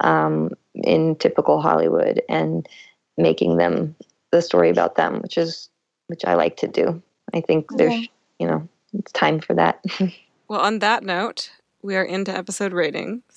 [0.00, 2.68] um, in typical Hollywood and
[3.16, 3.94] making them
[4.30, 5.68] the story about them, which is
[6.08, 7.02] which I like to do.
[7.34, 7.84] I think okay.
[7.84, 8.08] there's
[8.38, 9.84] you know it's time for that.
[10.48, 11.50] well, on that note,
[11.82, 13.35] we are into episode ratings.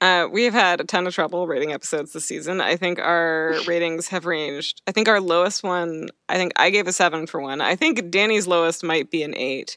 [0.00, 2.60] Uh, we have had a ton of trouble rating episodes this season.
[2.60, 4.80] I think our ratings have ranged.
[4.86, 7.60] I think our lowest one, I think I gave a seven for one.
[7.60, 9.76] I think Danny's lowest might be an eight.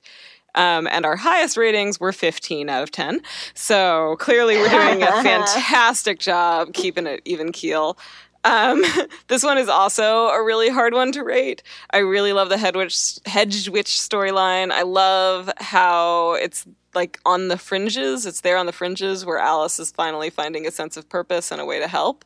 [0.53, 3.21] Um, and our highest ratings were 15 out of 10.
[3.53, 7.97] So clearly, we're doing a fantastic job keeping it even keel.
[8.43, 8.83] Um,
[9.27, 11.63] this one is also a really hard one to rate.
[11.91, 14.71] I really love the Hedwitch, Hedge Witch storyline.
[14.71, 18.25] I love how it's like on the fringes.
[18.25, 21.61] It's there on the fringes where Alice is finally finding a sense of purpose and
[21.61, 22.25] a way to help.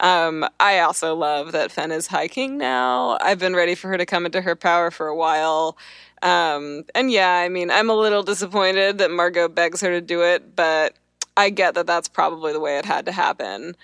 [0.00, 3.18] Um, I also love that Fen is hiking now.
[3.20, 5.76] I've been ready for her to come into her power for a while.
[6.22, 10.22] Um, and yeah, I mean, I'm a little disappointed that Margot begs her to do
[10.22, 10.94] it, but
[11.36, 13.76] I get that that's probably the way it had to happen.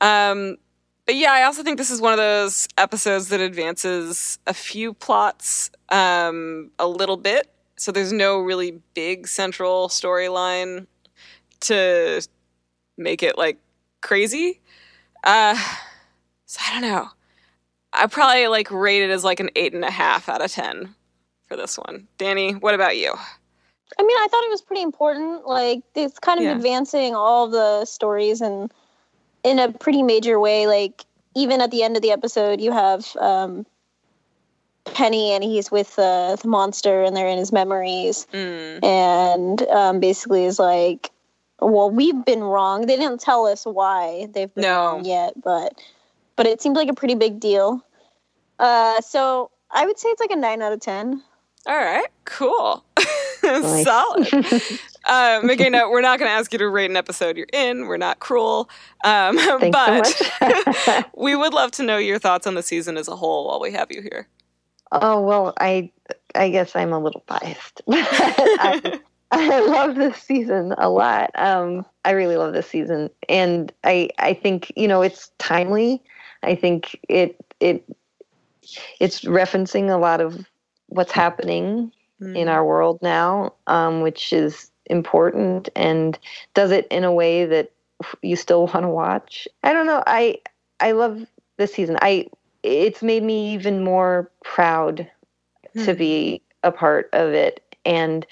[0.00, 0.56] Um,
[1.06, 4.94] but yeah, I also think this is one of those episodes that advances a few
[4.94, 7.50] plots um, a little bit.
[7.80, 10.86] So there's no really big central storyline
[11.60, 12.20] to
[12.98, 13.56] make it like
[14.02, 14.60] crazy.
[15.24, 15.58] Uh,
[16.44, 17.08] so I don't know.
[17.94, 20.94] I probably like rate it as like an eight and a half out of ten
[21.48, 22.06] for this one.
[22.18, 23.14] Danny, what about you?
[23.98, 25.46] I mean, I thought it was pretty important.
[25.46, 26.56] Like, it's kind of yeah.
[26.56, 28.70] advancing all the stories and
[29.42, 30.66] in a pretty major way.
[30.66, 33.64] Like, even at the end of the episode, you have um,
[34.94, 38.26] Penny and he's with uh, the monster and they're in his memories.
[38.32, 38.84] Mm.
[38.84, 41.10] And um, basically is like,
[41.60, 42.86] well, we've been wrong.
[42.86, 44.84] They didn't tell us why they've been no.
[44.84, 45.80] wrong yet, but
[46.36, 47.84] but it seemed like a pretty big deal.
[48.58, 51.22] Uh, so I would say it's like a nine out of ten.
[51.66, 52.82] All right, cool.
[53.42, 54.28] Solid.
[55.04, 57.86] uh, Mageina, we're not going to ask you to rate an episode you're in.
[57.86, 58.70] We're not cruel.
[59.04, 59.36] Um,
[59.70, 63.48] but so we would love to know your thoughts on the season as a whole
[63.48, 64.26] while we have you here.
[64.92, 65.90] Oh, well, I
[66.34, 67.82] I guess I'm a little biased.
[67.90, 68.98] I,
[69.30, 71.30] I love this season a lot.
[71.36, 73.10] Um, I really love this season.
[73.28, 76.02] And I I think, you know, it's timely.
[76.42, 77.84] I think it it
[78.98, 80.46] it's referencing a lot of
[80.88, 81.92] what's happening
[82.22, 82.36] Mm.
[82.36, 86.18] in our world now, um, which is important, and
[86.52, 87.72] does it in a way that
[88.20, 89.48] you still want to watch.
[89.62, 90.02] I don't know.
[90.06, 90.36] I
[90.80, 91.26] I love
[91.56, 91.96] this season.
[92.02, 92.26] I
[92.62, 95.10] it's made me even more proud
[95.84, 95.98] to Hmm.
[95.98, 98.26] be a part of it and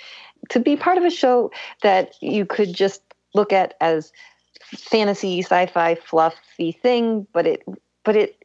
[0.51, 1.51] to be part of a show
[1.83, 3.03] that you could just
[3.35, 4.13] look at as
[4.77, 7.63] fantasy sci-fi fluffy thing but it
[8.05, 8.45] but it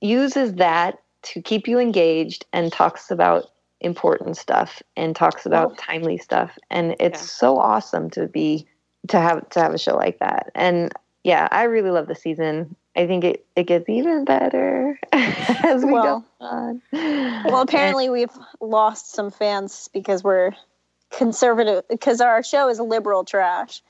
[0.00, 3.46] uses that to keep you engaged and talks about
[3.80, 7.26] important stuff and talks about timely stuff and it's Yeah.
[7.26, 8.66] so awesome to be
[9.08, 10.92] to have to have a show like that and
[11.24, 15.92] yeah i really love the season i think it, it gets even better as we
[15.92, 20.52] Well- go on Well, apparently we've lost some fans because we're
[21.10, 23.80] conservative because our show is liberal trash.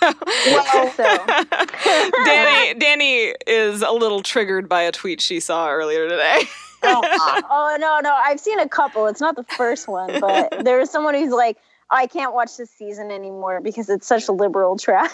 [0.00, 0.14] well,
[0.96, 1.26] So
[2.24, 6.42] Danny Danny is a little triggered by a tweet she saw earlier today.
[6.82, 9.06] oh, uh, oh no, no, I've seen a couple.
[9.06, 11.58] It's not the first one, but there was someone who's like,
[11.90, 15.10] I can't watch this season anymore because it's such liberal trash.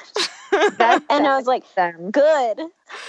[0.53, 2.61] And I was like, them good.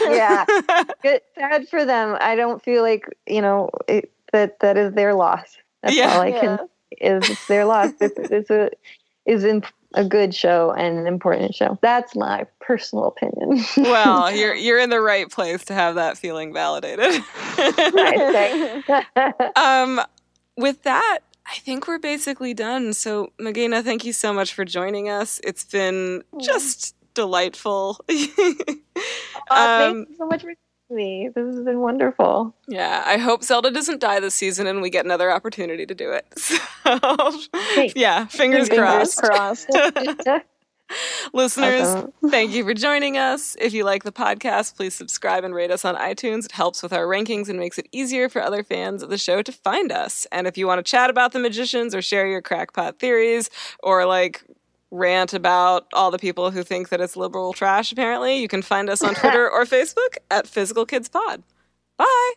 [0.02, 0.46] Yeah.
[1.04, 2.18] Good sad for them.
[2.20, 5.58] I don't feel like you know it, that that is their loss.
[5.84, 6.16] That's Yeah.
[6.16, 6.60] all i can
[7.00, 7.92] is it's their loss.
[8.02, 8.70] It's, it's a
[9.26, 9.64] is in
[9.94, 11.78] a good show and an important show.
[11.82, 13.64] That's my personal opinion.
[13.78, 17.22] Well, you're you're in the right place to have that feeling validated.
[19.56, 20.02] Um,
[20.58, 22.94] with that, I think we're basically done.
[22.94, 25.40] So, Mageina, thank you so much for joining us.
[25.44, 28.00] It's been just delightful.
[29.50, 29.56] Oh,
[29.90, 30.54] Um, thank you so much for
[30.94, 34.90] me this has been wonderful yeah, I hope Zelda doesn't die this season and we
[34.90, 36.26] get another opportunity to do it.
[36.84, 37.32] So,
[37.96, 39.18] yeah, fingers, Fingers crossed.
[39.20, 39.70] crossed.
[41.34, 42.12] Listeners, Awesome.
[42.30, 43.56] thank you for joining us.
[43.62, 46.44] If you like the podcast, please subscribe and rate us on iTunes.
[46.46, 49.42] It helps with our rankings and makes it easier for other fans of the show
[49.42, 50.28] to find us.
[50.34, 53.50] And if you want to chat about the magicians or share your crackpot theories
[53.82, 54.44] or like
[54.92, 58.90] rant about all the people who think that it's liberal trash, apparently, you can find
[58.90, 61.44] us on Twitter or Facebook at Physical Kids Pod.
[61.98, 62.32] Bye.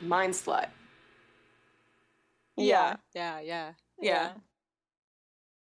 [0.00, 0.68] Mind slut.
[2.56, 3.72] Yeah, yeah, yeah, yeah.
[4.00, 4.30] Yeah.